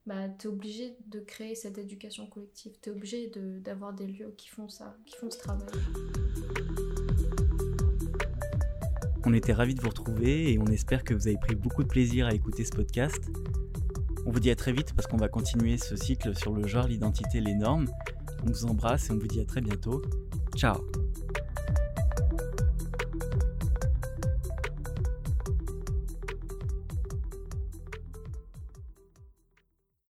bah 0.09 0.27
t'es 0.39 0.47
obligé 0.47 0.97
de 1.05 1.19
créer 1.19 1.53
cette 1.53 1.77
éducation 1.77 2.25
collective, 2.25 2.71
t'es 2.81 2.89
obligé 2.89 3.31
d'avoir 3.63 3.93
des 3.93 4.07
lieux 4.07 4.33
qui 4.35 4.49
font 4.49 4.67
ça, 4.67 4.97
qui 5.05 5.15
font 5.15 5.29
ce 5.29 5.37
travail. 5.37 5.67
On 9.23 9.35
était 9.35 9.53
ravis 9.53 9.75
de 9.75 9.81
vous 9.81 9.89
retrouver 9.89 10.51
et 10.51 10.57
on 10.57 10.65
espère 10.65 11.03
que 11.03 11.13
vous 11.13 11.27
avez 11.27 11.37
pris 11.37 11.53
beaucoup 11.53 11.83
de 11.83 11.87
plaisir 11.87 12.25
à 12.25 12.33
écouter 12.33 12.65
ce 12.65 12.71
podcast. 12.71 13.21
On 14.25 14.31
vous 14.31 14.39
dit 14.39 14.49
à 14.49 14.55
très 14.55 14.71
vite 14.71 14.95
parce 14.95 15.07
qu'on 15.07 15.17
va 15.17 15.27
continuer 15.27 15.77
ce 15.77 15.95
cycle 15.95 16.35
sur 16.35 16.53
le 16.55 16.65
genre, 16.65 16.87
l'identité, 16.87 17.39
les 17.39 17.53
normes. 17.53 17.85
On 18.43 18.47
vous 18.47 18.65
embrasse 18.65 19.11
et 19.11 19.13
on 19.13 19.19
vous 19.19 19.27
dit 19.27 19.41
à 19.41 19.45
très 19.45 19.61
bientôt. 19.61 20.01
Ciao 20.55 20.81